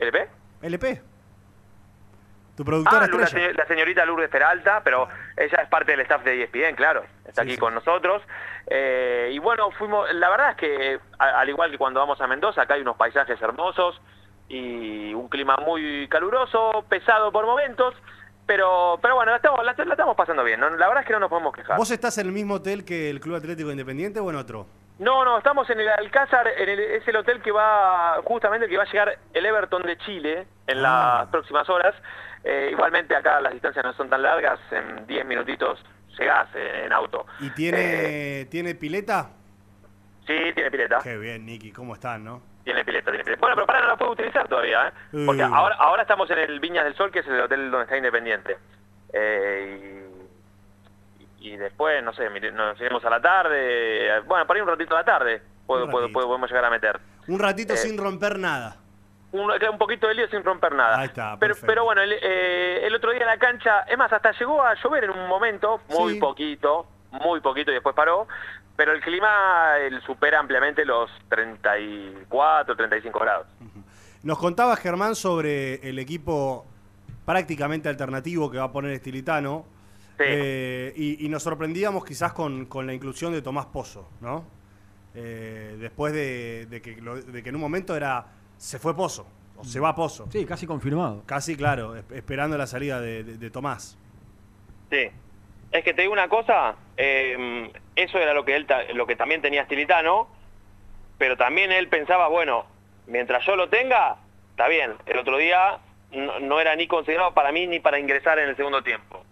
[0.00, 0.28] ¿LP?
[0.62, 1.02] LP.
[2.56, 6.74] Tu productora Ah, la, señorita Lourdes Peralta, pero ella es parte del staff de ESPN,
[6.74, 8.20] claro, está aquí con nosotros.
[8.66, 12.62] Eh, y bueno, fuimos, la verdad es que al igual que cuando vamos a Mendoza,
[12.62, 14.00] acá hay unos paisajes hermosos
[14.48, 17.94] y un clima muy caluroso, pesado por momentos,
[18.46, 20.70] pero pero bueno, la estamos, la, la estamos pasando bien, ¿no?
[20.70, 21.76] la verdad es que no nos podemos quejar.
[21.76, 24.66] ¿Vos estás en el mismo hotel que el Club Atlético Independiente o en otro?
[24.98, 28.76] No, no, estamos en el Alcázar, en el- es el hotel que va, justamente que
[28.76, 31.18] va a llegar el Everton de Chile en Ah.
[31.20, 31.94] las próximas horas.
[32.42, 35.78] Eh, igualmente acá las distancias no son tan largas, en 10 minutitos
[36.18, 37.26] llegás eh, en auto.
[37.38, 39.30] ¿Y tiene, ¿tiene pileta?
[40.26, 40.98] Sí, tiene pileta.
[41.02, 42.42] Qué bien, Nicky, ¿cómo están, no?
[42.68, 43.40] Tiene pileta, tiene pileta.
[43.40, 45.22] Bueno, pero para no la puedo utilizar todavía, ¿eh?
[45.24, 47.96] Porque ahora, ahora estamos en el Viñas del Sol, que es el hotel donde está
[47.96, 48.58] Independiente.
[49.14, 50.06] Eh,
[51.40, 54.20] y, y después, no sé, nos iremos a la tarde.
[54.26, 57.00] Bueno, para ir un ratito a la tarde, puedo- puedo- podemos llegar a meter.
[57.26, 58.76] Un ratito Eh, sin romper nada.
[59.32, 60.98] un, un poquito de lío sin romper nada.
[60.98, 64.12] Ahí está, pero, pero bueno, el, eh, el otro día en la cancha, es más,
[64.12, 66.20] hasta llegó a llover en un momento, muy Sí.
[66.20, 68.28] poquito, muy poquito y después paró.
[68.78, 73.46] Pero el clima él supera ampliamente los 34, 35 grados.
[74.22, 76.64] Nos contaba Germán sobre el equipo
[77.26, 79.64] prácticamente alternativo que va a poner Estilitano.
[80.20, 84.44] Eh, y, y nos sorprendíamos quizás con, con la inclusión de Tomás Pozo, ¿no?
[85.14, 88.26] Eh, después de, de que lo- de que en un momento era
[88.56, 89.26] se fue Pozo,
[89.56, 90.26] o se va Pozo.
[90.30, 91.22] Sí, casi confirmado.
[91.26, 93.96] Casi, claro, es- esperando la salida de, de- de Tomás.
[94.90, 95.08] Sí.
[95.70, 99.42] Es que te digo una cosa, eh, eso era lo que él lo que también
[99.42, 100.28] tenía Stilitano,
[101.18, 102.66] pero también él pensaba, bueno,
[103.06, 104.16] mientras yo lo tenga,
[104.50, 104.94] está bien.
[105.06, 105.78] El otro día
[106.12, 109.24] no, no era ni considerado para mí ni para ingresar en el segundo tiempo.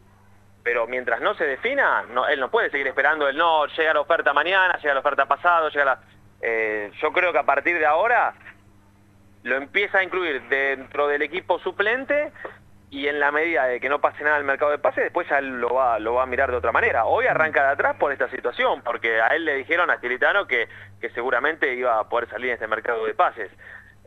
[0.62, 4.00] Pero mientras no se defina, no, él no puede seguir esperando el no, llega la
[4.00, 6.00] oferta mañana, llega la oferta pasado, llega la...
[6.42, 8.34] Eh, yo creo que a partir de ahora
[9.42, 12.32] lo empieza a incluir dentro del equipo suplente
[12.90, 15.38] y en la medida de que no pase nada el mercado de pases, después ya
[15.38, 17.04] él lo va, lo va a mirar de otra manera.
[17.04, 20.68] Hoy arranca de atrás por esta situación, porque a él le dijeron a Stilitano que,
[21.00, 23.50] que seguramente iba a poder salir en este mercado de pases.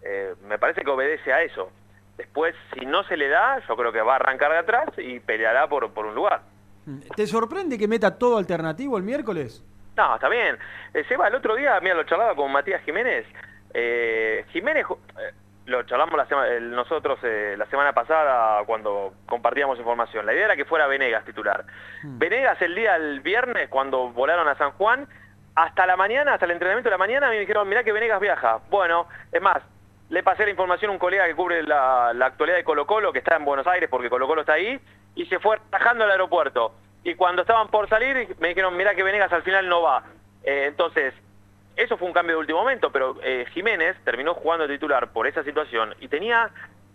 [0.04, 1.72] Eh, me parece que obedece a eso.
[2.18, 5.20] Después, si no se le da, yo creo que va a arrancar de atrás y
[5.20, 6.42] peleará por, por un lugar.
[7.16, 9.64] ¿Te sorprende que meta todo alternativo el miércoles?
[9.96, 10.58] No, está bien.
[10.94, 13.26] Eh, Seba, el otro día, mira, lo charlaba con Matías Jiménez.
[13.74, 14.86] Eh, Jiménez,
[15.70, 20.26] lo charlamos la sema- el- nosotros eh, la semana pasada cuando compartíamos información.
[20.26, 21.64] La idea era que fuera Venegas titular.
[22.04, 25.08] Venegas el día del viernes, cuando volaron a San Juan,
[25.56, 27.92] hasta la mañana, hasta el entrenamiento de la mañana, a mí me dijeron, mirá que
[27.92, 28.60] Venegas viaja.
[28.70, 29.62] Bueno, es más,
[30.10, 33.12] le pasé la información a un colega que cubre la, la actualidad de Colo Colo,
[33.14, 34.80] que está en Buenos Aires porque Colo Colo está ahí,
[35.16, 36.74] y se fue rajando al aeropuerto.
[37.04, 40.04] Y cuando estaban por salir, me dijeron, mirá que Venegas al final no va.
[40.44, 41.14] Eh, entonces,
[41.82, 45.28] eso fue un cambio de último momento, pero eh, Jiménez terminó jugando de titular por
[45.28, 46.50] esa situación y tenía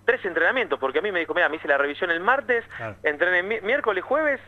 [0.05, 2.65] tres entrenamientos, porque a mí me dijo, mira, me hice la revisión el martes,
[3.03, 4.41] entrené mi- miércoles, jueves,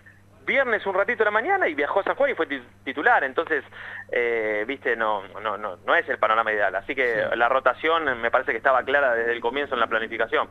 [0.46, 3.24] viernes un ratito de la mañana y viajó a San Juan y fue ti- titular.
[3.24, 3.64] Entonces,
[4.12, 6.74] eh, viste, no, no, no, no es el panorama ideal.
[6.76, 10.48] Así que la rotación me parece que estaba clara desde el comienzo en la planificación.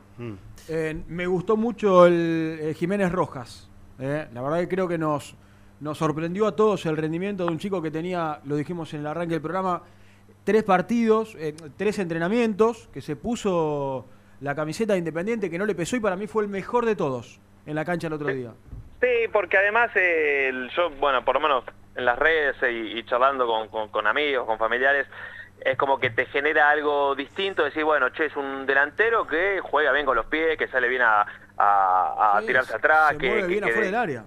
[0.67, 3.69] Eh, me gustó mucho el, Jiménez Rojas.
[3.99, 4.27] eh.
[4.33, 5.37] La verdad que creo que nos,
[5.79, 9.07] nos sorprendió a todos el rendimiento de un chico que tenía, lo dijimos en el
[9.07, 9.81] arranque del programa,
[10.43, 14.05] tres partidos, eh, tres entrenamientos, que se puso
[14.41, 16.95] la camiseta de Independiente, que no le pesó y para mí fue el mejor de
[16.95, 18.51] todos en la cancha el otro día.
[19.01, 21.63] Sí, porque además eh, el- yo, bueno, por lo menos
[21.95, 25.07] en las redes y, y charlando con, con- con amigos, con familiares,
[25.63, 29.91] es como que te genera algo distinto, decir, bueno, che, es un delantero que juega
[29.93, 31.25] bien con los pies, que sale bien a,
[31.57, 34.25] a- a Sí, tirarse se- atrás, se que, mueve que- bien que- afuera del área.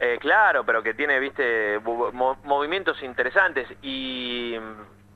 [0.00, 3.68] Eh, claro, pero que tiene, viste, mo- mo- movimientos interesantes.
[3.82, 4.54] Y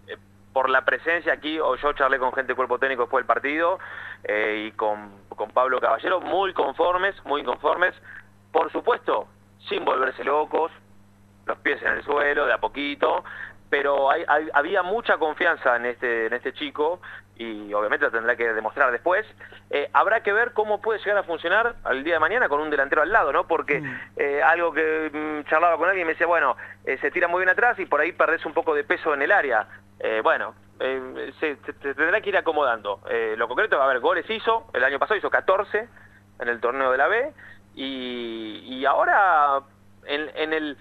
[0.07, 0.17] eh,
[0.53, 3.79] por la presencia aquí, o yo charlé con gente de cuerpo técnico después del partido
[4.25, 7.95] eh, y con, con Pablo Caballero, muy conformes, muy conformes,
[8.53, 9.29] por supuesto,
[9.69, 10.73] sin volverse locos,
[11.47, 13.25] los pies en el suelo, de a poquito,
[13.71, 14.09] pero
[14.55, 17.01] había mucha confianza en este, en este chico
[17.39, 19.25] y obviamente lo tendrá que demostrar después.
[19.71, 22.69] Eh, habrá que ver cómo puede llegar a funcionar al día de mañana con un
[22.69, 23.47] delantero al lado, ¿no?
[23.47, 23.81] Porque
[24.17, 27.49] eh, algo que mm, charlaba con alguien me decía, bueno, eh, se tira muy bien
[27.51, 29.67] atrás y por ahí perdés un poco de peso en el área.
[30.23, 33.01] Bueno, se, se- se tendrá que ir acomodando.
[33.37, 35.89] Lo concreto, a ver, goles hizo, el año pasado hizo 14
[36.41, 37.33] en el torneo de la B
[37.75, 39.61] y, y ahora
[40.07, 40.77] en, en el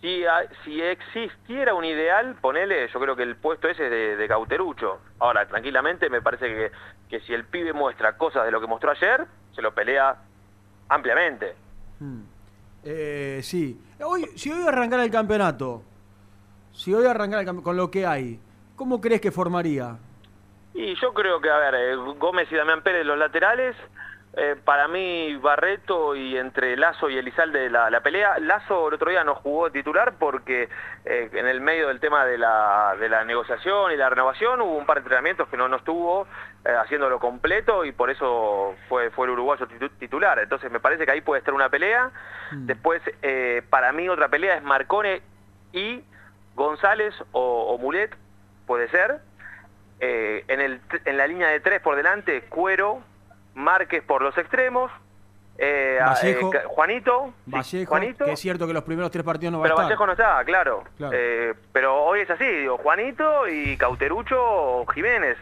[0.00, 4.16] si, a- si existiera un ideal, ponele, yo creo que el puesto ese es de,
[4.16, 5.00] de Cauterucho.
[5.18, 6.72] Ahora, tranquilamente, me parece que,
[7.08, 10.16] que si el pibe muestra cosas de lo que mostró ayer, se lo pelea
[10.88, 11.54] ampliamente.
[12.84, 13.80] Eh, sí.
[14.04, 15.82] Hoy, si hoy arrancara el campeonato,
[16.72, 18.38] si hoy arrancara el con lo que hay,
[18.76, 19.96] ¿cómo crees que formaría?
[20.74, 23.74] Y yo creo que, a ver, eh, Gómez y Damián Pérez los laterales,
[24.36, 28.38] eh, para mí Barreto y entre Lazo y Elizalde la, la pelea.
[28.38, 30.68] Lazo el otro día no jugó titular porque
[31.06, 34.76] eh, en el medio del tema de la, de la negociación y la renovación hubo
[34.76, 36.26] un par de entrenamientos que no, no estuvo
[36.64, 40.38] eh, haciéndolo completo y por eso fue, fue el uruguayo titu- titular.
[40.38, 42.10] Entonces me parece que ahí puede estar una pelea.
[42.52, 45.22] Después, eh, para mí otra pelea es Marcone
[45.72, 46.04] y
[46.54, 48.14] González o, o Mulet,
[48.66, 49.20] puede ser.
[49.98, 53.00] En, el, en la línea de tres por delante, Cuero,
[53.56, 54.92] Márquez por los extremos,
[55.58, 56.54] eh, Vallejo.
[56.54, 59.74] eh, Juanito, Vallejo, Juanito, que es cierto que los primeros tres partidos no va pero
[59.74, 59.84] a estar.
[59.86, 60.84] Vallejo no está, claro.
[60.98, 61.16] Claro.
[61.18, 65.38] Eh, pero hoy es así, digo, Juanito y Cauterucho o Jiménez.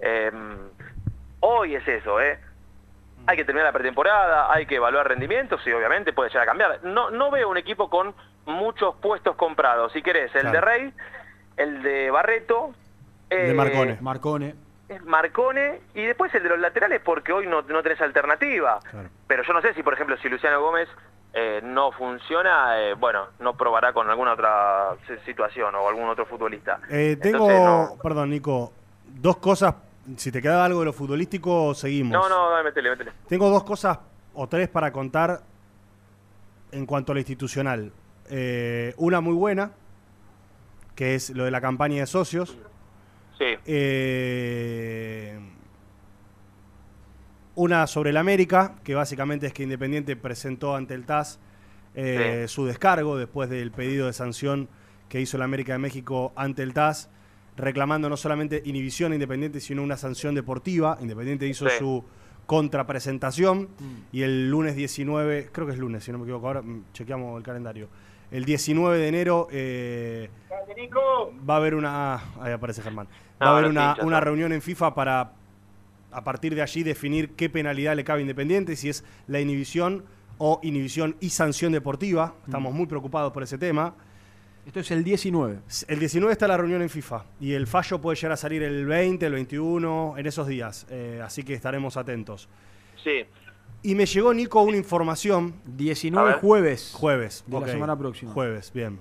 [0.00, 0.30] Eh,
[1.40, 2.38] hoy es eso, ¿eh?
[3.26, 6.80] Hay que terminar la pretemporada, hay que evaluar rendimientos y obviamente puede llegar a cambiar.
[6.84, 8.14] No, no veo un equipo con
[8.44, 9.90] muchos puestos comprados.
[9.92, 10.52] Si querés, el Claro.
[10.52, 10.92] de Rey,
[11.56, 12.74] el de Barreto,
[13.30, 13.96] de eh, Marcone.
[14.02, 14.54] Marcone.
[14.88, 18.80] Es Marcone y después el de los laterales porque hoy no, no tenés alternativa.
[19.26, 20.88] Pero yo no sé si, por ejemplo, si Luciano Gómez
[21.32, 26.26] eh, no funciona, eh, bueno, no probará con alguna otra si- situación o algún otro
[26.26, 26.80] futbolista.
[26.90, 28.72] Eh, tengo, Entonces, no- perdón, Nico,
[29.06, 29.74] dos cosas.
[30.16, 32.12] Si te queda algo de lo futbolístico, seguimos.
[32.12, 33.12] No, no, dale, métele, métele.
[33.26, 33.98] Tengo dos cosas
[34.34, 35.40] o tres para contar
[36.72, 37.90] en cuanto a lo institucional.
[38.28, 39.70] Eh, una muy buena,
[40.94, 42.56] que es lo de la campaña de socios.
[43.38, 43.44] Sí.
[43.66, 45.38] Eh,
[47.56, 51.38] una sobre el América, que básicamente es que Independiente presentó ante el TAS
[51.94, 54.68] eh, su descargo después del pedido de sanción
[55.08, 57.08] que hizo la América de México ante el TAS,
[57.56, 60.98] reclamando no solamente inhibición a Independiente, sino una sanción deportiva.
[61.00, 61.76] Independiente hizo Sí.
[61.78, 62.04] su
[62.46, 63.68] contrapresentación
[64.12, 67.38] y el lunes 19, creo que es lunes, si no me equivoco, ahora mm, chequeamos
[67.38, 67.88] el calendario.
[68.30, 70.28] El 19 de enero eh,
[71.48, 72.14] va a haber una.
[72.40, 73.06] Ahí aparece Germán.
[73.42, 75.32] Va a Ah, haber una, una reunión en FIFA para
[76.12, 80.04] a partir de allí definir qué penalidad le cabe a Independiente, si es la inhibición
[80.38, 82.34] o inhibición y sanción deportiva.
[82.46, 83.94] Estamos muy preocupados por ese tema.
[84.64, 85.58] Esto es el 19.
[85.88, 88.86] El 19 está la reunión en FIFA y el fallo puede llegar a salir el
[88.86, 90.86] 20, el 21, en esos días.
[90.88, 92.48] Eh, así que estaremos atentos.
[93.02, 93.24] Sí.
[93.82, 95.54] Y me llegó, Nico, una información.
[95.66, 96.40] 19 A ver.
[96.40, 96.92] jueves.
[96.96, 97.44] Jueves.
[97.46, 98.32] De la semana próxima.
[98.32, 98.98] Jueves, bien.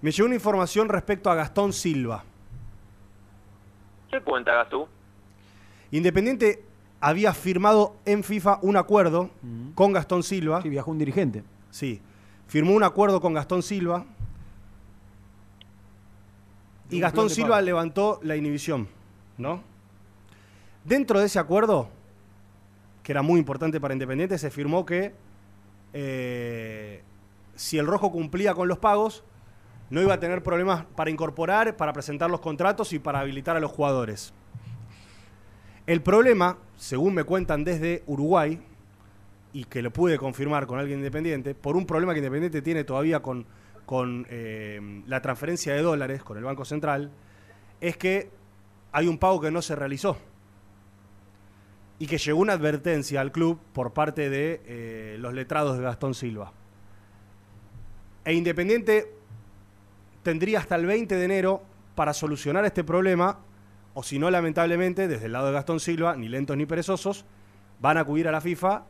[0.00, 2.24] Me llegó una información respecto a Gastón Silva.
[4.10, 4.86] ¿Qué cuenta, Gastú?
[5.90, 6.62] Independiente
[7.00, 9.30] había firmado en FIFA un acuerdo
[9.74, 10.62] con Gastón Silva.
[10.62, 11.44] Sí, viajó un dirigente.
[11.70, 12.00] Sí.
[12.48, 14.04] Firmó un acuerdo con Gastón Silva.
[16.90, 17.66] Y Gastón Silva pago.
[17.66, 18.88] levantó la inhibición,
[19.38, 19.60] ¿no?
[20.84, 21.88] Dentro de ese acuerdo,
[23.02, 25.12] que era muy importante para Independiente, se firmó que
[25.92, 27.02] eh,
[27.56, 29.24] si el Rojo cumplía con los pagos,
[29.90, 33.60] no iba a tener problemas para incorporar, para presentar los contratos y para habilitar a
[33.60, 34.32] los jugadores.
[35.86, 38.60] El problema, según me cuentan desde Uruguay,
[39.52, 43.20] y que lo pude confirmar con alguien independiente, por un problema que Independiente tiene todavía
[43.20, 43.46] con,
[43.86, 47.10] con eh, la transferencia de dólares con el Banco Central,
[47.80, 48.30] es que
[48.92, 50.18] hay un pago que no se realizó
[51.98, 56.12] y que llegó una advertencia al club por parte de eh, los letrados de Gastón
[56.12, 56.52] Silva.
[58.24, 59.15] E Independiente
[60.26, 61.62] tendría hasta el 20 de enero
[61.94, 63.38] para solucionar este problema,
[63.94, 67.24] o si no, lamentablemente, desde el lado de Gastón Silva, ni lentos ni perezosos,
[67.78, 68.82] van a acudir a la FIFA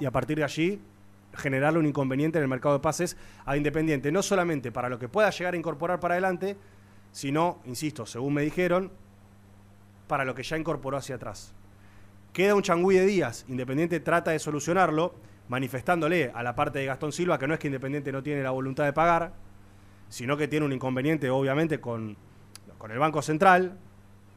[0.00, 0.80] y a partir de allí
[1.36, 3.16] generarle un inconveniente en el mercado de pases
[3.46, 6.56] a Independiente, no solamente para lo que pueda llegar a incorporar para adelante,
[7.12, 8.90] sino, insisto, según me dijeron,
[10.08, 11.54] para lo que ya incorporó hacia atrás.
[12.32, 15.14] Queda un changüí de días, Independiente trata de solucionarlo,
[15.46, 18.50] manifestándole a la parte de Gastón Silva que no es que Independiente no tiene la
[18.50, 19.32] voluntad de pagar,
[20.10, 22.16] sino que tiene un inconveniente, obviamente, con,
[22.76, 23.78] con el Banco Central,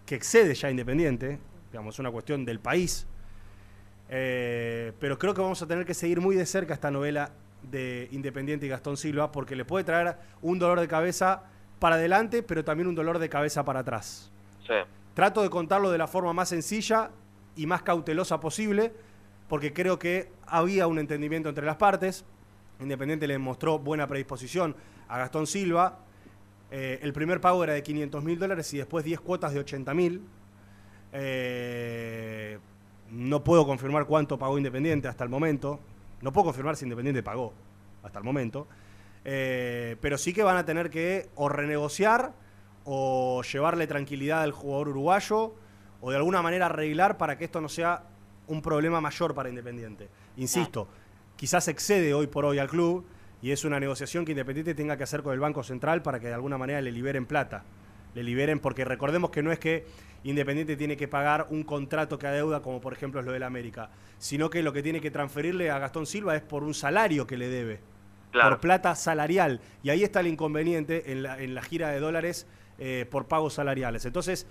[0.05, 1.39] que excede ya a Independiente,
[1.71, 3.05] digamos, es una cuestión del país.
[4.09, 7.31] Eh, pero creo que vamos a tener que seguir muy de cerca esta novela
[7.63, 11.43] de Independiente y Gastón Silva, porque le puede traer un dolor de cabeza
[11.79, 14.31] para adelante, pero también un dolor de cabeza para atrás.
[14.67, 14.73] Sí.
[15.15, 17.09] Trato de contarlo de la forma más sencilla
[17.55, 18.93] y más cautelosa posible,
[19.49, 22.25] porque creo que había un entendimiento entre las partes.
[22.79, 24.75] Independiente le mostró buena predisposición
[25.07, 25.99] a Gastón Silva.
[26.71, 29.93] Eh, el primer pago era de 500 mil dólares y después 10 cuotas de 80
[29.93, 30.21] mil.
[31.11, 32.57] Eh,
[33.11, 35.79] no puedo confirmar cuánto pagó Independiente hasta el momento.
[36.21, 37.53] No puedo confirmar si Independiente pagó
[38.01, 38.67] hasta el momento.
[39.25, 42.33] Eh, pero sí que van a tener que o renegociar
[42.85, 45.53] o llevarle tranquilidad al jugador uruguayo
[46.01, 48.03] o de alguna manera arreglar para que esto no sea
[48.47, 50.09] un problema mayor para Independiente.
[50.37, 50.87] Insisto,
[51.44, 53.06] quizás excede hoy por hoy al club
[53.41, 56.28] y es una negociación que Independiente tenga que hacer con el Banco Central para que
[56.28, 57.65] de alguna manera le liberen plata.
[58.15, 59.86] Le liberen, porque recordemos que no es que
[60.24, 63.90] Independiente tiene que pagar un contrato que adeuda, como por ejemplo es lo del América,
[64.20, 67.36] sino que lo que tiene que transferirle a Gastón Silva es por un salario que
[67.36, 67.82] le debe
[68.32, 68.52] Claro.
[68.52, 69.60] por plata salarial.
[69.84, 72.48] Y ahí está el inconveniente en la, en la gira de dólares
[72.80, 74.06] eh, por pagos salariales.
[74.06, 74.48] Entonces,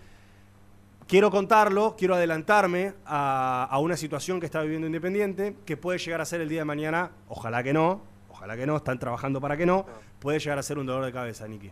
[1.09, 6.21] quiero contarlo, quiero adelantarme a, a una situación que está viviendo Independiente, que puede llegar
[6.21, 9.57] a ser el día de mañana, ojalá que no, ojalá que no, están trabajando para
[9.57, 9.87] que no,
[10.21, 11.71] puede llegar a ser un dolor de cabeza, Niki.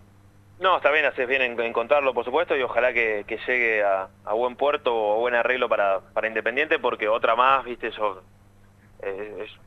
[0.61, 3.83] No, está bien, haces bien en, en contarlo, por supuesto, y ojalá que, que llegue
[3.83, 8.23] a, a buen puerto o buen arreglo para, para Independiente, porque otra más, viste, eso,
[9.03, 9.59] eh, es-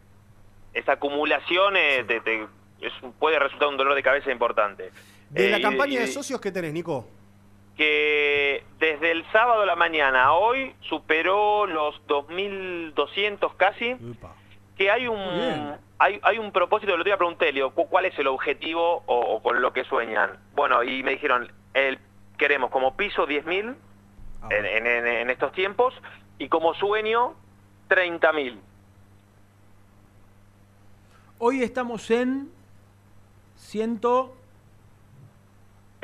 [0.76, 2.44] esa acumulación eh, te- te-
[2.82, 4.92] es- puede resultar un dolor de cabeza importante.
[5.32, 7.08] De Eh, la y- campaña y- de socios que tenés, Nico.
[7.78, 13.96] Que desde el sábado a la mañana a hoy superó los 2.200 casi,
[14.78, 18.06] que hay un hay, hay un propósito, el otro día pregunté, le digo, ¿cu- ¿cuál
[18.06, 20.38] es el objetivo o, o con lo que sueñan?
[20.54, 21.98] Bueno, y me dijeron, el,
[22.38, 23.76] queremos como piso 10.000
[24.50, 25.94] en, en, en- en estos tiempos
[26.40, 27.36] y como sueño
[27.90, 28.58] 30.000.
[31.40, 32.50] Hoy estamos en
[33.56, 34.00] 100,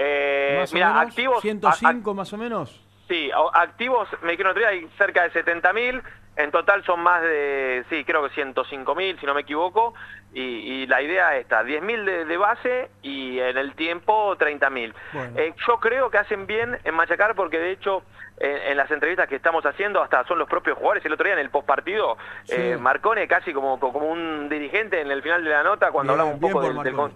[0.02, 1.42] Eh, mira, activos.
[1.42, 2.86] 105 más o menos.
[3.10, 6.02] Sí, activos, me dijeron otro día, hay cerca de 70.000,
[6.38, 9.94] en total son más de, sí, creo que 105.000, si no me equivoco,
[10.32, 14.94] y, y la idea es esta, 10.000 de, de base y en el tiempo 30.000.
[15.36, 18.04] Eh, yo creo que hacen bien en machacar porque de hecho
[18.38, 21.34] en, en las entrevistas que estamos haciendo hasta son los propios jugadores, el otro día
[21.34, 22.54] en el postpartido, Sí.
[22.56, 26.22] eh, Marcone casi como, como un dirigente en el final de la nota cuando Bien,
[26.22, 27.12] hablaba un poco del,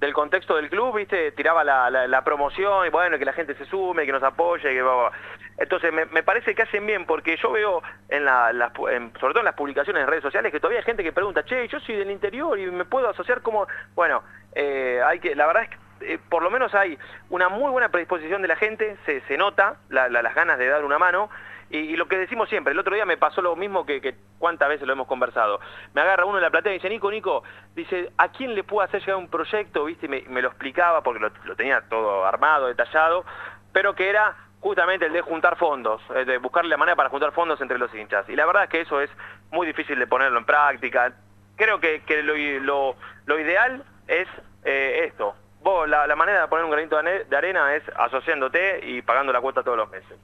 [0.00, 3.64] del contexto del club, viste, tiraba la, la- promoción y bueno, que la gente se
[3.66, 5.10] sume, que nos apoye, que bla.
[5.58, 9.54] Entonces me, parece que hacen bien porque yo veo en la, sobre todo en las
[9.54, 12.56] publicaciones en redes sociales que todavía hay gente que pregunta, che, yo soy del interior
[12.58, 13.66] y me puedo asociar como,
[13.96, 14.22] bueno,
[14.54, 16.96] eh, hay que, la verdad es que eh, por lo menos hay
[17.28, 20.68] una muy buena predisposición de la gente, se, se nota la- la- las ganas de
[20.68, 21.28] dar una mano.
[21.70, 24.86] Y, lo que decimos siempre, el otro día me pasó lo mismo que, cuántas veces
[24.86, 25.60] lo hemos conversado.
[25.92, 27.42] Me agarra uno en la platea y dice, Nico, Nico,
[27.74, 29.84] dice, ¿a quién le puedo hacer llegar un proyecto?
[29.84, 30.06] ¿Viste?
[30.06, 33.24] Y me, lo explicaba porque lo, tenía todo armado, detallado,
[33.72, 37.60] pero que era justamente el de juntar fondos, de buscarle la manera para juntar fondos
[37.60, 38.26] entre los hinchas.
[38.28, 39.10] Y la verdad es que eso es
[39.50, 41.12] muy difícil de ponerlo en práctica.
[41.56, 44.26] Creo que, lo, ideal es
[44.64, 45.34] eh, esto.
[45.60, 49.40] Vos, la, la manera de poner un granito de arena es asociándote y pagando la
[49.42, 50.18] cuota todos los meses.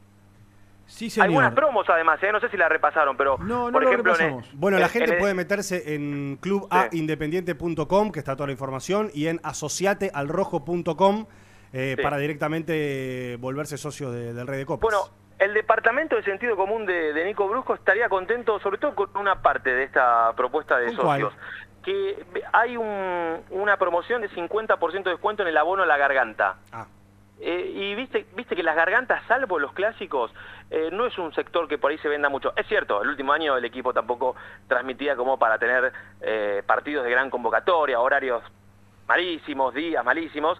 [0.86, 1.30] Sí, Hay señor.
[1.32, 2.30] buenas promos además, ¿eh?
[2.30, 4.42] no sé si la repasaron, pero No, no por lo ejemplo, en.
[4.52, 9.26] Bueno, la en- gente en puede meterse en clubaindependiente.com, que está toda la información, y
[9.28, 11.26] en asociatealrojo.com
[11.72, 12.02] eh, Sí.
[12.02, 14.82] para directamente volverse socios de- del Rey de Copas.
[14.82, 15.08] Bueno,
[15.40, 19.42] el departamento de sentido común de, de Nico Brusco estaría contento, sobre todo con una
[19.42, 21.32] parte de esta propuesta de socios.
[21.82, 26.56] Que hay un- una promoción de 50% de descuento en el abono a la garganta.
[26.72, 26.86] Ah.
[27.40, 30.32] Eh, y viste, viste que las gargantas, salvo los clásicos,
[30.70, 32.52] eh, no es un sector que por ahí se venda mucho.
[32.56, 34.36] Es cierto, el último año el equipo tampoco
[34.68, 38.42] transmitía como para tener eh, partidos de gran convocatoria, horarios
[39.06, 40.58] malísimos, días malísimos,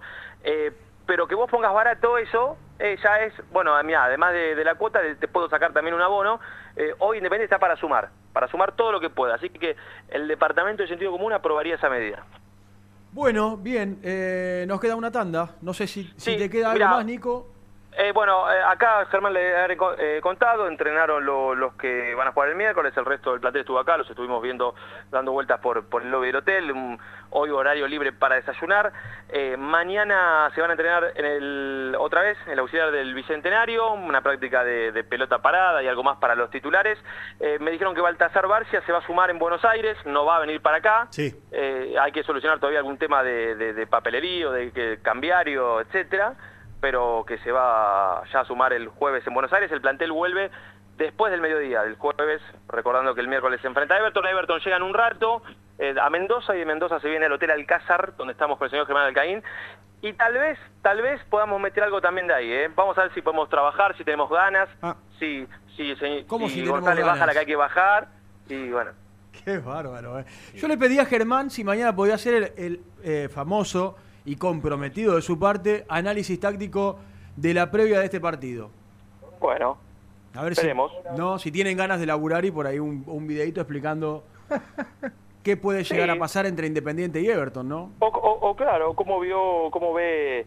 [1.06, 5.00] pero que vos pongas barato eso, ya es, bueno, mira, además de, de la cuota,
[5.18, 6.40] te puedo sacar también un abono,
[6.98, 9.76] hoy Independiente está para sumar, para sumar todo lo que pueda, así que
[10.08, 12.22] el Departamento de Sentido Común aprobaría esa medida.
[13.14, 15.54] Bueno, bien, eh, nos queda una tanda.
[15.62, 17.53] No sé si, te queda algo más, Nico.
[17.96, 22.32] Eh, bueno, eh, acá Germán le ha eh, contado, entrenaron lo- los que van a
[22.32, 24.74] jugar el miércoles, el resto del plantel estuvo acá, los estuvimos viendo
[25.12, 26.98] dando vueltas por, por el lobby del hotel, un-
[27.30, 28.92] hoy horario libre para desayunar.
[29.58, 34.20] Mañana se van a entrenar en el, otra vez en el auxiliar del Bicentenario, una
[34.22, 36.98] práctica de, de pelota parada y algo más para los titulares.
[37.60, 40.40] Me dijeron que Baltasar Barcia se va a sumar en Buenos Aires, no va a
[40.40, 41.06] venir para acá.
[41.10, 41.34] Sí.
[42.00, 46.34] Hay que solucionar todavía algún tema de, de, de papelerío, de que- cambiario, etcétera,
[46.84, 49.72] pero que se va ya a sumar el jueves en Buenos Aires.
[49.72, 50.50] El plantel vuelve
[50.98, 54.26] después del mediodía, del jueves, recordando que el miércoles se enfrenta a Everton.
[54.26, 55.42] Everton llega en un rato
[55.78, 58.70] eh, a Mendoza y de Mendoza se viene al Hotel Alcázar, donde estamos con el
[58.70, 59.42] señor Germán Alcaín.
[60.02, 62.52] Y tal vez, tal vez podamos meter algo también de ahí.
[62.52, 62.70] ¿eh?
[62.76, 64.68] Vamos a ver si podemos trabajar, si tenemos ganas,
[65.18, 68.08] si, si, si, ¿Cómo si González baja la que hay que bajar.
[68.46, 68.90] Y bueno,
[69.42, 70.26] Qué bárbaro, eh.
[70.54, 75.16] Yo le pedí a Germán si mañana podía hacer el, el, eh, famoso y comprometido
[75.16, 76.98] de su parte análisis táctico
[77.36, 78.70] de la previa de este partido.
[79.40, 79.76] bueno,
[80.34, 80.90] A ver Veremos.
[80.92, 84.24] si no, si tienen ganas de laburar y por ahí un, un videito explicando
[85.42, 86.16] qué puede llegar Sí.
[86.16, 87.90] a pasar entre Independiente y Everton, ¿no?
[88.00, 90.46] O, o- o claro, cómo vio, cómo ve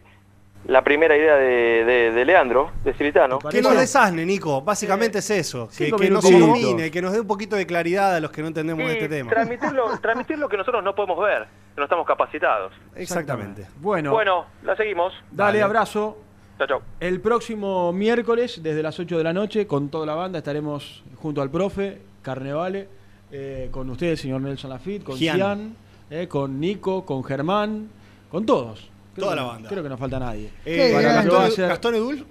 [0.68, 3.38] la primera idea de, de- de Leandro, de Ciritano.
[3.40, 4.62] Que nos desasne, Nico.
[4.62, 5.68] Básicamente es eso.
[5.76, 8.84] Que, nos ilumine, que nos dé un poquito de claridad a los que no entendemos
[8.84, 9.30] Y este tema.
[9.30, 11.42] transmitirlo, transmitir lo que nosotros no podemos ver,
[11.74, 12.72] que no estamos capacitados.
[12.94, 13.66] Exactamente.
[13.80, 15.12] Bueno, Bueno, la seguimos.
[15.32, 16.18] dale, abrazo.
[16.58, 16.82] Chao, chao.
[17.00, 21.40] El próximo miércoles, desde las 8 de la noche, con toda la banda, estaremos junto
[21.40, 22.88] al profe, Carnevale,
[23.32, 25.36] eh, con ustedes, señor Nelson Lafitte, con Gian.
[25.36, 25.76] Cian,
[26.10, 27.88] eh, con Nico, con Germán,
[28.30, 28.90] con todos.
[29.18, 29.68] Creo Toda que la no- banda.
[29.68, 30.50] Creo que no falta nadie.
[30.64, 32.26] Eh, Para Gastón, Gastón Edul.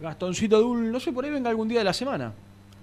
[0.00, 2.32] Gastoncito Dul, no sé, por ahí venga algún día de la semana.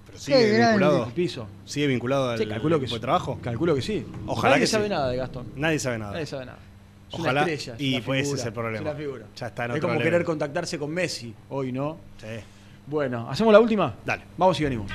[0.05, 0.77] Pero sigue Qué grande.
[0.79, 1.11] vinculado.
[1.13, 1.47] Piso.
[1.65, 2.99] Sigue vinculado al Sí, calculo que sí.
[2.99, 3.39] trabajo.
[3.41, 4.05] Calculo que sí.
[4.25, 4.89] Ojalá Nadie que sabe sí.
[4.89, 5.45] nada de Gastón.
[5.55, 6.11] Nadie sabe nada.
[6.13, 6.57] Nadie sabe nada.
[7.11, 7.43] Es Ojalá.
[7.43, 7.75] una estrella.
[7.75, 8.89] es y una pues ese es el problema.
[8.91, 9.25] Es figura.
[9.35, 10.11] Ya está en es otro como level.
[10.11, 11.97] querer contactarse con Messi hoy, ¿no?
[12.17, 12.27] Sí.
[12.87, 13.93] Bueno, ¿hacemos la última?
[14.05, 14.23] Dale.
[14.37, 14.91] Vamos y venimos.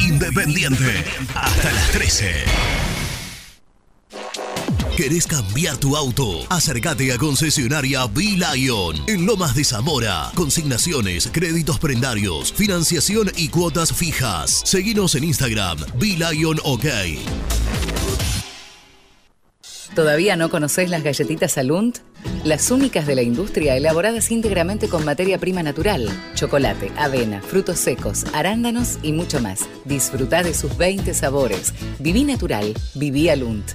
[0.00, 1.04] Independiente.
[1.34, 2.44] Hasta las 13.
[4.96, 6.46] ¿Querés cambiar tu auto?
[6.48, 10.30] Acércate a concesionaria B-Lion en Lomas de Zamora.
[10.34, 14.62] Consignaciones, créditos prendarios, financiación y cuotas fijas.
[14.64, 16.86] Seguinos en Instagram, B-Lion OK.
[19.96, 21.98] ¿Todavía no conocés las galletitas Alunt?
[22.44, 28.24] las únicas de la industria elaboradas íntegramente con materia prima natural, chocolate, avena, frutos secos,
[28.32, 29.68] arándanos y mucho más.
[29.84, 31.72] Disfruta de sus 20 sabores.
[31.98, 33.72] Viví natural, viví Alunt.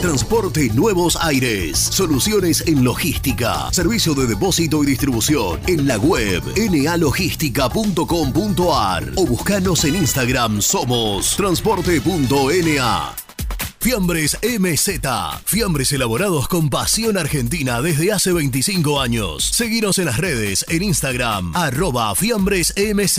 [0.00, 1.78] Transporte Nuevos Aires.
[1.78, 3.70] Soluciones en logística.
[3.70, 5.60] Servicio de depósito y distribución.
[5.66, 10.62] En la web nalogística.com.ar o buscanos en Instagram.
[10.62, 13.14] Somos transporte.na.
[13.82, 15.00] Fiambres MZ.
[15.46, 19.42] Fiambres elaborados con pasión argentina desde hace 25 años.
[19.42, 23.18] Seguinos en las redes, en Instagram, arroba fiambres MZ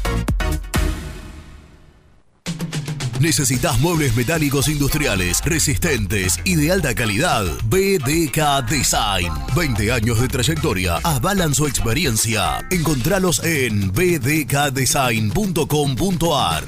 [3.21, 7.45] ¿Necesitas muebles metálicos industriales, resistentes y de alta calidad?
[7.65, 9.31] BDK Design.
[9.55, 12.67] 20 años de trayectoria avalan su experiencia.
[12.71, 16.63] Encontralos en bdkdesign.com.ar.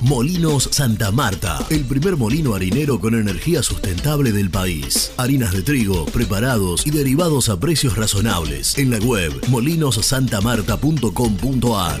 [0.00, 5.12] Molinos Santa Marta, el primer molino harinero con energía sustentable del país.
[5.18, 8.78] Harinas de trigo, preparados y derivados a precios razonables.
[8.78, 12.00] En la web molinosantamarta.com.ar.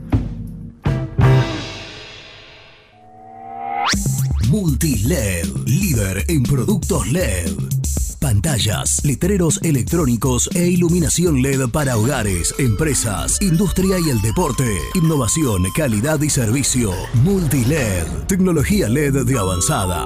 [4.51, 7.53] Multiled, líder en productos LED.
[8.19, 14.77] pantallas, letreros electrónicos e iluminación LED para hogares, empresas, industria y el deporte.
[14.93, 16.91] Innovación, calidad y servicio.
[17.23, 18.05] Multiled.
[18.27, 20.05] Tecnología LED de avanzada.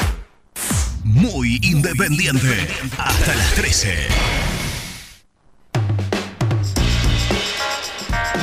[1.04, 2.70] Muy independiente.
[2.98, 4.08] Hasta las 13.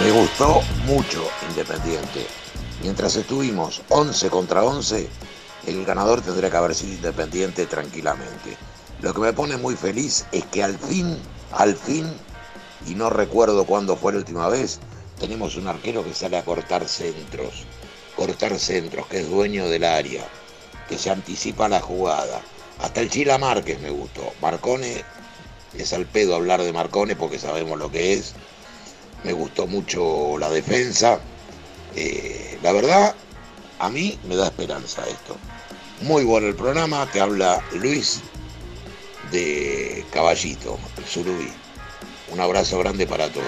[0.02, 2.26] Me gustó mucho Independiente.
[2.82, 5.08] Mientras estuvimos 11 contra 11,
[5.66, 8.58] el ganador tendría que haber sido Independiente tranquilamente.
[9.00, 11.16] Lo que me pone muy feliz es que al fin,
[11.50, 12.12] al fin,
[12.86, 14.80] y no recuerdo cuándo fue la última vez,
[15.18, 17.64] tenemos un arquero que sale a cortar centros.
[18.16, 20.24] Cortar centros, que es dueño del área,
[20.88, 22.42] que se anticipa la jugada.
[22.80, 24.32] Hasta el Chila Márquez me gustó.
[24.40, 25.04] Marcone,
[25.76, 28.34] es al pedo hablar de Marcone porque sabemos lo que es.
[29.24, 31.18] Me gustó mucho la defensa.
[31.96, 33.14] Eh, la verdad,
[33.78, 35.36] a mí me da esperanza esto.
[36.02, 38.20] Muy bueno el programa que habla Luis
[39.30, 41.63] de Caballito, el Surubí.
[42.34, 43.46] Un abrazo grande para todos.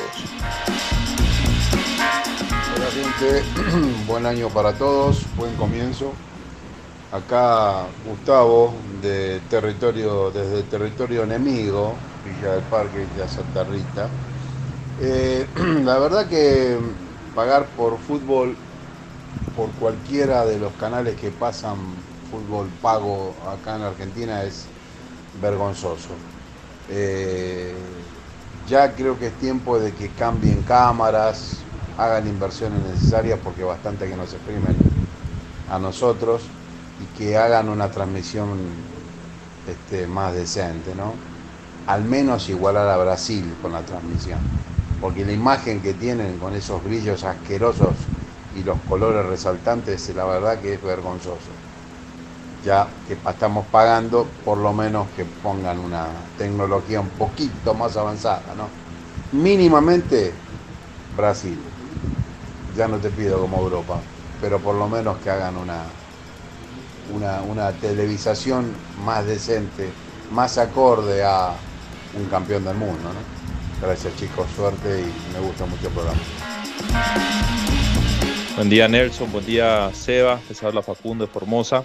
[2.76, 3.42] Hola gente,
[4.06, 6.12] buen año para todos, buen comienzo.
[7.10, 11.94] Acá Gustavo de territorio, desde territorio enemigo,
[12.24, 14.08] Villa del Parque, Villa Santa Rita.
[15.82, 16.78] La verdad que
[17.34, 18.56] pagar por fútbol
[19.56, 21.76] por cualquiera de los canales que pasan
[22.30, 24.66] fútbol pago acá en Argentina es
[25.42, 26.10] vergonzoso.
[26.88, 27.74] Eh,
[28.68, 31.62] ya creo que es tiempo de que cambien cámaras,
[31.98, 34.74] hagan inversiones necesarias porque bastante que nos exprimen
[35.70, 36.42] a nosotros
[37.00, 38.48] y que hagan una transmisión
[39.68, 41.12] este, más decente, ¿no?
[41.86, 44.40] Al menos igualar a Brasil con la transmisión,
[45.00, 47.94] porque la imagen que tienen con esos brillos asquerosos
[48.56, 51.65] y los colores resaltantes, la verdad que es vergonzoso.
[52.66, 58.42] Ya que estamos pagando, por lo menos que pongan una tecnología un poquito más avanzada,
[58.56, 58.66] ¿no?
[59.30, 60.32] Mínimamente
[61.16, 61.56] Brasil.
[62.76, 64.00] Ya no te pido como Europa,
[64.40, 65.84] pero por lo menos que hagan una,
[67.14, 68.72] una, una televisación
[69.04, 69.88] más decente,
[70.32, 71.52] más acorde a
[72.18, 73.86] un campeón del mundo, ¿no?
[73.86, 76.20] Gracias chicos, suerte y me gusta mucho el programa.
[78.56, 81.84] Buen día Nelson, buen día Seba, les habla Facundo de Formosa.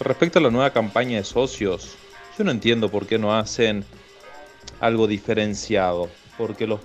[0.00, 1.96] Respecto a la nueva campaña de socios,
[2.36, 3.84] yo no entiendo por qué no hacen
[4.78, 6.80] algo diferenciado, porque los,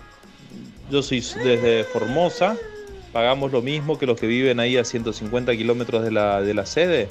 [0.90, 2.56] yo soy desde Formosa,
[3.12, 6.66] pagamos lo mismo que los que viven ahí a 150 kilómetros de la, de la
[6.66, 7.10] sede,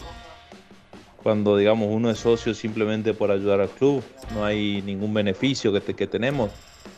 [1.23, 4.03] cuando digamos uno es socio simplemente por ayudar al club,
[4.33, 6.51] no hay ningún beneficio que, que tenemos.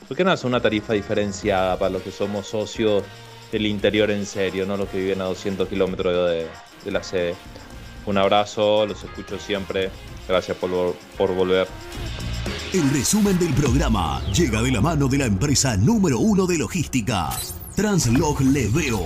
[0.06, 3.02] ¿Por qué no hace una tarifa diferenciada para los que somos socios
[3.50, 6.46] del interior en serio, no los que viven a 200 kilómetros de,
[6.84, 7.34] de la sede?
[8.06, 9.90] Un abrazo, los escucho siempre.
[10.28, 11.66] Gracias por, por volver.
[12.72, 17.28] El resumen del programa llega de la mano de la empresa número uno de logística,
[17.76, 19.00] Translog Leveo.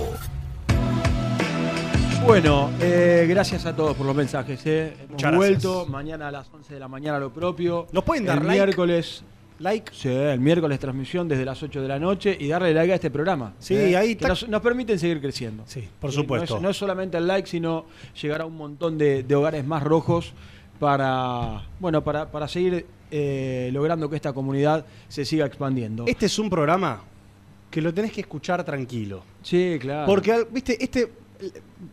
[2.25, 4.59] Bueno, eh, gracias a todos por los mensajes.
[4.65, 4.93] eh.
[4.99, 5.91] Hemos Muchas vuelto gracias.
[5.91, 7.87] mañana a las 11 de la mañana lo propio.
[7.91, 8.63] ¿Nos pueden dar el like?
[8.65, 9.23] miércoles.
[9.59, 9.91] Like.
[9.93, 13.09] Sí, el miércoles transmisión desde las 8 de la noche y darle like a este
[13.11, 13.53] programa.
[13.59, 15.63] Sí, eh, ahí que nos, nos permiten seguir creciendo.
[15.65, 16.53] Sí, por supuesto.
[16.55, 17.85] No es, no es solamente el like, sino
[18.21, 20.33] llegar a un montón de, de hogares más rojos
[20.79, 26.05] para, bueno, para, para seguir eh, logrando que esta comunidad se siga expandiendo.
[26.07, 27.01] Este es un programa
[27.71, 29.23] que lo tenés que escuchar tranquilo.
[29.41, 30.05] Sí, claro.
[30.05, 31.11] Porque, viste, este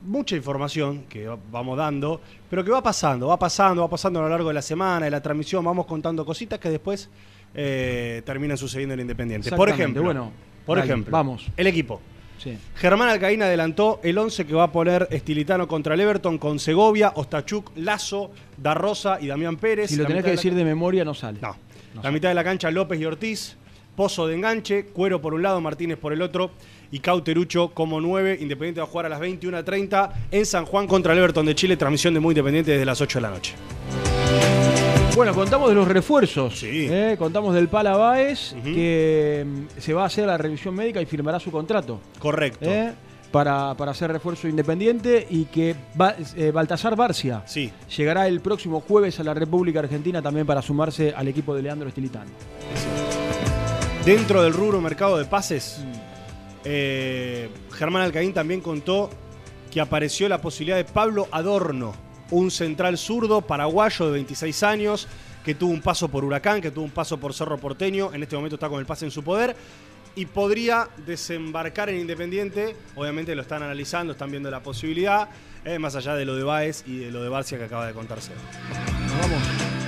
[0.02, 4.22] mucha información que va- vamos dando, pero que va pasando, va pasando, va pasando a
[4.22, 7.10] lo largo de la semana, de la transmisión, vamos contando cositas que después
[7.54, 9.50] eh, terminan sucediendo en Independiente.
[9.52, 10.32] Por ejemplo, bueno,
[10.66, 11.46] por dale, ejemplo, vamos.
[11.56, 12.00] el equipo.
[12.38, 12.58] Sí.
[12.74, 17.12] Germán Alcaín adelantó el 11 que va a poner Estilitano contra el Everton con Segovia,
[17.14, 19.90] Ostachuk, Lazo, Darrosa y Damián Pérez.
[19.90, 21.38] Si lo La tenés que de la- decir de memoria, no sale.
[21.40, 21.56] No.
[22.02, 23.56] la mitad de la cancha López y Ortiz,
[23.96, 26.50] Pozo de enganche, Cuero por un lado, Martínez por el otro
[26.90, 28.38] y Cauterucho como 9.
[28.40, 31.76] Independiente va a jugar a las 21.30 en San Juan contra el Everton de Chile.
[31.76, 33.54] Transmisión de Muy Independiente desde las 8 de la noche.
[35.14, 36.60] Bueno, contamos de los refuerzos.
[36.64, 37.14] ¿eh?
[37.18, 41.38] Contamos del Pala Báez, que mm, se va a hacer la revisión médica y firmará
[41.38, 42.00] su contrato.
[42.18, 42.64] Correcto.
[42.68, 42.92] ¿eh?
[43.30, 47.70] Para, para hacer refuerzo independiente y que Ba- eh, Baltasar Barcia Sí.
[47.96, 51.88] llegará el próximo jueves a la República Argentina también para sumarse al equipo de Leandro
[51.88, 52.26] Estilitán.
[54.04, 55.80] Dentro del rubro mercado de pases,
[56.64, 59.10] eh, Germán Alcaín también contó
[59.70, 61.92] que apareció la posibilidad de Pablo Adorno,
[62.30, 65.08] un central zurdo paraguayo de 26 años,
[65.44, 68.36] que tuvo un paso por Huracán, que tuvo un paso por Cerro Porteño, en este
[68.36, 69.54] momento está con el pase en su poder,
[70.16, 75.28] y podría desembarcar en Independiente, obviamente lo están analizando, están viendo la posibilidad,
[75.64, 77.92] eh, más allá de lo de Baez y de lo de Barcia que acaba de
[77.92, 78.30] contarse.
[79.08, 79.42] Nos vamos.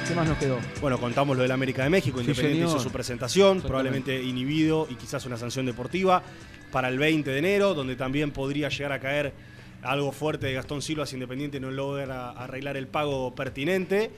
[0.09, 0.59] ¿Qué más nos quedó?
[0.81, 2.21] Bueno, contamos lo del América de México.
[2.21, 6.23] Independiente hizo su presentación, probablemente inhibido y quizás una sanción deportiva
[6.71, 9.33] para el 20 de enero, donde también podría llegar a caer
[9.87, 14.11] algo fuerte de Gastón Silva si Independiente no logra arreglar el pago pertinente.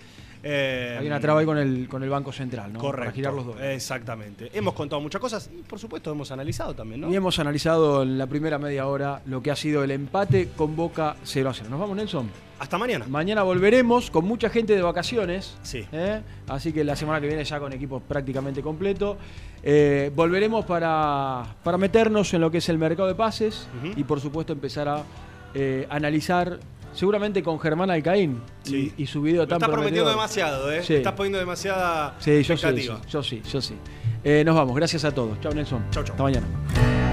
[0.42, 2.78] Eh, Hay una traba ahí con el, con el Banco Central, ¿no?
[2.78, 3.06] Correcto.
[3.06, 3.74] Para girar los dólares.
[3.74, 4.50] Exactamente.
[4.54, 7.10] Hemos contado muchas cosas y por supuesto hemos analizado también, ¿no?
[7.10, 10.76] Y hemos analizado en la primera media hora lo que ha sido el empate con
[10.76, 11.68] Boca 0 a 0.
[11.70, 12.30] ¿Nos vamos, Nelson?
[12.60, 13.06] Hasta mañana.
[13.08, 15.56] Mañana volveremos con mucha gente de vacaciones.
[15.62, 15.84] Sí.
[15.90, 16.20] ¿eh?
[16.46, 19.16] Así que la semana que viene ya con equipo prácticamente completo.
[19.62, 23.66] Eh, volveremos para, para meternos en lo que es el mercado de pases
[23.96, 25.02] y por supuesto empezar a
[25.54, 26.58] eh, analizar
[26.92, 28.92] seguramente con Germán Alcaín Sí.
[28.96, 30.82] y, y su video Lo tan estás prometiendo demasiado, ¿eh?
[30.82, 30.94] Sí.
[30.96, 32.96] Estás poniendo demasiada Sí, yo sí, expectativa.
[33.04, 33.74] sí, yo sí, yo sí.
[34.24, 35.40] Eh, nos vamos, gracias a todos.
[35.40, 35.84] Chao Nelson.
[35.90, 36.12] Chau, chau.
[36.14, 37.07] Hasta mañana.